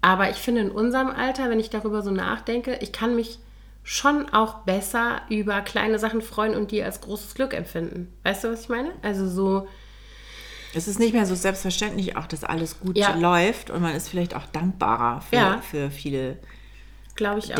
Aber 0.02 0.30
ich 0.30 0.36
finde 0.38 0.62
in 0.62 0.70
unserem 0.72 1.08
Alter, 1.10 1.50
wenn 1.50 1.60
ich 1.60 1.70
darüber 1.72 2.04
so 2.04 2.12
nachdenke, 2.12 2.78
ich 2.82 2.92
kann 2.92 3.16
mich 3.16 3.40
schon 3.84 4.30
auch 4.34 4.60
besser 4.60 5.22
über 5.30 5.62
kleine 5.62 5.98
Sachen 5.98 6.22
freuen 6.22 6.56
und 6.56 6.72
die 6.72 6.84
als 6.84 7.02
großes 7.02 7.34
Glück 7.34 7.54
empfinden. 7.54 8.14
Weißt 8.24 8.44
du, 8.44 8.52
was 8.52 8.62
ich 8.62 8.70
meine? 8.70 8.92
Also 9.02 9.28
so, 9.28 9.68
Es 10.76 10.88
ist 10.88 11.00
nicht 11.00 11.14
mehr 11.14 11.26
so 11.26 11.36
selbstverständlich 11.36 12.18
auch, 12.18 12.28
dass 12.28 12.44
alles 12.44 12.80
gut 12.80 12.98
Ja. 12.98 13.16
läuft 13.16 13.70
und 13.72 13.82
man 13.82 13.96
ist 13.96 14.10
vielleicht 14.10 14.36
auch 14.36 14.46
dankbarer 14.46 15.22
für, 15.22 15.36
Ja. 15.36 15.58
für 15.62 15.90
viele 15.90 16.38
glaube 17.16 17.40
ich 17.40 17.54
auch. 17.54 17.58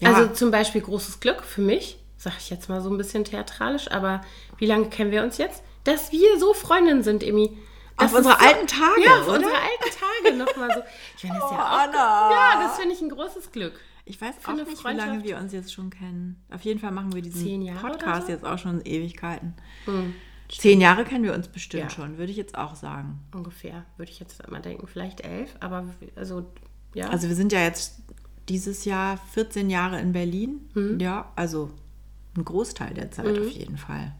Ja, 0.00 0.12
Also 0.12 0.32
zum 0.32 0.50
Beispiel 0.50 0.80
großes 0.80 1.20
Glück 1.20 1.42
für 1.42 1.60
mich, 1.60 1.98
sage 2.16 2.36
ich 2.38 2.50
jetzt 2.50 2.68
mal 2.68 2.80
so 2.80 2.90
ein 2.90 2.98
bisschen 2.98 3.24
theatralisch, 3.24 3.90
aber 3.90 4.20
wie 4.58 4.66
lange 4.66 4.88
kennen 4.88 5.10
wir 5.10 5.22
uns 5.22 5.38
jetzt? 5.38 5.62
Dass 5.84 6.12
wir 6.12 6.38
so 6.38 6.54
Freundinnen 6.54 7.02
sind, 7.02 7.22
Emi. 7.22 7.56
Das 7.96 8.12
Auf 8.12 8.18
unsere 8.18 8.38
so- 8.38 8.46
alten 8.46 8.66
Tage, 8.68 9.04
Ja, 9.04 9.20
auf 9.20 9.26
oder? 9.28 9.36
unsere 9.38 9.54
alten 9.54 9.98
Tage 10.24 10.36
nochmal 10.36 10.70
so. 10.72 10.82
Ich 11.16 11.24
meine, 11.24 11.38
das 11.40 11.50
ist 11.50 11.56
ja 11.56 11.64
auch, 11.64 11.78
Anna. 11.80 12.30
Ja, 12.30 12.62
das 12.62 12.78
finde 12.78 12.94
ich 12.94 13.00
ein 13.00 13.08
großes 13.08 13.50
Glück. 13.50 13.72
ich 14.04 14.20
weiß 14.20 14.36
auch 14.46 14.52
nicht, 14.54 14.84
wie 14.84 14.92
lange 14.94 15.24
wir 15.24 15.36
uns 15.36 15.52
jetzt 15.52 15.72
schon 15.72 15.90
kennen. 15.90 16.40
Auf 16.50 16.62
jeden 16.62 16.78
Fall 16.80 16.92
machen 16.92 17.12
wir 17.12 17.20
diesen 17.22 17.42
Zehn 17.42 17.60
Jahre 17.62 17.80
oder 17.86 17.90
Podcast 17.98 18.26
so? 18.26 18.32
jetzt 18.32 18.44
auch 18.44 18.56
schon 18.58 18.80
Ewigkeiten. 18.82 19.54
Zehn 20.48 20.80
Jahre 20.80 21.04
kennen 21.04 21.24
wir 21.24 21.34
uns 21.34 21.48
bestimmt 21.48 21.82
Ja. 21.84 21.90
schon, 21.90 22.16
würde 22.18 22.30
ich 22.30 22.38
jetzt 22.38 22.56
auch 22.56 22.74
sagen. 22.74 23.18
Ungefähr, 23.34 23.84
würde 23.98 24.10
ich 24.12 24.18
jetzt 24.20 24.48
mal 24.50 24.60
denken, 24.62 24.86
vielleicht 24.86 25.20
elf, 25.22 25.56
aber 25.60 25.84
also, 26.16 26.46
ja. 26.94 27.08
Also 27.08 27.28
wir 27.28 27.34
sind 27.36 27.52
ja 27.52 27.60
jetzt 27.60 28.00
dieses 28.48 28.84
Jahr 28.84 29.18
14 29.34 29.70
Jahre 29.70 30.00
in 30.00 30.12
Berlin. 30.12 30.60
Mhm. 30.74 30.98
Ja, 31.00 31.26
also 31.36 31.70
ein 32.36 32.44
Großteil 32.44 32.94
der 32.94 33.10
Zeit 33.10 33.38
auf 33.38 33.48
jeden 33.50 33.76
Fall. 33.78 34.12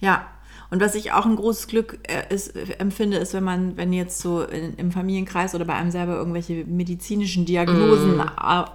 Ja. 0.00 0.26
Und 0.70 0.80
was 0.80 0.94
ich 0.94 1.12
auch 1.12 1.24
ein 1.26 1.36
großes 1.36 1.66
Glück 1.68 1.98
äh, 2.08 2.34
ist, 2.34 2.56
äh, 2.56 2.72
empfinde, 2.78 3.18
ist, 3.18 3.32
wenn 3.34 3.44
man, 3.44 3.76
wenn 3.76 3.92
jetzt 3.92 4.18
so 4.20 4.42
in, 4.42 4.74
im 4.74 4.90
Familienkreis 4.92 5.54
oder 5.54 5.64
bei 5.66 5.74
einem 5.74 5.90
selber 5.90 6.16
irgendwelche 6.16 6.64
medizinischen 6.64 7.44
Diagnosen 7.44 8.16
Mhm. 8.16 8.20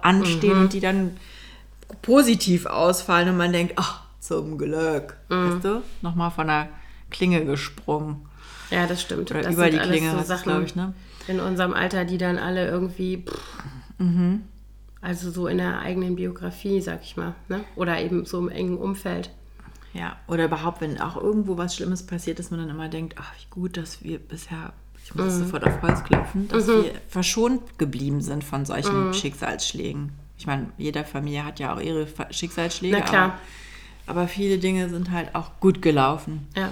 anstehen 0.02 0.58
und 0.60 0.72
die 0.72 0.80
dann 0.80 1.16
positiv 2.02 2.66
ausfallen 2.66 3.28
und 3.30 3.36
man 3.36 3.52
denkt, 3.52 3.74
ach, 3.76 4.02
zum 4.20 4.56
Glück. 4.58 5.16
Mhm. 5.28 5.54
Weißt 5.54 5.64
du? 5.64 5.82
Nochmal 6.02 6.30
von 6.30 6.46
der 6.46 6.68
Klinge 7.10 7.44
gesprungen. 7.44 8.26
ja, 8.70 8.86
das 8.86 9.02
stimmt. 9.02 9.30
Oder 9.30 9.42
das 9.42 9.52
über 9.54 9.64
sind 9.64 9.74
die 9.74 9.78
alles 9.80 9.90
Klinge, 9.96 10.12
so 10.18 10.22
Sachen 10.24 10.44
glaube 10.44 10.64
ich, 10.64 10.76
ne? 10.76 10.94
in 11.28 11.40
unserem 11.40 11.72
Alter, 11.74 12.04
die 12.04 12.18
dann 12.18 12.38
alle 12.38 12.68
irgendwie, 12.68 13.24
pff, 13.26 13.38
Mhm. 13.98 14.42
Also 15.00 15.30
so 15.30 15.46
in 15.46 15.58
der 15.58 15.80
eigenen 15.80 16.16
Biografie, 16.16 16.80
sag 16.80 17.02
ich 17.02 17.16
mal, 17.16 17.34
ne? 17.48 17.64
oder 17.76 18.00
eben 18.00 18.26
so 18.26 18.38
im 18.38 18.48
engen 18.48 18.78
Umfeld. 18.78 19.30
Ja, 19.92 20.16
oder 20.28 20.44
überhaupt, 20.44 20.80
wenn 20.80 21.00
auch 21.00 21.16
irgendwo 21.16 21.56
was 21.56 21.74
Schlimmes 21.74 22.06
passiert, 22.06 22.38
dass 22.38 22.50
man 22.50 22.60
dann 22.60 22.70
immer 22.70 22.88
denkt, 22.88 23.16
ach, 23.18 23.32
wie 23.38 23.46
gut, 23.50 23.76
dass 23.76 24.04
wir 24.04 24.18
bisher, 24.18 24.72
ich 25.04 25.14
muss 25.14 25.38
sofort 25.38 25.64
auf 25.64 25.82
Holz 25.82 26.04
klopfen, 26.04 26.46
dass 26.48 26.68
wir 26.68 26.92
verschont 27.08 27.78
geblieben 27.78 28.20
sind 28.20 28.44
von 28.44 28.64
solchen 28.64 29.12
Schicksalsschlägen. 29.12 30.12
Ich 30.38 30.46
meine, 30.46 30.68
jede 30.78 31.04
Familie 31.04 31.44
hat 31.44 31.58
ja 31.58 31.74
auch 31.74 31.80
ihre 31.80 32.06
Schicksalsschläge, 32.30 32.98
Na 32.98 33.04
klar. 33.04 33.38
Aber, 34.06 34.20
aber 34.20 34.28
viele 34.28 34.58
Dinge 34.58 34.88
sind 34.88 35.10
halt 35.10 35.34
auch 35.34 35.58
gut 35.60 35.82
gelaufen. 35.82 36.46
Ja. 36.56 36.70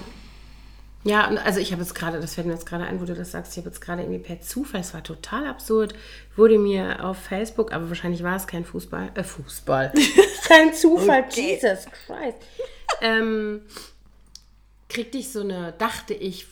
Ja, 1.03 1.27
also 1.45 1.61
ich 1.61 1.71
habe 1.71 1.81
jetzt 1.81 1.95
gerade, 1.95 2.19
das 2.19 2.35
fällt 2.35 2.47
mir 2.47 2.53
jetzt 2.53 2.65
gerade 2.65 2.83
ein, 2.83 2.99
wo 2.99 3.05
du 3.05 3.15
das 3.15 3.31
sagst, 3.31 3.53
ich 3.53 3.57
habe 3.59 3.69
jetzt 3.69 3.79
gerade 3.79 4.01
irgendwie 4.01 4.19
per 4.19 4.41
Zufall, 4.41 4.81
es 4.81 4.93
war 4.93 5.01
total 5.01 5.47
absurd, 5.47 5.93
wurde 6.35 6.59
mir 6.59 7.05
auf 7.05 7.17
Facebook, 7.17 7.71
aber 7.71 7.87
wahrscheinlich 7.87 8.21
war 8.21 8.35
es 8.35 8.47
kein 8.47 8.65
Fußball, 8.65 9.11
äh, 9.15 9.23
Fußball, 9.23 9.93
kein 10.47 10.73
Zufall, 10.73 11.23
okay. 11.25 11.53
Jesus 11.53 11.85
Christ, 11.85 12.37
ähm, 13.01 13.61
kriegte 14.89 15.17
ich 15.17 15.31
so 15.31 15.39
eine, 15.39 15.73
dachte 15.77 16.13
ich, 16.13 16.47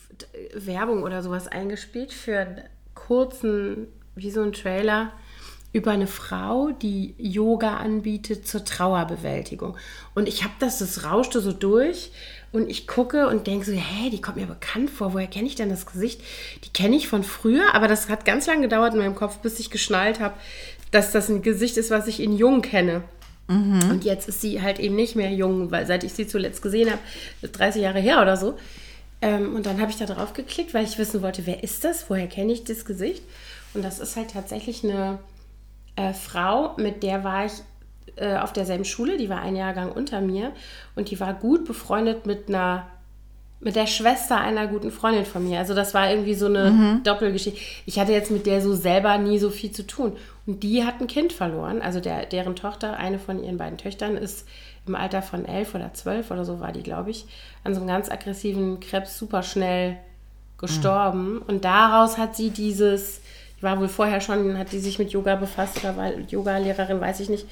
Werbung 0.53 1.03
oder 1.03 1.21
sowas 1.21 1.47
eingespielt 1.47 2.13
für 2.13 2.39
einen 2.39 2.63
kurzen, 2.93 3.87
wie 4.15 4.31
so 4.31 4.41
ein 4.41 4.53
Trailer, 4.53 5.11
über 5.73 5.91
eine 5.91 6.07
Frau, 6.07 6.71
die 6.71 7.13
Yoga 7.17 7.77
anbietet 7.77 8.47
zur 8.47 8.63
Trauerbewältigung. 8.63 9.77
Und 10.15 10.27
ich 10.27 10.43
habe 10.43 10.53
das, 10.59 10.79
das 10.79 11.03
rauschte 11.03 11.41
so 11.41 11.51
durch 11.51 12.11
und 12.51 12.69
ich 12.69 12.87
gucke 12.87 13.27
und 13.27 13.47
denke 13.47 13.65
so, 13.65 13.71
hä, 13.73 14.09
die 14.09 14.21
kommt 14.21 14.37
mir 14.37 14.47
bekannt 14.47 14.89
vor. 14.89 15.13
Woher 15.13 15.27
kenne 15.27 15.47
ich 15.47 15.55
denn 15.55 15.69
das 15.69 15.85
Gesicht? 15.85 16.21
Die 16.63 16.69
kenne 16.69 16.95
ich 16.95 17.07
von 17.07 17.23
früher, 17.23 17.73
aber 17.73 17.87
das 17.87 18.09
hat 18.09 18.25
ganz 18.25 18.47
lange 18.47 18.61
gedauert 18.61 18.93
in 18.93 18.99
meinem 18.99 19.15
Kopf, 19.15 19.37
bis 19.39 19.59
ich 19.59 19.69
geschnallt 19.69 20.19
habe, 20.19 20.35
dass 20.91 21.11
das 21.11 21.29
ein 21.29 21.41
Gesicht 21.41 21.77
ist, 21.77 21.91
was 21.91 22.07
ich 22.07 22.19
in 22.19 22.37
Jung 22.37 22.61
kenne. 22.61 23.03
Mhm. 23.47 23.89
Und 23.89 24.05
jetzt 24.05 24.27
ist 24.27 24.41
sie 24.41 24.61
halt 24.61 24.79
eben 24.79 24.95
nicht 24.95 25.15
mehr 25.15 25.31
jung, 25.31 25.71
weil 25.71 25.85
seit 25.85 26.03
ich 26.03 26.13
sie 26.13 26.27
zuletzt 26.27 26.61
gesehen 26.61 26.89
habe, 26.89 27.01
30 27.47 27.81
Jahre 27.81 27.99
her 27.99 28.21
oder 28.21 28.37
so. 28.37 28.57
Ähm, 29.21 29.55
und 29.55 29.65
dann 29.65 29.81
habe 29.81 29.91
ich 29.91 29.97
da 29.97 30.05
drauf 30.05 30.33
geklickt, 30.33 30.73
weil 30.73 30.85
ich 30.85 30.97
wissen 30.97 31.21
wollte, 31.21 31.45
wer 31.45 31.63
ist 31.63 31.83
das? 31.83 32.09
Woher 32.09 32.27
kenne 32.27 32.53
ich 32.53 32.63
das 32.63 32.85
Gesicht? 32.85 33.23
Und 33.73 33.83
das 33.83 33.99
ist 33.99 34.15
halt 34.15 34.31
tatsächlich 34.31 34.83
eine 34.83 35.19
äh, 35.95 36.13
Frau, 36.13 36.75
mit 36.77 37.03
der 37.03 37.23
war 37.23 37.45
ich 37.45 37.53
äh, 38.17 38.37
auf 38.37 38.53
derselben 38.53 38.85
Schule, 38.85 39.17
die 39.17 39.29
war 39.29 39.41
ein 39.41 39.55
Jahrgang 39.55 39.91
unter 39.91 40.21
mir 40.21 40.51
und 40.95 41.11
die 41.11 41.19
war 41.19 41.33
gut 41.33 41.65
befreundet 41.65 42.25
mit 42.25 42.49
einer 42.49 42.87
mit 43.59 43.75
der 43.75 43.87
Schwester 43.87 44.37
einer 44.37 44.67
guten 44.67 44.91
Freundin 44.91 45.25
von 45.25 45.47
mir. 45.47 45.57
Also 45.59 45.73
das 45.73 45.93
war 45.93 46.09
irgendwie 46.09 46.35
so 46.35 46.45
eine 46.45 46.69
mhm. 46.69 47.03
Doppelgeschichte. 47.03 47.59
Ich 47.87 47.97
hatte 47.99 48.11
jetzt 48.11 48.29
mit 48.29 48.45
der 48.45 48.61
so 48.61 48.75
selber 48.75 49.17
nie 49.17 49.39
so 49.39 49.49
viel 49.49 49.71
zu 49.71 49.85
tun. 49.87 50.13
Und 50.45 50.61
die 50.61 50.85
hat 50.85 51.01
ein 51.01 51.07
Kind 51.07 51.33
verloren. 51.33 51.81
Also 51.81 51.99
der, 51.99 52.27
deren 52.27 52.55
Tochter, 52.55 52.97
eine 52.97 53.17
von 53.17 53.43
ihren 53.43 53.57
beiden 53.57 53.79
Töchtern, 53.79 54.15
ist 54.15 54.47
im 54.85 54.95
Alter 54.95 55.21
von 55.23 55.45
elf 55.45 55.73
oder 55.73 55.93
zwölf 55.93 56.29
oder 56.29 56.45
so 56.45 56.59
war 56.59 56.71
die, 56.71 56.83
glaube 56.83 57.09
ich, 57.09 57.25
an 57.63 57.73
so 57.73 57.79
einem 57.79 57.89
ganz 57.89 58.11
aggressiven 58.11 58.79
Krebs 58.79 59.17
super 59.17 59.41
schnell 59.41 59.97
gestorben. 60.57 61.35
Mhm. 61.35 61.41
Und 61.47 61.65
daraus 61.65 62.17
hat 62.17 62.35
sie 62.35 62.51
dieses, 62.51 63.21
die 63.57 63.63
war 63.63 63.79
wohl 63.79 63.89
vorher 63.89 64.21
schon, 64.21 64.57
hat 64.57 64.71
die 64.71 64.79
sich 64.79 64.99
mit 64.99 65.11
Yoga 65.11 65.35
befasst 65.35 65.79
oder 65.79 65.97
war 65.97 66.13
Yoga-Lehrerin, 66.15 67.01
weiß 67.01 67.19
ich 67.21 67.29
nicht, 67.29 67.47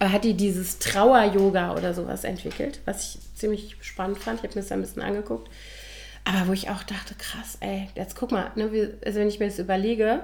hat 0.00 0.24
die 0.24 0.34
dieses 0.34 0.78
Trauer-Yoga 0.78 1.74
oder 1.74 1.94
sowas 1.94 2.24
entwickelt, 2.24 2.80
was 2.84 3.14
ich 3.14 3.34
ziemlich 3.34 3.76
spannend 3.80 4.18
fand. 4.18 4.38
Ich 4.38 4.44
habe 4.44 4.54
mir 4.54 4.62
das 4.62 4.72
ein 4.72 4.80
bisschen 4.80 5.02
angeguckt. 5.02 5.50
Aber 6.24 6.48
wo 6.48 6.52
ich 6.52 6.68
auch 6.68 6.82
dachte, 6.82 7.14
krass, 7.16 7.56
ey, 7.60 7.88
jetzt 7.94 8.14
guck 8.14 8.32
mal, 8.32 8.50
ne, 8.54 8.94
also 9.04 9.18
wenn 9.18 9.28
ich 9.28 9.40
mir 9.40 9.46
das 9.46 9.58
überlege, 9.58 10.20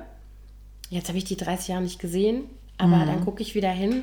jetzt 0.91 1.09
habe 1.09 1.19
ich 1.19 1.25
die 1.25 1.37
30 1.37 1.69
Jahre 1.69 1.83
nicht 1.83 1.99
gesehen, 1.99 2.45
aber 2.77 2.97
mhm. 2.97 3.07
dann 3.07 3.25
gucke 3.25 3.43
ich 3.43 3.55
wieder 3.55 3.71
hin, 3.71 4.03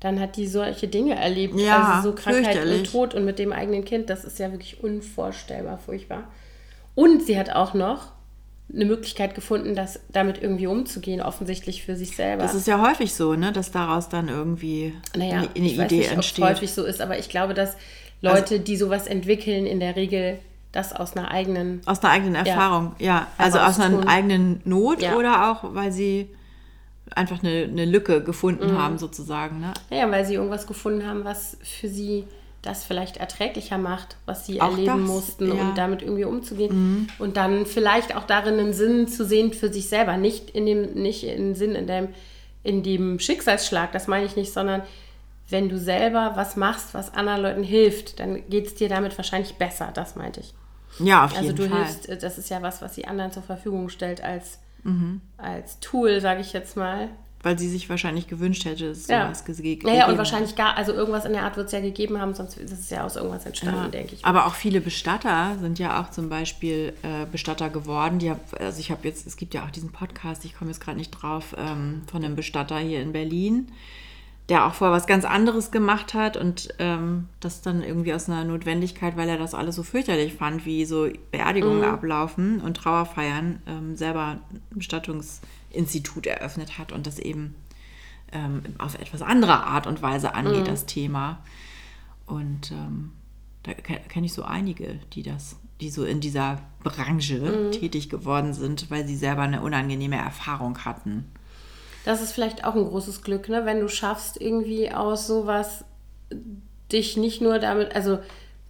dann 0.00 0.20
hat 0.20 0.36
die 0.36 0.46
solche 0.46 0.88
Dinge 0.88 1.16
erlebt. 1.16 1.58
Ja, 1.58 1.94
also 1.96 2.10
so 2.10 2.14
Krankheit 2.14 2.64
und 2.64 2.90
Tod 2.90 3.14
und 3.14 3.24
mit 3.24 3.38
dem 3.38 3.52
eigenen 3.52 3.84
Kind, 3.84 4.10
das 4.10 4.24
ist 4.24 4.38
ja 4.38 4.52
wirklich 4.52 4.82
unvorstellbar 4.82 5.78
furchtbar. 5.78 6.24
Und 6.94 7.22
sie 7.22 7.38
hat 7.38 7.50
auch 7.50 7.74
noch 7.74 8.12
eine 8.72 8.84
Möglichkeit 8.84 9.34
gefunden, 9.34 9.74
das 9.74 10.00
damit 10.12 10.42
irgendwie 10.42 10.66
umzugehen, 10.66 11.22
offensichtlich 11.22 11.84
für 11.84 11.96
sich 11.96 12.14
selber. 12.14 12.42
Das 12.42 12.54
ist 12.54 12.66
ja 12.66 12.82
häufig 12.82 13.14
so, 13.14 13.34
ne, 13.34 13.50
dass 13.50 13.70
daraus 13.70 14.08
dann 14.08 14.28
irgendwie 14.28 14.92
naja, 15.16 15.38
eine, 15.38 15.48
eine 15.56 15.66
ich 15.66 15.78
Idee 15.78 15.98
nicht, 15.98 16.12
entsteht. 16.12 16.44
Ob 16.44 16.50
häufig 16.50 16.72
so 16.72 16.84
ist, 16.84 17.00
aber 17.00 17.18
ich 17.18 17.28
glaube, 17.28 17.54
dass 17.54 17.76
Leute, 18.20 18.54
also, 18.54 18.58
die 18.58 18.76
sowas 18.76 19.06
entwickeln, 19.06 19.66
in 19.66 19.80
der 19.80 19.96
Regel 19.96 20.38
das 20.72 20.92
aus 20.92 21.16
einer 21.16 21.30
eigenen 21.30 21.80
aus 21.86 22.02
einer 22.02 22.12
eigenen 22.12 22.34
Erfahrung, 22.34 22.94
ja, 22.98 23.06
ja. 23.06 23.26
also 23.38 23.58
aus 23.58 23.80
einer 23.80 24.06
eigenen 24.06 24.60
Not 24.64 25.00
ja. 25.00 25.16
oder 25.16 25.50
auch 25.50 25.74
weil 25.74 25.92
sie 25.92 26.28
einfach 27.14 27.42
eine, 27.42 27.64
eine 27.64 27.86
Lücke 27.86 28.22
gefunden 28.22 28.72
mhm. 28.72 28.78
haben 28.78 28.98
sozusagen, 28.98 29.60
ne? 29.60 29.72
Ja, 29.88 30.10
weil 30.10 30.26
sie 30.26 30.34
irgendwas 30.34 30.66
gefunden 30.66 31.06
haben, 31.06 31.24
was 31.24 31.56
für 31.62 31.88
sie 31.88 32.24
das 32.62 32.84
vielleicht 32.84 33.18
erträglicher 33.18 33.78
macht, 33.78 34.16
was 34.26 34.46
sie 34.46 34.60
auch 34.60 34.72
erleben 34.72 35.06
das, 35.06 35.08
mussten 35.08 35.48
ja. 35.48 35.54
und 35.54 35.78
damit 35.78 36.02
irgendwie 36.02 36.24
umzugehen 36.24 36.74
mhm. 36.74 37.06
und 37.18 37.36
dann 37.36 37.66
vielleicht 37.66 38.16
auch 38.16 38.24
darin 38.24 38.58
einen 38.58 38.72
Sinn 38.72 39.06
zu 39.08 39.24
sehen 39.24 39.52
für 39.52 39.72
sich 39.72 39.88
selber, 39.88 40.16
nicht 40.16 40.50
in 40.50 40.66
dem 40.66 40.94
nicht 40.94 41.24
in 41.24 41.54
Sinn 41.54 41.74
in 41.74 41.86
dem 41.86 42.08
in 42.64 42.82
dem 42.82 43.18
Schicksalsschlag, 43.20 43.92
das 43.92 44.08
meine 44.08 44.26
ich 44.26 44.36
nicht, 44.36 44.52
sondern 44.52 44.82
wenn 45.48 45.68
du 45.68 45.78
selber 45.78 46.32
was 46.34 46.56
machst, 46.56 46.92
was 46.92 47.14
anderen 47.14 47.42
Leuten 47.42 47.62
hilft, 47.62 48.20
dann 48.20 48.48
geht 48.50 48.66
es 48.66 48.74
dir 48.74 48.88
damit 48.88 49.16
wahrscheinlich 49.16 49.54
besser, 49.54 49.90
das 49.94 50.16
meinte 50.16 50.40
ich. 50.40 50.54
Ja, 50.98 51.24
auf 51.24 51.36
also 51.36 51.50
jeden 51.50 51.70
Fall. 51.70 51.80
Also 51.80 52.00
du 52.02 52.08
hilfst, 52.08 52.22
das 52.22 52.38
ist 52.38 52.50
ja 52.50 52.60
was, 52.60 52.82
was 52.82 52.94
sie 52.94 53.06
anderen 53.06 53.32
zur 53.32 53.42
Verfügung 53.42 53.88
stellt 53.88 54.22
als, 54.22 54.58
mhm. 54.82 55.22
als 55.38 55.80
Tool, 55.80 56.20
sage 56.20 56.40
ich 56.40 56.52
jetzt 56.52 56.76
mal, 56.76 57.08
weil 57.42 57.58
sie 57.58 57.68
sich 57.68 57.88
wahrscheinlich 57.88 58.26
gewünscht 58.26 58.64
hätte, 58.64 58.88
dass 58.88 59.06
ja. 59.06 59.26
sowas 59.26 59.44
gegeben 59.44 59.86
Naja, 59.86 60.08
und 60.08 60.18
wahrscheinlich 60.18 60.56
gar, 60.56 60.76
also 60.76 60.92
irgendwas 60.92 61.24
in 61.24 61.32
der 61.32 61.44
Art 61.44 61.56
wird 61.56 61.66
es 61.66 61.72
ja 61.72 61.80
gegeben 61.80 62.20
haben, 62.20 62.34
sonst 62.34 62.56
ist 62.56 62.72
es 62.72 62.90
ja 62.90 63.04
aus 63.04 63.16
irgendwas 63.16 63.46
entstanden, 63.46 63.84
ja. 63.84 63.88
denke 63.88 64.14
ich. 64.14 64.24
Aber 64.24 64.46
auch 64.46 64.54
viele 64.54 64.80
Bestatter 64.80 65.56
sind 65.60 65.78
ja 65.78 66.00
auch 66.02 66.10
zum 66.10 66.28
Beispiel 66.28 66.94
äh, 67.02 67.26
Bestatter 67.30 67.70
geworden. 67.70 68.18
Die 68.18 68.30
hab, 68.30 68.60
also 68.60 68.80
ich 68.80 68.90
habe 68.90 69.06
jetzt, 69.06 69.26
es 69.26 69.36
gibt 69.36 69.54
ja 69.54 69.64
auch 69.64 69.70
diesen 69.70 69.92
Podcast, 69.92 70.44
ich 70.44 70.56
komme 70.56 70.70
jetzt 70.70 70.80
gerade 70.80 70.98
nicht 70.98 71.10
drauf, 71.10 71.54
ähm, 71.56 72.02
von 72.10 72.24
einem 72.24 72.34
Bestatter 72.34 72.78
hier 72.78 73.00
in 73.00 73.12
Berlin, 73.12 73.68
der 74.48 74.66
auch 74.66 74.74
vorher 74.74 74.96
was 74.96 75.06
ganz 75.06 75.24
anderes 75.24 75.70
gemacht 75.70 76.14
hat 76.14 76.36
und 76.36 76.70
ähm, 76.80 77.28
das 77.38 77.62
dann 77.62 77.84
irgendwie 77.84 78.14
aus 78.14 78.28
einer 78.28 78.42
Notwendigkeit, 78.44 79.16
weil 79.16 79.28
er 79.28 79.38
das 79.38 79.54
alles 79.54 79.76
so 79.76 79.84
fürchterlich 79.84 80.34
fand, 80.34 80.66
wie 80.66 80.84
so 80.84 81.08
Beerdigungen 81.30 81.78
mhm. 81.78 81.84
ablaufen 81.84 82.60
und 82.60 82.78
Trauerfeiern, 82.78 83.62
ähm, 83.68 83.94
selber 83.94 84.38
Bestattungs- 84.74 85.40
Institut 85.70 86.26
eröffnet 86.26 86.78
hat 86.78 86.92
und 86.92 87.06
das 87.06 87.18
eben 87.18 87.54
ähm, 88.32 88.62
auf 88.78 88.98
etwas 88.98 89.22
andere 89.22 89.64
Art 89.64 89.86
und 89.86 90.02
Weise 90.02 90.34
angeht, 90.34 90.62
mhm. 90.62 90.66
das 90.66 90.86
Thema. 90.86 91.42
Und 92.26 92.72
ähm, 92.72 93.12
da 93.62 93.72
kenne 93.74 94.26
ich 94.26 94.32
so 94.32 94.42
einige, 94.42 94.98
die 95.12 95.22
das, 95.22 95.56
die 95.80 95.90
so 95.90 96.04
in 96.04 96.20
dieser 96.20 96.60
Branche 96.82 97.38
mhm. 97.38 97.72
tätig 97.72 98.08
geworden 98.08 98.54
sind, 98.54 98.90
weil 98.90 99.06
sie 99.06 99.16
selber 99.16 99.42
eine 99.42 99.62
unangenehme 99.62 100.16
Erfahrung 100.16 100.84
hatten. 100.84 101.30
Das 102.04 102.22
ist 102.22 102.32
vielleicht 102.32 102.64
auch 102.64 102.74
ein 102.74 102.84
großes 102.84 103.22
Glück, 103.22 103.48
ne? 103.48 103.64
wenn 103.64 103.80
du 103.80 103.88
schaffst, 103.88 104.40
irgendwie 104.40 104.92
aus 104.92 105.26
sowas 105.26 105.84
dich 106.90 107.16
nicht 107.16 107.42
nur 107.42 107.58
damit, 107.58 107.94
also 107.94 108.18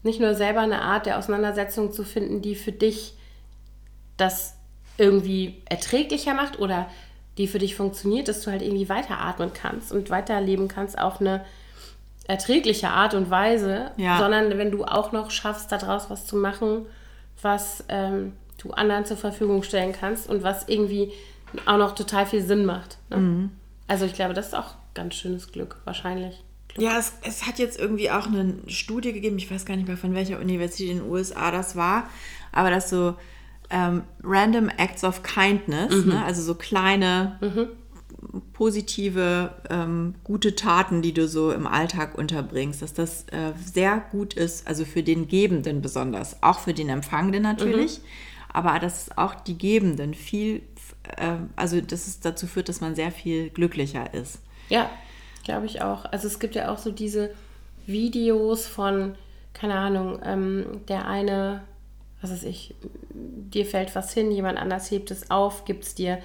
nicht 0.03 0.21
nur 0.21 0.35
selber 0.35 0.61
eine 0.61 0.83
Art 0.83 1.07
der 1.07 1.19
Auseinandersetzung 1.19 1.93
zu 1.93 2.05
finden, 2.05 2.43
die 2.43 2.55
für 2.55 2.73
dich 2.73 3.15
das 4.17 4.58
irgendwie 4.99 5.63
erträglicher 5.65 6.35
macht 6.35 6.59
oder 6.59 6.89
die 7.39 7.47
für 7.47 7.59
dich 7.59 7.77
funktioniert, 7.77 8.29
dass 8.29 8.43
du 8.43 8.51
halt 8.51 8.63
irgendwie 8.63 8.89
weiteratmen 8.89 9.53
kannst 9.53 9.93
und 9.93 10.11
weiterleben 10.11 10.69
kannst 10.69 10.99
auf 10.99 11.21
eine 11.21 11.45
erträgliche 12.27 12.91
Art 12.91 13.15
und 13.15 13.31
Weise, 13.31 13.93
ja. 13.97 14.19
sondern 14.19 14.59
wenn 14.59 14.71
du 14.71 14.85
auch 14.85 15.13
noch 15.13 15.31
schaffst, 15.31 15.73
daraus 15.73 16.11
was 16.11 16.27
zu 16.27 16.37
machen, 16.37 16.87
was 17.41 17.85
ähm, 17.89 18.35
du 18.59 18.73
anderen 18.73 19.07
zur 19.07 19.17
Verfügung 19.17 19.63
stellen 19.63 19.93
kannst 19.93 20.29
und 20.29 20.43
was 20.43 20.69
irgendwie 20.69 21.13
auch 21.65 21.79
noch 21.79 21.95
total 21.95 22.27
viel 22.27 22.43
Sinn 22.43 22.67
macht. 22.67 22.99
Ne? 23.09 23.17
Mhm. 23.17 23.51
Also 23.87 24.05
ich 24.05 24.13
glaube, 24.13 24.35
das 24.35 24.49
ist 24.49 24.55
auch 24.55 24.75
ganz 24.95 25.15
schönes 25.15 25.53
Glück, 25.53 25.77
wahrscheinlich. 25.85 26.43
Glück. 26.69 26.85
Ja, 26.85 26.99
es, 26.99 27.15
es, 27.23 27.47
hat 27.47 27.59
jetzt 27.59 27.79
irgendwie 27.79 28.11
auch 28.11 28.27
eine 28.27 28.57
Studie 28.67 29.13
gegeben, 29.13 29.39
ich 29.39 29.51
weiß 29.51 29.65
gar 29.65 29.77
nicht 29.77 29.89
mehr 29.89 29.97
von 29.97 30.15
welcher 30.15 30.39
Universität 30.39 30.91
in 30.91 30.99
den 30.99 31.11
USA 31.11 31.51
das 31.51 31.77
war, 31.77 32.11
aber 32.53 32.71
dass 32.71 32.91
so 32.91 33.15
ähm, 33.71 34.03
Random 34.23 34.69
Acts 34.69 35.05
of 35.05 35.23
Kindness, 35.23 35.95
mhm. 36.05 36.13
ne? 36.13 36.25
also 36.25 36.43
so 36.43 36.55
kleine 36.55 37.39
mhm. 37.41 37.69
positive, 38.53 39.55
ähm, 39.69 40.15
gute 40.25 40.55
Taten, 40.55 41.03
die 41.03 41.13
du 41.13 41.29
so 41.29 41.53
im 41.53 41.67
Alltag 41.67 42.17
unterbringst, 42.17 42.83
dass 42.83 42.95
das 42.95 43.25
äh, 43.29 43.53
sehr 43.63 44.03
gut 44.11 44.35
ist, 44.35 44.67
also 44.67 44.85
für 44.85 45.03
den 45.03 45.29
Gebenden 45.29 45.83
besonders, 45.83 46.43
auch 46.43 46.61
für 46.61 46.75
den 46.75 46.89
Empfangenden 46.89 47.43
natürlich, 47.43 47.99
mhm. 47.99 48.05
aber 48.53 48.79
dass 48.79 49.17
auch 49.17 49.35
die 49.35 49.59
Gebenden 49.59 50.15
viel, 50.15 50.63
äh, 51.17 51.37
also 51.57 51.81
dass 51.81 52.07
es 52.07 52.21
dazu 52.21 52.47
führt, 52.47 52.69
dass 52.69 52.81
man 52.81 52.95
sehr 52.95 53.13
viel 53.13 53.51
glücklicher 53.51 54.15
ist. 54.15 54.41
Ja, 54.71 54.91
glaube 55.45 55.67
ich 55.67 55.83
auch. 55.83 56.07
Also 56.07 56.27
es 56.27 56.39
gibt 56.39 56.55
ja 56.55 56.71
auch 56.71 56.79
so 56.79 56.91
diese 56.91 57.31
Videos 57.87 58.67
von, 58.67 59.15
keine 59.53 59.75
Ahnung, 59.75 60.21
ähm, 60.25 60.81
der 60.89 61.07
eine 61.07 61.63
was 62.21 62.31
weiß 62.31 62.43
ich, 62.45 62.75
dir 63.11 63.65
fällt 63.65 63.95
was 63.95 64.13
hin, 64.13 64.31
jemand 64.31 64.59
anders 64.59 64.91
hebt 64.91 65.11
es 65.11 65.31
auf, 65.31 65.65
gibt 65.65 65.85
es 65.85 65.95
dir. 65.95 66.19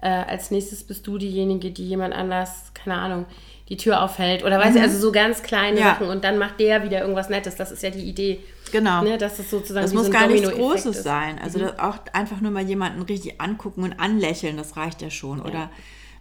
Äh, 0.00 0.08
als 0.08 0.50
nächstes 0.50 0.84
bist 0.84 1.06
du 1.06 1.18
diejenige, 1.18 1.70
die 1.70 1.86
jemand 1.86 2.14
anders, 2.14 2.72
keine 2.74 2.96
Ahnung, 2.96 3.26
die 3.68 3.76
Tür 3.76 4.02
aufhält. 4.02 4.44
Oder 4.44 4.58
weiß 4.58 4.74
mhm. 4.74 4.82
also 4.82 4.98
so 4.98 5.12
ganz 5.12 5.42
kleine 5.42 5.80
ja. 5.80 5.94
Sachen 5.94 6.08
und 6.08 6.24
dann 6.24 6.38
macht 6.38 6.60
der 6.60 6.82
wieder 6.82 7.00
irgendwas 7.00 7.28
Nettes. 7.28 7.56
Das 7.56 7.72
ist 7.72 7.82
ja 7.82 7.90
die 7.90 8.04
Idee. 8.04 8.40
Genau. 8.72 9.02
Ne, 9.02 9.18
dass 9.18 9.38
es 9.38 9.50
sozusagen 9.50 9.84
das 9.84 9.94
muss 9.94 10.06
so 10.06 10.12
gar 10.12 10.26
nichts 10.26 10.50
Großes 10.50 10.96
ist. 10.96 11.04
sein. 11.04 11.38
Also 11.42 11.60
mhm. 11.60 11.70
auch 11.78 11.98
einfach 12.12 12.40
nur 12.40 12.50
mal 12.50 12.64
jemanden 12.64 13.02
richtig 13.02 13.40
angucken 13.40 13.82
und 13.82 14.00
anlächeln, 14.00 14.56
das 14.56 14.76
reicht 14.76 15.00
ja 15.00 15.10
schon. 15.10 15.38
Ja. 15.38 15.44
Oder 15.44 15.70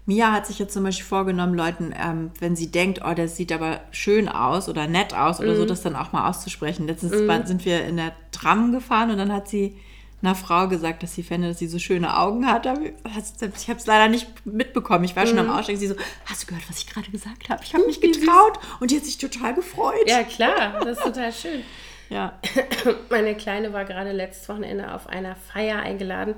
Mia 0.06 0.32
hat 0.34 0.45
sich 0.47 0.60
jetzt 0.60 0.74
zum 0.74 0.84
Beispiel 0.84 1.06
vorgenommen, 1.06 1.54
Leuten, 1.56 1.93
ähm, 1.97 2.32
wenn 2.39 2.56
sie 2.56 2.70
denkt, 2.72 3.01
oh, 3.06 3.14
das 3.14 3.38
sieht 3.38 3.51
aber 3.54 3.80
schön 3.91 4.28
aus 4.28 4.68
oder 4.68 4.88
nett 4.88 5.14
aus 5.14 5.39
oder 5.39 5.54
Mhm. 5.54 5.58
so, 5.58 5.66
das 5.66 5.82
dann 5.82 5.95
auch 5.95 6.12
mal 6.12 6.30
auszusprechen. 6.30 6.88
Letztens 6.88 7.28
war- 7.28 7.45
sind 7.47 7.64
wir 7.66 7.86
in 7.86 7.95
der 7.97 8.12
Tram 8.32 8.72
gefahren 8.74 9.12
und 9.12 9.18
dann 9.18 9.32
hat 9.32 9.47
sie 9.47 9.78
einer 10.22 10.36
Frau 10.36 10.68
gesagt, 10.70 11.04
dass 11.04 11.16
sie 11.16 11.24
fände, 11.24 11.49
dass 11.49 11.60
sie 11.60 11.68
so 11.68 11.80
schöne 11.80 12.18
Augen 12.18 12.47
hat. 12.47 12.66
Ich 12.66 13.70
habe 13.70 13.78
es 13.80 13.86
leider 13.86 14.08
nicht 14.10 14.28
mitbekommen. 14.45 15.04
Ich 15.06 15.16
war 15.16 15.26
schon 15.28 15.38
am 15.39 15.47
Mhm. 15.47 15.51
Aussteigen. 15.54 15.80
Sie 15.80 15.88
so, 15.88 15.95
hast 16.26 16.43
du 16.43 16.47
gehört, 16.47 16.70
was 16.70 16.78
ich 16.80 16.88
gerade 16.88 17.10
gesagt 17.12 17.49
habe? 17.49 17.62
Ich 17.64 17.74
habe 17.74 17.86
mich 17.86 17.99
getraut 18.01 18.60
und 18.80 18.91
die 18.91 18.97
hat 18.97 19.06
sich 19.06 19.18
total 19.18 19.54
gefreut. 19.54 19.95
Ja, 20.08 20.24
klar, 20.24 20.80
das 20.84 20.97
ist 20.97 21.04
total 21.04 21.32
schön. 21.34 21.62
ja. 22.10 22.39
Meine 23.10 23.36
Kleine 23.36 23.74
war 23.74 23.84
gerade 23.86 24.12
letztes 24.12 24.47
Wochenende 24.49 24.93
auf 24.93 25.08
einer 25.08 25.36
Feier 25.36 25.80
eingeladen. 25.80 26.36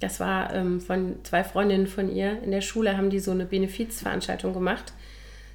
Das 0.00 0.18
war 0.18 0.52
ähm, 0.54 0.80
von 0.80 1.16
zwei 1.24 1.44
Freundinnen 1.44 1.86
von 1.86 2.10
ihr. 2.10 2.42
In 2.42 2.50
der 2.50 2.62
Schule 2.62 2.96
haben 2.96 3.10
die 3.10 3.20
so 3.20 3.30
eine 3.30 3.44
Benefizveranstaltung 3.44 4.52
gemacht. 4.52 4.92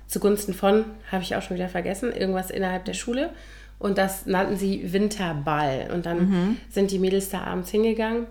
Zugunsten 0.07 0.53
von, 0.53 0.85
habe 1.11 1.23
ich 1.23 1.35
auch 1.35 1.41
schon 1.41 1.57
wieder 1.57 1.67
vergessen, 1.67 2.11
irgendwas 2.11 2.51
innerhalb 2.51 2.85
der 2.85 2.93
Schule. 2.93 3.31
Und 3.79 3.97
das 3.97 4.27
nannten 4.27 4.55
sie 4.55 4.93
Winterball. 4.93 5.89
Und 5.93 6.05
dann 6.05 6.57
sind 6.69 6.91
die 6.91 6.99
Mädels 6.99 7.29
da 7.29 7.41
abends 7.41 7.71
hingegangen. 7.71 8.27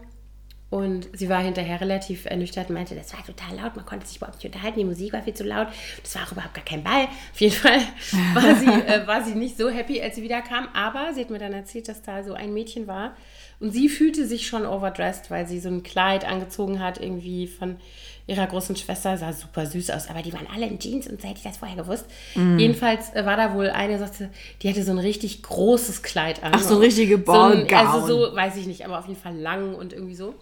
Und 0.75 1.09
sie 1.13 1.29
war 1.29 1.41
hinterher 1.41 1.81
relativ 1.81 2.25
ernüchtert 2.25 2.69
und 2.69 2.75
meinte, 2.75 2.97
das 2.97 3.15
war 3.15 3.25
total 3.25 3.55
laut, 3.55 3.77
man 3.77 3.87
konnte 3.87 4.09
sich 4.09 4.17
überhaupt 4.17 4.39
nicht 4.39 4.47
unterhalten, 4.47 4.81
die 4.81 4.85
Musik 4.85 5.13
war 5.13 5.23
viel 5.23 5.33
zu 5.33 5.45
laut, 5.45 5.69
das 6.03 6.17
war 6.17 6.25
auch 6.25 6.33
überhaupt 6.33 6.55
gar 6.55 6.65
kein 6.65 6.83
Ball. 6.83 7.05
Auf 7.05 7.41
jeden 7.41 7.55
Fall 7.55 7.79
war 8.35 8.57
sie, 8.57 8.67
äh, 8.67 9.07
war 9.07 9.23
sie 9.23 9.37
nicht 9.37 9.57
so 9.57 9.71
happy, 9.71 10.03
als 10.03 10.17
sie 10.17 10.23
wieder 10.23 10.43
kam, 10.43 10.67
aber 10.75 11.15
sie 11.15 11.21
hat 11.21 11.31
mir 11.31 11.39
dann 11.39 11.53
erzählt, 11.53 11.89
dass 11.89 12.03
da 12.03 12.25
so 12.25 12.35
ein 12.35 12.53
Mädchen 12.53 12.89
war 12.89 13.15
und 13.65 13.71
sie 13.71 13.89
fühlte 13.89 14.27
sich 14.27 14.47
schon 14.47 14.67
overdressed, 14.67 15.31
weil 15.31 15.47
sie 15.47 15.59
so 15.59 15.71
ein 15.71 15.83
Kleid 15.83 16.27
angezogen 16.27 16.81
hat, 16.81 17.01
irgendwie 17.01 17.47
von 17.47 17.77
ihrer 18.27 18.47
großen 18.47 18.77
Schwester, 18.77 19.17
sah 19.17 19.33
super 19.33 19.65
süß 19.65 19.89
aus, 19.89 20.11
aber 20.11 20.21
die 20.21 20.35
waren 20.35 20.47
alle 20.55 20.67
in 20.67 20.79
Jeans 20.79 21.09
und 21.09 21.23
so 21.23 21.27
hätte 21.27 21.39
ich 21.39 21.45
das 21.45 21.57
vorher 21.57 21.79
gewusst. 21.79 22.05
Jedenfalls 22.35 23.15
äh, 23.15 23.25
war 23.25 23.39
da 23.39 23.55
wohl 23.55 23.71
eine, 23.71 23.99
sagte, 23.99 24.29
die 24.61 24.69
hatte 24.69 24.83
so 24.83 24.91
ein 24.91 24.99
richtig 24.99 25.43
großes 25.43 26.03
Kleid 26.03 26.43
an. 26.43 26.53
Ach, 26.55 26.61
so 26.61 26.77
richtige 26.77 27.17
So 27.17 27.23
Ballgown. 27.23 27.87
Also 27.87 28.07
so, 28.07 28.37
weiß 28.37 28.57
ich 28.57 28.67
nicht, 28.67 28.85
aber 28.85 28.99
auf 28.99 29.09
jeden 29.09 29.19
Fall 29.19 29.35
lang 29.35 29.75
und 29.75 29.95
irgendwie 29.95 30.15
so. 30.15 30.35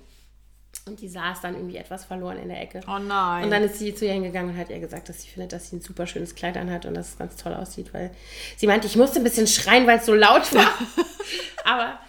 Und 0.88 1.00
die 1.00 1.08
saß 1.08 1.40
dann 1.42 1.54
irgendwie 1.54 1.76
etwas 1.76 2.04
verloren 2.04 2.38
in 2.38 2.48
der 2.48 2.60
Ecke. 2.60 2.80
Oh 2.88 2.98
nein. 2.98 3.44
Und 3.44 3.52
dann 3.52 3.62
ist 3.62 3.78
sie 3.78 3.94
zu 3.94 4.04
ihr 4.04 4.14
hingegangen 4.14 4.52
und 4.52 4.58
hat 4.58 4.68
ihr 4.68 4.80
gesagt, 4.80 5.08
dass 5.08 5.22
sie 5.22 5.28
findet, 5.28 5.52
dass 5.52 5.70
sie 5.70 5.76
ein 5.76 5.80
super 5.80 6.08
schönes 6.08 6.34
Kleid 6.34 6.56
anhat 6.56 6.86
und 6.86 6.94
dass 6.94 7.10
es 7.10 7.18
ganz 7.18 7.36
toll 7.36 7.54
aussieht, 7.54 7.94
weil 7.94 8.10
sie 8.56 8.66
meinte, 8.66 8.88
ich 8.88 8.96
musste 8.96 9.20
ein 9.20 9.24
bisschen 9.24 9.46
schreien, 9.46 9.86
weil 9.86 9.98
es 9.98 10.06
so 10.06 10.14
laut 10.14 10.52
war. 10.52 10.72
Aber 11.64 12.00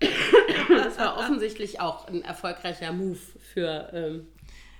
das 0.00 0.98
war 0.98 1.16
offensichtlich 1.18 1.80
auch 1.80 2.06
ein 2.08 2.22
erfolgreicher 2.22 2.92
Move 2.92 3.18
für. 3.52 3.90
Ähm, 3.92 4.26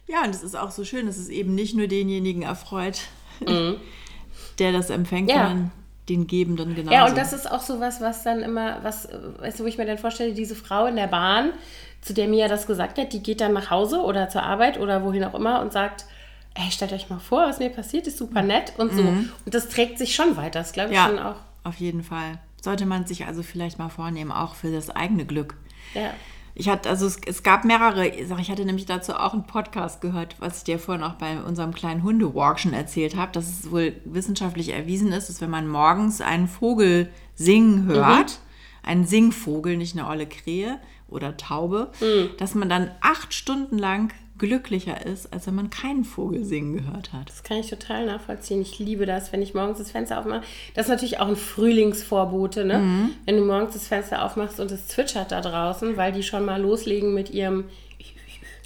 Ja, 0.07 0.23
und 0.25 0.31
es 0.35 0.43
ist 0.43 0.57
auch 0.57 0.71
so 0.71 0.85
schön, 0.85 1.07
dass 1.07 1.17
es 1.19 1.29
eben 1.29 1.55
nicht 1.55 1.75
nur 1.75 1.87
denjenigen 1.87 2.43
erfreut, 2.43 3.01
der 4.59 4.73
das 4.73 4.91
empfängt, 4.91 5.29
Mhm. 5.29 5.35
Ja. 5.37 5.47
sondern 5.49 5.73
den 6.09 6.27
Gebenden 6.27 6.75
genauso. 6.75 6.93
Ja, 6.95 7.07
und 7.07 7.17
das 7.17 7.33
ist 7.33 7.49
auch 7.51 7.61
so 7.61 7.79
was, 7.79 8.01
was 8.01 8.25
dann 8.25 8.43
immer, 8.43 8.83
was, 8.83 9.09
weißt 9.39 9.61
du, 9.61 9.65
wo 9.65 9.69
ich 9.69 9.79
mir 9.79 9.87
dann 9.87 9.99
vorstelle, 9.99 10.33
diese 10.33 10.57
Frau 10.57 10.87
in 10.87 10.97
der 10.97 11.07
Bahn, 11.07 11.53
zu 12.01 12.15
der 12.15 12.27
Mia 12.27 12.49
das 12.49 12.67
gesagt 12.67 12.99
hat, 12.99 13.13
die 13.13 13.23
geht 13.23 13.41
dann 13.41 13.53
nach 13.53 13.71
Hause 13.71 13.99
oder 14.01 14.29
zur 14.29 14.43
Arbeit 14.43 14.81
oder 14.81 15.05
wohin 15.05 15.23
auch 15.23 15.35
immer 15.35 15.61
und 15.61 15.73
sagt, 15.73 16.07
ey, 16.55 16.69
stellt 16.71 16.93
euch 16.93 17.09
mal 17.11 17.21
vor, 17.21 17.43
was 17.47 17.59
mir 17.61 17.69
passiert, 17.71 18.07
ist 18.09 18.19
super 18.19 18.43
nett 18.43 18.73
und 18.79 18.93
so. 18.93 19.03
Und 19.03 19.31
das 19.55 19.69
trägt 19.69 19.99
sich 19.99 20.15
schon 20.15 20.37
weiter, 20.37 20.59
das 20.61 20.73
glaube 20.73 20.91
ich 20.91 20.97
ja, 20.97 21.07
schon 21.07 21.19
auch. 21.21 21.37
auf 21.63 21.77
jeden 21.77 22.03
Fall. 22.03 22.39
Sollte 22.63 22.87
man 22.87 23.07
sich 23.07 23.27
also 23.27 23.43
vielleicht 23.43 23.79
mal 23.79 23.89
vornehmen, 23.89 24.33
auch 24.33 24.55
für 24.55 24.71
das 24.71 24.91
eigene 24.91 25.25
Glück. 25.25 25.57
Ja. 25.95 26.13
Ich 26.55 26.69
hatte, 26.69 26.91
also 26.91 27.07
es, 27.07 27.19
es 27.27 27.43
gab 27.43 27.65
mehrere, 27.65 28.09
ich 28.09 28.51
hatte 28.51 28.65
nämlich 28.65 28.85
dazu 28.85 29.15
auch 29.15 29.33
einen 29.33 29.47
Podcast 29.47 30.01
gehört, 30.01 30.37
was 30.41 30.59
ich 30.59 30.65
dir 30.65 30.79
vorhin 30.79 31.05
auch 31.05 31.15
bei 31.15 31.41
unserem 31.43 31.73
kleinen 31.73 32.03
Hundewalk 32.03 32.59
schon 32.59 32.75
erzählt 32.75 33.17
habe, 33.17 33.33
dass 33.33 33.49
es 33.49 33.71
wohl 33.71 33.95
wissenschaftlich 34.05 34.71
erwiesen 34.71 35.13
ist, 35.13 35.29
dass 35.29 35.41
wenn 35.41 35.51
man 35.51 35.69
morgens 35.69 36.21
einen 36.21 36.49
Vogel 36.49 37.11
singen 37.35 37.87
hört, 37.87 38.41
einen 38.83 39.07
Singvogel, 39.07 39.77
nicht 39.77 39.97
eine 39.97 40.09
olle 40.09 40.27
Krähe 40.27 40.81
oder 41.09 41.37
Taube, 41.37 41.93
dass 42.39 42.55
man 42.55 42.69
dann 42.69 42.91
acht 43.01 43.33
Stunden 43.33 43.79
lang 43.79 44.13
glücklicher 44.41 45.07
ist, 45.07 45.33
als 45.33 45.47
wenn 45.47 45.55
man 45.55 45.71
keinen 45.71 46.03
Vogel 46.05 46.45
singen 46.45 46.73
gehört 46.73 47.13
hat. 47.13 47.29
Das 47.29 47.45
kann 47.45 47.59
ich 47.59 47.71
total 47.71 48.07
nachvollziehen. 48.07 48.61
Ich 48.61 48.81
liebe 48.81 49.07
das, 49.07 49.33
wenn 49.33 49.43
ich 49.43 49.55
morgens 49.55 49.79
das 49.79 49.93
Fenster 49.93 50.19
aufmache. 50.19 50.43
Das 50.75 50.87
ist 50.87 50.91
natürlich 50.91 51.21
auch 51.21 51.29
ein 51.29 51.37
Frühlingsvorbote, 51.37 52.65
ne? 52.65 52.79
Mhm. 52.79 53.11
Wenn 53.27 53.37
du 53.37 53.45
morgens 53.45 53.75
das 53.75 53.87
Fenster 53.87 54.25
aufmachst 54.25 54.59
und 54.59 54.73
es 54.73 54.89
zwitschert 54.89 55.31
da 55.31 55.41
draußen, 55.41 55.97
weil 55.97 56.11
die 56.13 56.25
schon 56.25 56.45
mal 56.45 56.61
loslegen 56.61 57.15
mit 57.15 57.31
ihrem 57.31 57.65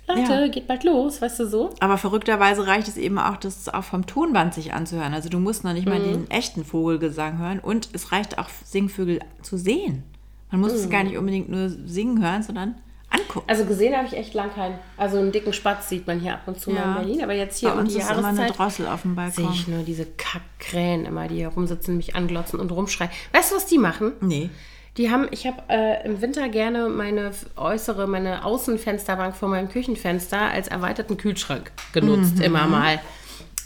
Leute, 0.07 0.20
Ja. 0.33 0.49
geht 0.49 0.66
bald 0.66 0.85
los, 0.85 1.22
weißt 1.22 1.41
du 1.41 1.47
so? 1.49 1.70
Aber 1.81 1.97
verrückterweise 1.97 2.66
reicht 2.66 2.89
es 2.89 2.97
eben 2.99 3.18
auch, 3.18 3.37
das 3.39 3.68
auch 3.70 3.85
vom 3.85 4.07
Tonband 4.07 4.53
sich 4.55 4.75
anzuhören. 4.75 5.14
Also 5.14 5.29
du 5.31 5.39
musst 5.39 5.64
noch 5.64 5.72
nicht 5.72 5.87
mal 5.87 5.99
den 6.01 6.31
echten 6.31 6.64
Vogelgesang 6.64 7.39
hören 7.39 7.59
und 7.59 7.89
es 7.95 8.12
reicht 8.12 8.39
auch, 8.39 8.49
Singvögel 8.64 9.20
zu 9.43 9.57
sehen. 9.57 10.03
Man 10.51 10.61
muss 10.61 10.72
es 10.72 10.89
gar 10.91 11.03
nicht 11.05 11.16
unbedingt 11.16 11.49
nur 11.49 11.68
singen 11.68 12.22
hören, 12.22 12.43
sondern 12.43 12.75
angucken. 13.14 13.46
Also 13.48 13.64
gesehen 13.64 13.96
habe 13.96 14.06
ich 14.06 14.16
echt 14.16 14.34
lang 14.34 14.54
keinen. 14.54 14.78
Also 14.96 15.18
einen 15.18 15.32
dicken 15.32 15.52
Spatz 15.52 15.88
sieht 15.88 16.06
man 16.06 16.20
hier 16.20 16.34
ab 16.34 16.42
und 16.46 16.60
zu 16.60 16.70
mal 16.70 16.82
in 16.82 16.94
Berlin, 16.94 17.22
aber 17.22 17.34
jetzt 17.34 17.58
hier 17.58 17.70
Bei 17.70 17.74
um 17.74 17.80
uns 17.80 17.92
die 17.92 18.00
ist 18.00 18.10
immer 18.10 18.28
eine 18.28 18.50
Drossel 18.50 18.86
auf 18.86 19.02
dem 19.02 19.14
sehe 19.14 19.44
Balkon. 19.44 19.52
ich 19.52 19.68
nur 19.68 19.82
diese 19.82 20.06
Kackkrähen 20.06 21.06
immer, 21.06 21.28
die 21.28 21.36
hier 21.36 21.48
rumsitzen, 21.48 21.96
mich 21.96 22.14
anglotzen 22.16 22.60
und 22.60 22.70
rumschreien. 22.72 23.10
Weißt 23.32 23.52
du, 23.52 23.56
was 23.56 23.66
die 23.66 23.78
machen? 23.78 24.12
Nee. 24.20 24.50
Die 24.96 25.10
haben, 25.10 25.26
ich 25.32 25.44
habe 25.46 25.60
äh, 25.68 26.06
im 26.06 26.20
Winter 26.20 26.48
gerne 26.48 26.88
meine 26.88 27.32
äußere, 27.56 28.06
meine 28.06 28.44
Außenfensterbank 28.44 29.34
vor 29.34 29.48
meinem 29.48 29.68
Küchenfenster 29.68 30.38
als 30.40 30.68
erweiterten 30.68 31.16
Kühlschrank 31.16 31.72
genutzt, 31.92 32.38
immer 32.40 32.66
mal. 32.68 33.00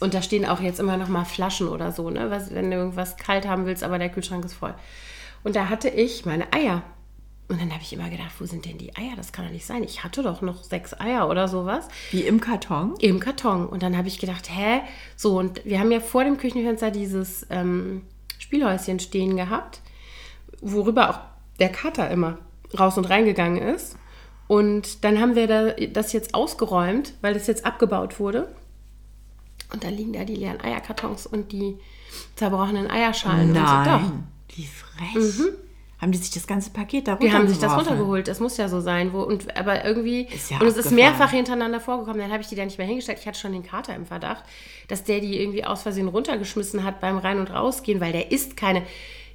Und 0.00 0.14
da 0.14 0.22
stehen 0.22 0.46
auch 0.46 0.60
jetzt 0.60 0.80
immer 0.80 0.96
noch 0.96 1.08
mal 1.08 1.24
Flaschen 1.24 1.68
oder 1.68 1.92
so, 1.92 2.08
ne? 2.08 2.30
Was, 2.30 2.54
wenn 2.54 2.70
du 2.70 2.76
irgendwas 2.76 3.16
kalt 3.16 3.46
haben 3.46 3.66
willst, 3.66 3.82
aber 3.82 3.98
der 3.98 4.08
Kühlschrank 4.08 4.44
ist 4.44 4.54
voll. 4.54 4.72
Und 5.44 5.56
da 5.56 5.68
hatte 5.68 5.88
ich 5.88 6.24
meine 6.24 6.52
Eier. 6.52 6.82
Und 7.48 7.60
dann 7.60 7.72
habe 7.72 7.82
ich 7.82 7.92
immer 7.94 8.10
gedacht, 8.10 8.32
wo 8.38 8.44
sind 8.44 8.66
denn 8.66 8.76
die 8.76 8.94
Eier? 8.94 9.12
Das 9.16 9.32
kann 9.32 9.46
doch 9.46 9.52
nicht 9.52 9.64
sein. 9.64 9.82
Ich 9.82 10.04
hatte 10.04 10.22
doch 10.22 10.42
noch 10.42 10.62
sechs 10.62 10.92
Eier 11.00 11.30
oder 11.30 11.48
sowas 11.48 11.88
Wie 12.10 12.20
im 12.20 12.42
Karton. 12.42 12.94
im 13.00 13.20
Karton. 13.20 13.66
Und 13.66 13.82
dann 13.82 13.96
habe 13.96 14.06
ich 14.06 14.18
gedacht, 14.18 14.50
hä? 14.50 14.82
So, 15.16 15.38
und 15.38 15.64
wir 15.64 15.80
haben 15.80 15.90
ja 15.90 16.00
vor 16.00 16.24
dem 16.24 16.36
Küchenfenster 16.36 16.90
dieses 16.90 17.46
ähm, 17.48 18.02
Spielhäuschen 18.38 19.00
stehen 19.00 19.36
gehabt, 19.36 19.80
worüber 20.60 21.08
auch 21.08 21.20
der 21.58 21.70
Kater 21.70 22.10
immer 22.10 22.38
raus 22.78 22.98
und 22.98 23.06
reingegangen 23.06 23.62
ist. 23.62 23.96
Und 24.46 25.04
dann 25.04 25.18
haben 25.18 25.34
wir 25.34 25.46
da, 25.46 25.70
das 25.72 26.12
jetzt 26.12 26.34
ausgeräumt, 26.34 27.14
weil 27.22 27.32
das 27.32 27.46
jetzt 27.46 27.64
abgebaut 27.64 28.20
wurde. 28.20 28.54
Und 29.72 29.84
da 29.84 29.88
liegen 29.88 30.12
da 30.12 30.24
die 30.24 30.36
leeren 30.36 30.60
Eierkartons 30.60 31.26
und 31.26 31.52
die 31.52 31.78
zerbrochenen 32.36 32.90
Eierschalen. 32.90 33.50
Und 33.50 33.54
so, 33.54 33.60
doch. 33.60 34.00
Nein. 34.00 34.26
Wie 34.54 34.66
frech. 34.66 35.52
Haben 36.00 36.12
die 36.12 36.18
sich 36.18 36.30
das 36.30 36.46
ganze 36.46 36.70
Paket 36.70 37.08
da 37.08 37.16
Die 37.16 37.32
haben 37.32 37.48
sich 37.48 37.58
das 37.58 37.76
runtergeholt, 37.76 38.28
das 38.28 38.38
muss 38.38 38.56
ja 38.56 38.68
so 38.68 38.80
sein. 38.80 39.12
Wo, 39.12 39.22
und, 39.22 39.56
aber 39.56 39.84
irgendwie, 39.84 40.26
Ist 40.26 40.50
ja 40.50 40.58
und 40.58 40.66
es 40.66 40.76
ist 40.76 40.92
mehrfach 40.92 41.30
hintereinander 41.30 41.80
vorgekommen, 41.80 42.20
dann 42.20 42.30
habe 42.30 42.40
ich 42.40 42.48
die 42.48 42.54
da 42.54 42.64
nicht 42.64 42.78
mehr 42.78 42.86
hingestellt. 42.86 43.18
Ich 43.20 43.26
hatte 43.26 43.38
schon 43.38 43.52
den 43.52 43.64
Kater 43.64 43.96
im 43.96 44.06
Verdacht, 44.06 44.44
dass 44.86 45.02
der 45.02 45.20
die 45.20 45.40
irgendwie 45.40 45.64
aus 45.64 45.82
Versehen 45.82 46.06
runtergeschmissen 46.06 46.84
hat 46.84 47.00
beim 47.00 47.18
Rein- 47.18 47.40
und 47.40 47.50
Rausgehen, 47.52 48.00
weil 48.00 48.12
der 48.12 48.30
isst 48.30 48.56
keine, 48.56 48.82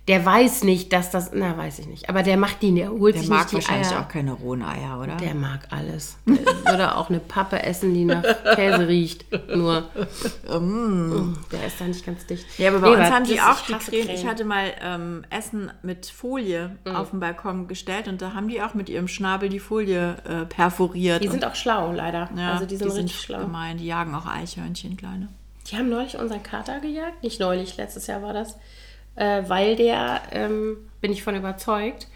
der 0.10 0.26
weiß 0.26 0.64
nicht, 0.66 0.92
dass 0.92 1.12
das, 1.12 1.32
na, 1.34 1.56
weiß 1.58 1.80
ich 1.80 1.88
nicht. 1.88 2.10
Aber 2.10 2.24
der 2.24 2.36
macht 2.36 2.62
die, 2.62 2.76
der 2.76 2.90
holt 2.92 3.16
Der 3.16 3.22
sich 3.22 3.30
mag 3.30 3.40
nicht 3.40 3.52
die 3.52 3.56
wahrscheinlich 3.56 3.88
Eier. 3.92 4.02
auch 4.02 4.08
keine 4.10 4.34
rohen 4.34 4.62
Eier, 4.62 5.00
oder? 5.00 5.16
Der 5.16 5.34
mag 5.34 5.62
alles. 5.70 6.18
Der 6.26 6.46
würde 6.66 6.96
auch 6.98 7.10
eine 7.10 7.20
Pappe 7.22 7.64
essen, 7.64 7.94
die 7.94 8.04
nach 8.04 8.22
Käse 8.56 8.88
riecht. 8.88 9.26
Nur, 9.56 9.84
mm, 10.50 11.38
der 11.52 11.68
ist 11.68 11.80
da 11.80 11.86
nicht 11.86 12.06
ganz 12.06 12.26
dicht. 12.26 12.46
Ja, 12.58 12.70
aber 12.70 12.80
bei 12.80 12.90
Nee, 12.90 12.96
uns 13.02 13.12
haben 13.12 13.24
die 13.26 13.40
auch 13.42 13.58
ich 13.70 13.76
die. 13.86 13.92
Krähen. 13.92 14.10
Ich 14.10 14.26
hatte 14.26 14.44
mal 14.46 14.74
ähm, 14.82 15.24
Essen 15.30 15.72
mit 15.84 16.06
Folie 16.08 16.76
Mhm. 16.86 16.96
auf 16.96 17.12
den 17.12 17.20
Balkon 17.20 17.68
gestellt 17.68 18.08
und 18.08 18.22
da 18.22 18.34
haben 18.34 18.48
die 18.50 18.62
auch 18.62 18.74
mit 18.74 18.90
ihrem 18.90 19.08
Schnabel 19.08 19.48
die 19.50 19.60
Folie 19.60 20.18
äh, 20.28 20.46
perforiert. 20.46 21.24
Die 21.24 21.28
sind 21.30 21.46
auch 21.46 21.56
schlau, 21.56 21.92
leider. 21.92 22.30
ja, 22.36 22.54
also 22.54 22.66
die 22.66 22.76
sind 22.76 22.92
richtig 22.92 23.22
schlau. 23.22 23.40
gemein. 23.40 23.78
Die 23.78 23.86
jagen 23.86 24.14
auch 24.16 24.26
Eichhörnchen, 24.26 24.98
kleine. 24.98 25.30
Die 25.72 25.78
haben 25.78 25.90
neulich 25.90 26.18
unseren 26.18 26.44
Kater 26.44 26.80
gejagt. 26.82 27.24
Nicht 27.24 27.40
neulich, 27.40 27.78
letztes 27.78 28.08
Jahr 28.08 28.22
war 28.22 28.34
das. 28.34 28.58
Äh, 29.16 29.44
weil 29.48 29.76
der, 29.76 30.22
ähm, 30.32 30.78
bin 31.02 31.12
ich 31.12 31.24
von 31.24 31.36
überzeugt, 31.36 32.08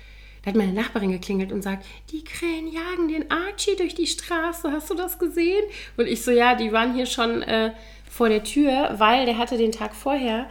da 0.41 0.51
hat 0.51 0.57
meine 0.57 0.73
Nachbarin 0.73 1.11
geklingelt 1.11 1.51
und 1.51 1.61
sagt, 1.61 1.85
die 2.11 2.23
Krähen 2.23 2.71
jagen 2.71 3.09
den 3.09 3.29
Archie 3.29 3.75
durch 3.75 3.95
die 3.95 4.07
Straße. 4.07 4.71
Hast 4.71 4.89
du 4.89 4.95
das 4.95 5.19
gesehen? 5.19 5.63
Und 5.97 6.07
ich 6.07 6.23
so, 6.23 6.31
ja, 6.31 6.55
die 6.55 6.71
waren 6.71 6.95
hier 6.95 7.05
schon 7.05 7.41
äh, 7.43 7.73
vor 8.09 8.29
der 8.29 8.43
Tür, 8.43 8.95
weil 8.97 9.25
der 9.25 9.37
hatte 9.37 9.57
den 9.57 9.71
Tag 9.71 9.93
vorher, 9.93 10.49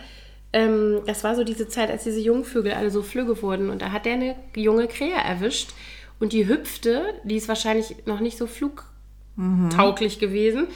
ähm, 0.52 1.00
das 1.06 1.24
war 1.24 1.34
so 1.34 1.44
diese 1.44 1.68
Zeit, 1.68 1.90
als 1.90 2.04
diese 2.04 2.20
Jungvögel 2.20 2.72
alle 2.72 2.90
so 2.90 3.02
flügge 3.02 3.40
wurden. 3.42 3.70
Und 3.70 3.82
da 3.82 3.90
hat 3.90 4.06
der 4.06 4.14
eine 4.14 4.36
junge 4.54 4.86
Krähe 4.86 5.14
erwischt. 5.14 5.70
Und 6.20 6.32
die 6.32 6.46
hüpfte, 6.46 7.14
die 7.24 7.36
ist 7.36 7.48
wahrscheinlich 7.48 8.06
noch 8.06 8.20
nicht 8.20 8.38
so 8.38 8.46
flugtauglich 9.36 10.18
gewesen. 10.18 10.66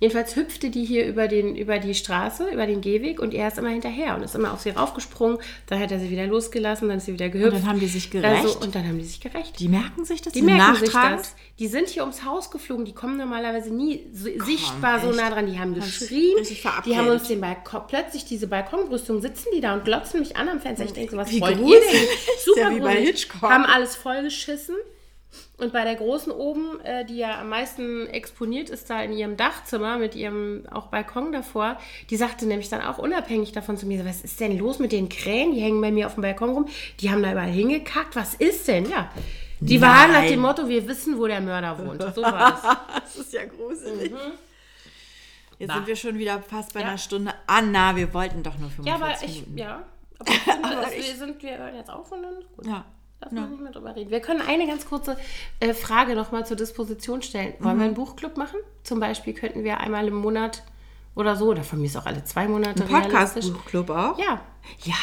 Jedenfalls 0.00 0.34
hüpfte 0.34 0.70
die 0.70 0.82
hier 0.82 1.06
über, 1.06 1.28
den, 1.28 1.54
über 1.54 1.78
die 1.78 1.94
Straße, 1.94 2.48
über 2.50 2.66
den 2.66 2.80
Gehweg 2.80 3.20
und 3.20 3.34
er 3.34 3.48
ist 3.48 3.58
immer 3.58 3.68
hinterher 3.68 4.16
und 4.16 4.22
ist 4.22 4.34
immer 4.34 4.54
auf 4.54 4.60
sie 4.60 4.70
raufgesprungen. 4.70 5.38
Dann 5.66 5.78
hat 5.78 5.92
er 5.92 6.00
sie 6.00 6.08
wieder 6.08 6.26
losgelassen, 6.26 6.88
dann 6.88 6.96
ist 6.96 7.04
sie 7.04 7.12
wieder 7.12 7.28
gehüpft. 7.28 7.52
Und 7.52 7.62
dann 7.62 7.68
haben 7.68 7.80
die 7.80 7.86
sich 7.86 8.10
gerecht. 8.10 8.44
Also, 8.46 8.60
und 8.60 8.74
dann 8.74 8.88
haben 8.88 8.98
die 8.98 9.04
sich 9.04 9.20
gerecht. 9.20 9.60
Die 9.60 9.68
merken 9.68 10.06
sich 10.06 10.22
das? 10.22 10.32
Die 10.32 10.40
merken 10.40 10.76
sich 10.76 10.90
das. 10.90 11.36
Die 11.58 11.66
sind 11.66 11.88
hier 11.88 12.02
ums 12.02 12.24
Haus 12.24 12.50
geflogen. 12.50 12.86
Die 12.86 12.94
kommen 12.94 13.18
normalerweise 13.18 13.74
nie 13.74 14.06
so 14.14 14.30
sichtbar 14.42 15.00
so 15.00 15.10
echt? 15.10 15.18
nah 15.18 15.28
dran. 15.28 15.46
Die 15.46 15.58
haben 15.58 15.74
geschrien. 15.74 16.36
Die 16.86 16.96
haben 16.96 17.08
uns 17.08 17.28
den 17.28 17.42
Balkon, 17.42 17.82
plötzlich 17.86 18.24
diese 18.24 18.46
Balkonbrüstung 18.46 19.20
sitzen 19.20 19.48
die 19.54 19.60
da 19.60 19.74
und 19.74 19.84
glotzen 19.84 20.20
mich 20.20 20.34
an 20.38 20.48
am 20.48 20.60
Fenster. 20.60 20.86
Ich 20.86 20.94
denke 20.94 21.10
so, 21.12 21.16
was 21.18 21.30
Wie 21.30 21.42
wollt 21.42 21.58
ihr 21.60 21.78
denn? 21.78 22.08
Super 22.44 22.60
ja 22.70 22.74
wie 22.74 22.80
bei. 22.80 22.96
Hitchcock. 23.02 23.50
Haben 23.50 23.64
alles 23.64 23.96
vollgeschissen. 23.96 24.76
Und 25.60 25.72
bei 25.72 25.84
der 25.84 25.94
großen 25.96 26.32
oben, 26.32 26.80
äh, 26.80 27.04
die 27.04 27.18
ja 27.18 27.38
am 27.40 27.50
meisten 27.50 28.06
exponiert 28.06 28.70
ist, 28.70 28.88
da 28.88 29.02
in 29.02 29.12
ihrem 29.12 29.36
Dachzimmer 29.36 29.98
mit 29.98 30.14
ihrem 30.14 30.64
auch 30.70 30.86
Balkon 30.86 31.32
davor, 31.32 31.78
die 32.08 32.16
sagte 32.16 32.46
nämlich 32.46 32.68
dann 32.70 32.80
auch 32.82 32.98
unabhängig 32.98 33.52
davon 33.52 33.76
zu 33.76 33.86
mir, 33.86 33.98
so, 34.00 34.06
was 34.06 34.22
ist 34.22 34.40
denn 34.40 34.56
los 34.58 34.78
mit 34.78 34.90
den 34.92 35.08
Krähen? 35.10 35.52
Die 35.52 35.60
hängen 35.60 35.80
bei 35.80 35.90
mir 35.92 36.06
auf 36.06 36.14
dem 36.14 36.22
Balkon 36.22 36.50
rum, 36.50 36.68
die 37.00 37.10
haben 37.10 37.22
da 37.22 37.32
überall 37.32 37.50
hingekackt. 37.50 38.16
Was 38.16 38.34
ist 38.34 38.68
denn? 38.68 38.88
Ja. 38.88 39.10
Die 39.60 39.80
waren 39.82 40.10
nach 40.12 40.20
Nein. 40.20 40.30
dem 40.30 40.40
Motto, 40.40 40.66
wir 40.66 40.88
wissen, 40.88 41.18
wo 41.18 41.26
der 41.26 41.42
Mörder 41.42 41.78
wohnt. 41.78 42.02
So 42.14 42.22
war 42.22 42.54
es. 42.54 42.62
Das 43.02 43.16
ist 43.26 43.32
ja 43.34 43.44
gruselig. 43.44 44.12
Jetzt 45.58 45.68
Bah. 45.68 45.74
sind 45.74 45.86
wir 45.88 45.96
schon 45.96 46.16
wieder 46.18 46.40
fast 46.40 46.72
bei 46.72 46.80
Ja. 46.80 46.86
einer 46.88 46.96
Stunde. 46.98 47.34
Anna, 47.46 47.94
wir 47.96 48.14
wollten 48.14 48.42
doch 48.42 48.56
nur 48.56 48.70
Ja, 48.86 48.96
45 48.96 48.98
aber 48.98 49.24
ich, 49.24 49.34
Minuten. 49.42 49.58
ja. 49.58 49.82
Aber 50.18 50.30
ich 50.30 50.38
finde, 50.40 50.68
Aber 50.68 50.90
wir, 50.90 51.14
sind, 51.16 51.42
wir 51.42 51.58
hören 51.58 51.74
jetzt 51.76 51.90
auf 51.90 52.10
und 52.12 52.22
dann 52.22 52.38
ist 52.38 52.56
gut. 52.56 52.66
Ja. 52.66 52.84
Lass 53.22 53.32
mal 53.32 53.48
nicht 53.48 53.60
mehr 53.60 53.72
drüber 53.72 53.94
reden. 53.94 54.10
Wir 54.10 54.20
können 54.20 54.40
eine 54.40 54.66
ganz 54.66 54.86
kurze 54.86 55.16
äh, 55.60 55.74
Frage 55.74 56.14
nochmal 56.14 56.46
zur 56.46 56.56
Disposition 56.56 57.20
stellen. 57.22 57.52
Wollen 57.58 57.76
Mhm. 57.76 57.80
wir 57.80 57.86
einen 57.86 57.94
Buchclub 57.94 58.36
machen? 58.36 58.58
Zum 58.82 58.98
Beispiel 59.00 59.34
könnten 59.34 59.62
wir 59.64 59.78
einmal 59.80 60.08
im 60.08 60.14
Monat 60.14 60.62
oder 61.14 61.36
so, 61.36 61.46
oder 61.48 61.62
von 61.62 61.80
mir 61.80 61.86
ist 61.86 61.96
auch 61.96 62.06
alle 62.06 62.24
zwei 62.24 62.48
Monate 62.48 62.82
Ein. 62.84 62.88
Podcast-Buchclub 62.88 63.90
auch? 63.90 64.18
Ja. 64.18 64.40
Ja. 64.84 64.94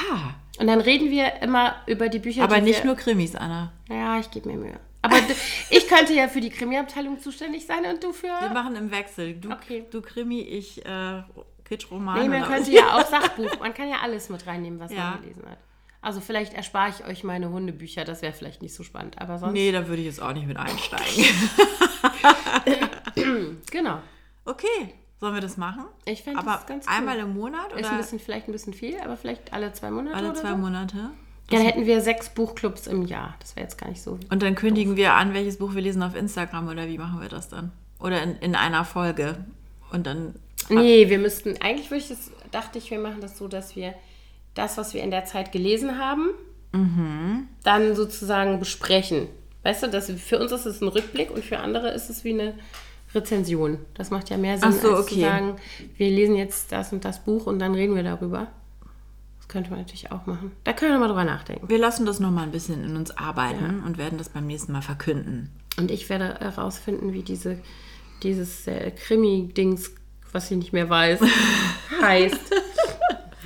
Und 0.60 0.66
dann 0.68 0.82
reden 0.82 1.12
wir 1.12 1.42
immer 1.44 1.76
über 1.86 2.10
die 2.10 2.18
Bücher, 2.20 2.44
Aber 2.44 2.56
die 2.56 2.62
nicht 2.64 2.80
wir, 2.80 2.86
nur 2.88 2.96
Krimis, 2.96 3.36
Anna. 3.36 3.72
Ja, 3.90 4.18
ich 4.20 4.32
gebe 4.32 4.50
mir 4.50 4.58
Mühe. 4.58 4.80
Aber 5.04 5.18
ich 5.70 5.88
könnte 5.88 6.14
ja 6.14 6.28
für 6.28 6.42
die 6.42 6.50
Krimi-Abteilung 6.50 7.20
zuständig 7.20 7.68
sein 7.68 7.86
und 7.86 8.04
du 8.04 8.14
für... 8.14 8.28
Wir 8.28 8.50
machen 8.50 8.76
im 8.76 8.90
Wechsel. 8.90 9.36
Du, 9.36 9.52
Okay. 9.52 9.86
du 9.92 10.02
Krimi, 10.02 10.42
ich 10.42 10.84
äh, 10.86 11.22
Kitschroman. 11.66 12.20
Nee, 12.22 12.30
man 12.30 12.44
könnte 12.50 12.72
ja 12.72 12.94
auch 12.98 13.06
Sachbuch. 13.10 13.60
Man 13.60 13.74
kann 13.76 13.90
ja 13.90 13.98
alles 14.02 14.30
mit 14.30 14.48
reinnehmen, 14.48 14.80
was 14.80 14.92
Ja. 14.92 15.12
man 15.12 15.22
gelesen 15.22 15.44
hat. 15.48 15.58
Also 16.02 16.22
vielleicht 16.22 16.54
erspare 16.54 16.90
ich 16.90 17.06
euch 17.06 17.24
meine 17.24 17.50
Hundebücher, 17.50 18.06
das 18.06 18.22
wäre 18.22 18.34
vielleicht 18.34 18.62
nicht 18.62 18.74
so 18.74 18.84
spannend. 18.84 19.20
Aber 19.20 19.40
sonst. 19.40 19.54
Nee, 19.54 19.72
da 19.72 19.88
würde 19.88 20.02
ich 20.02 20.08
jetzt 20.08 20.22
auch 20.22 20.34
nicht 20.34 20.48
mit 20.48 20.58
einsteigen. 20.58 21.26
Genau. 23.72 24.00
okay, 24.46 24.94
sollen 25.20 25.34
wir 25.34 25.42
das 25.42 25.58
machen? 25.58 25.86
Ich 26.06 26.24
fände 26.24 26.40
Aber 26.40 26.54
das 26.54 26.66
ganz 26.68 26.86
cool. 26.86 26.94
einmal 26.94 27.18
im 27.18 27.34
Monat 27.34 27.72
Ist 27.74 27.80
oder 27.80 27.92
ein 27.92 27.98
bisschen, 27.98 28.20
vielleicht 28.20 28.48
ein 28.48 28.52
bisschen 28.52 28.74
viel, 28.74 29.00
aber 29.00 29.18
vielleicht 29.18 29.52
alle 29.54 29.74
zwei 29.74 29.92
Monate. 29.92 30.16
alle 30.16 30.34
zwei 30.34 30.52
so. 30.52 30.58
Monate? 30.58 31.10
Dann 31.50 31.62
hätten 31.62 31.86
wir 31.86 32.02
sechs 32.02 32.30
Buchclubs 32.30 32.88
im 32.88 33.06
Jahr. 33.06 33.36
Das 33.40 33.56
wäre 33.56 33.64
jetzt 33.66 33.78
gar 33.78 33.90
nicht 33.90 34.02
so. 34.02 34.20
Und 34.30 34.44
dann 34.44 34.56
kündigen 34.56 34.98
wir 34.98 35.14
an, 35.14 35.34
welches 35.34 35.58
Buch 35.58 35.74
wir 35.76 35.82
lesen 35.82 36.04
auf 36.04 36.16
Instagram 36.16 36.68
oder 36.68 36.88
wie 36.88 36.98
machen 36.98 37.22
wir 37.22 37.30
das 37.30 37.50
dann? 37.50 37.72
Oder 38.00 38.22
in, 38.22 38.36
in 38.38 38.56
einer 38.56 38.86
Folge. 38.86 39.46
Und 39.92 40.06
dann. 40.06 40.36
Nee, 40.70 41.10
wir 41.10 41.20
müssten, 41.20 41.56
eigentlich 41.62 41.90
würde 41.90 42.04
ich 42.04 42.10
das, 42.10 42.32
dachte 42.52 42.78
ich, 42.78 42.92
wir 42.92 43.00
machen 43.00 43.22
das 43.22 43.38
so, 43.38 43.48
dass 43.48 43.76
wir 43.76 43.94
das, 44.58 44.78
was 44.78 44.94
wir 44.94 45.04
in 45.04 45.12
der 45.12 45.26
Zeit 45.26 45.52
gelesen 45.52 45.98
haben, 46.00 46.30
Mhm. 46.74 47.48
dann 47.64 47.96
sozusagen 47.96 48.60
besprechen. 48.60 49.28
Weißt 49.64 49.84
du, 49.84 49.88
das, 49.88 50.12
für 50.12 50.40
uns 50.40 50.52
ist 50.52 50.66
es 50.66 50.82
ein 50.82 50.88
Rückblick 50.88 51.32
und 51.32 51.44
für 51.44 51.60
andere 51.60 51.90
ist 51.92 52.10
es 52.10 52.24
wie 52.24 52.34
eine 52.34 52.54
Rezension. 53.16 53.80
Das 53.94 54.12
macht 54.12 54.30
ja 54.30 54.38
mehr 54.38 54.58
Sinn, 54.58 54.74
so, 54.74 54.96
als 54.96 55.08
zu 55.08 55.14
okay. 55.14 55.22
sagen, 55.22 55.56
wir 55.96 56.10
lesen 56.10 56.36
jetzt 56.36 56.72
das 56.72 56.92
und 56.94 57.06
das 57.06 57.24
Buch 57.24 57.46
und 57.48 57.60
dann 57.60 57.74
reden 57.74 57.96
wir 57.96 58.04
darüber. 58.04 58.48
Das 59.40 59.48
könnte 59.48 59.70
man 59.70 59.80
natürlich 59.80 60.12
auch 60.12 60.26
machen. 60.26 60.52
Da 60.66 60.74
können 60.74 60.92
wir 60.92 61.00
mal 61.00 61.08
drüber 61.08 61.24
nachdenken. 61.24 61.70
Wir 61.70 61.78
lassen 61.78 62.06
das 62.06 62.20
nochmal 62.20 62.44
ein 62.44 62.52
bisschen 62.52 62.84
in 62.84 62.96
uns 62.96 63.12
arbeiten 63.12 63.84
und 63.86 63.98
werden 63.98 64.18
das 64.18 64.30
beim 64.30 64.46
nächsten 64.46 64.74
Mal 64.74 64.82
verkünden. 64.82 65.52
Und 65.78 65.90
ich 65.90 66.10
werde 66.10 66.38
herausfinden, 66.40 67.14
wie 67.14 67.24
diese, 67.24 67.60
dieses 68.24 68.68
äh, 68.68 68.92
Krimi-Dings, 68.92 69.92
was 70.32 70.52
ich 70.52 70.58
nicht 70.58 70.74
mehr 70.74 70.90
weiß, 70.90 71.22
heißt. 72.02 72.54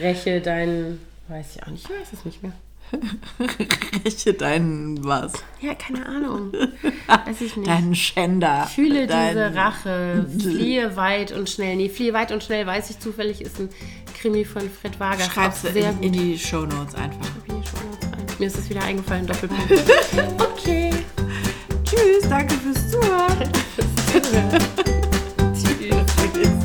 Räche 0.02 0.42
deinen. 0.42 1.00
Weiß 1.28 1.56
ich 1.56 1.64
auch 1.64 1.68
nicht, 1.68 1.86
ich 1.86 1.90
weiß 1.90 2.14
es 2.14 2.26
nicht 2.26 2.44
mehr. 2.44 2.54
Räche 4.06 4.34
deinen 4.34 5.04
was? 5.06 5.32
Ja, 5.62 5.76
keine 5.76 6.06
Ahnung. 6.06 6.52
Weiß 7.08 7.40
ich 7.40 7.56
nicht. 7.56 7.70
Deinen 7.70 7.96
Schänder. 7.96 8.68
Fühle 8.68 9.08
Dein... 9.08 9.30
diese 9.30 9.56
Rache. 9.56 10.26
Fliehe 10.40 10.96
weit 10.98 11.32
und 11.32 11.50
schnell. 11.50 11.78
Nee, 11.78 11.88
fliehe 11.88 12.14
weit 12.14 12.34
und 12.34 12.44
schnell, 12.44 12.68
weiß 12.68 12.90
ich 12.90 13.00
zufällig, 13.00 13.40
ist 13.42 13.60
ein 13.60 13.70
Krimi 14.20 14.44
von 14.44 14.70
Fred 14.70 15.00
Wager. 15.00 15.24
Schreib's 15.24 15.62
sehr 15.62 15.92
in, 15.92 16.04
in 16.04 16.12
die 16.12 16.38
Shownotes 16.38 16.96
einfach. 16.96 17.30
In 17.48 17.62
die 17.62 17.68
Shownotes 17.68 18.12
ein. 18.12 18.26
Mir 18.40 18.48
ist 18.48 18.58
es 18.58 18.70
wieder 18.70 18.84
eingefallen, 18.84 19.26
Doppelpunkt. 19.26 19.72
okay. 20.40 20.92
Tschüss, 21.86 22.28
danke 22.30 22.56
fürs 22.56 22.92
Zuhören. 22.92 23.50
Tschüss. 25.54 26.06
Tschüss. 26.34 26.62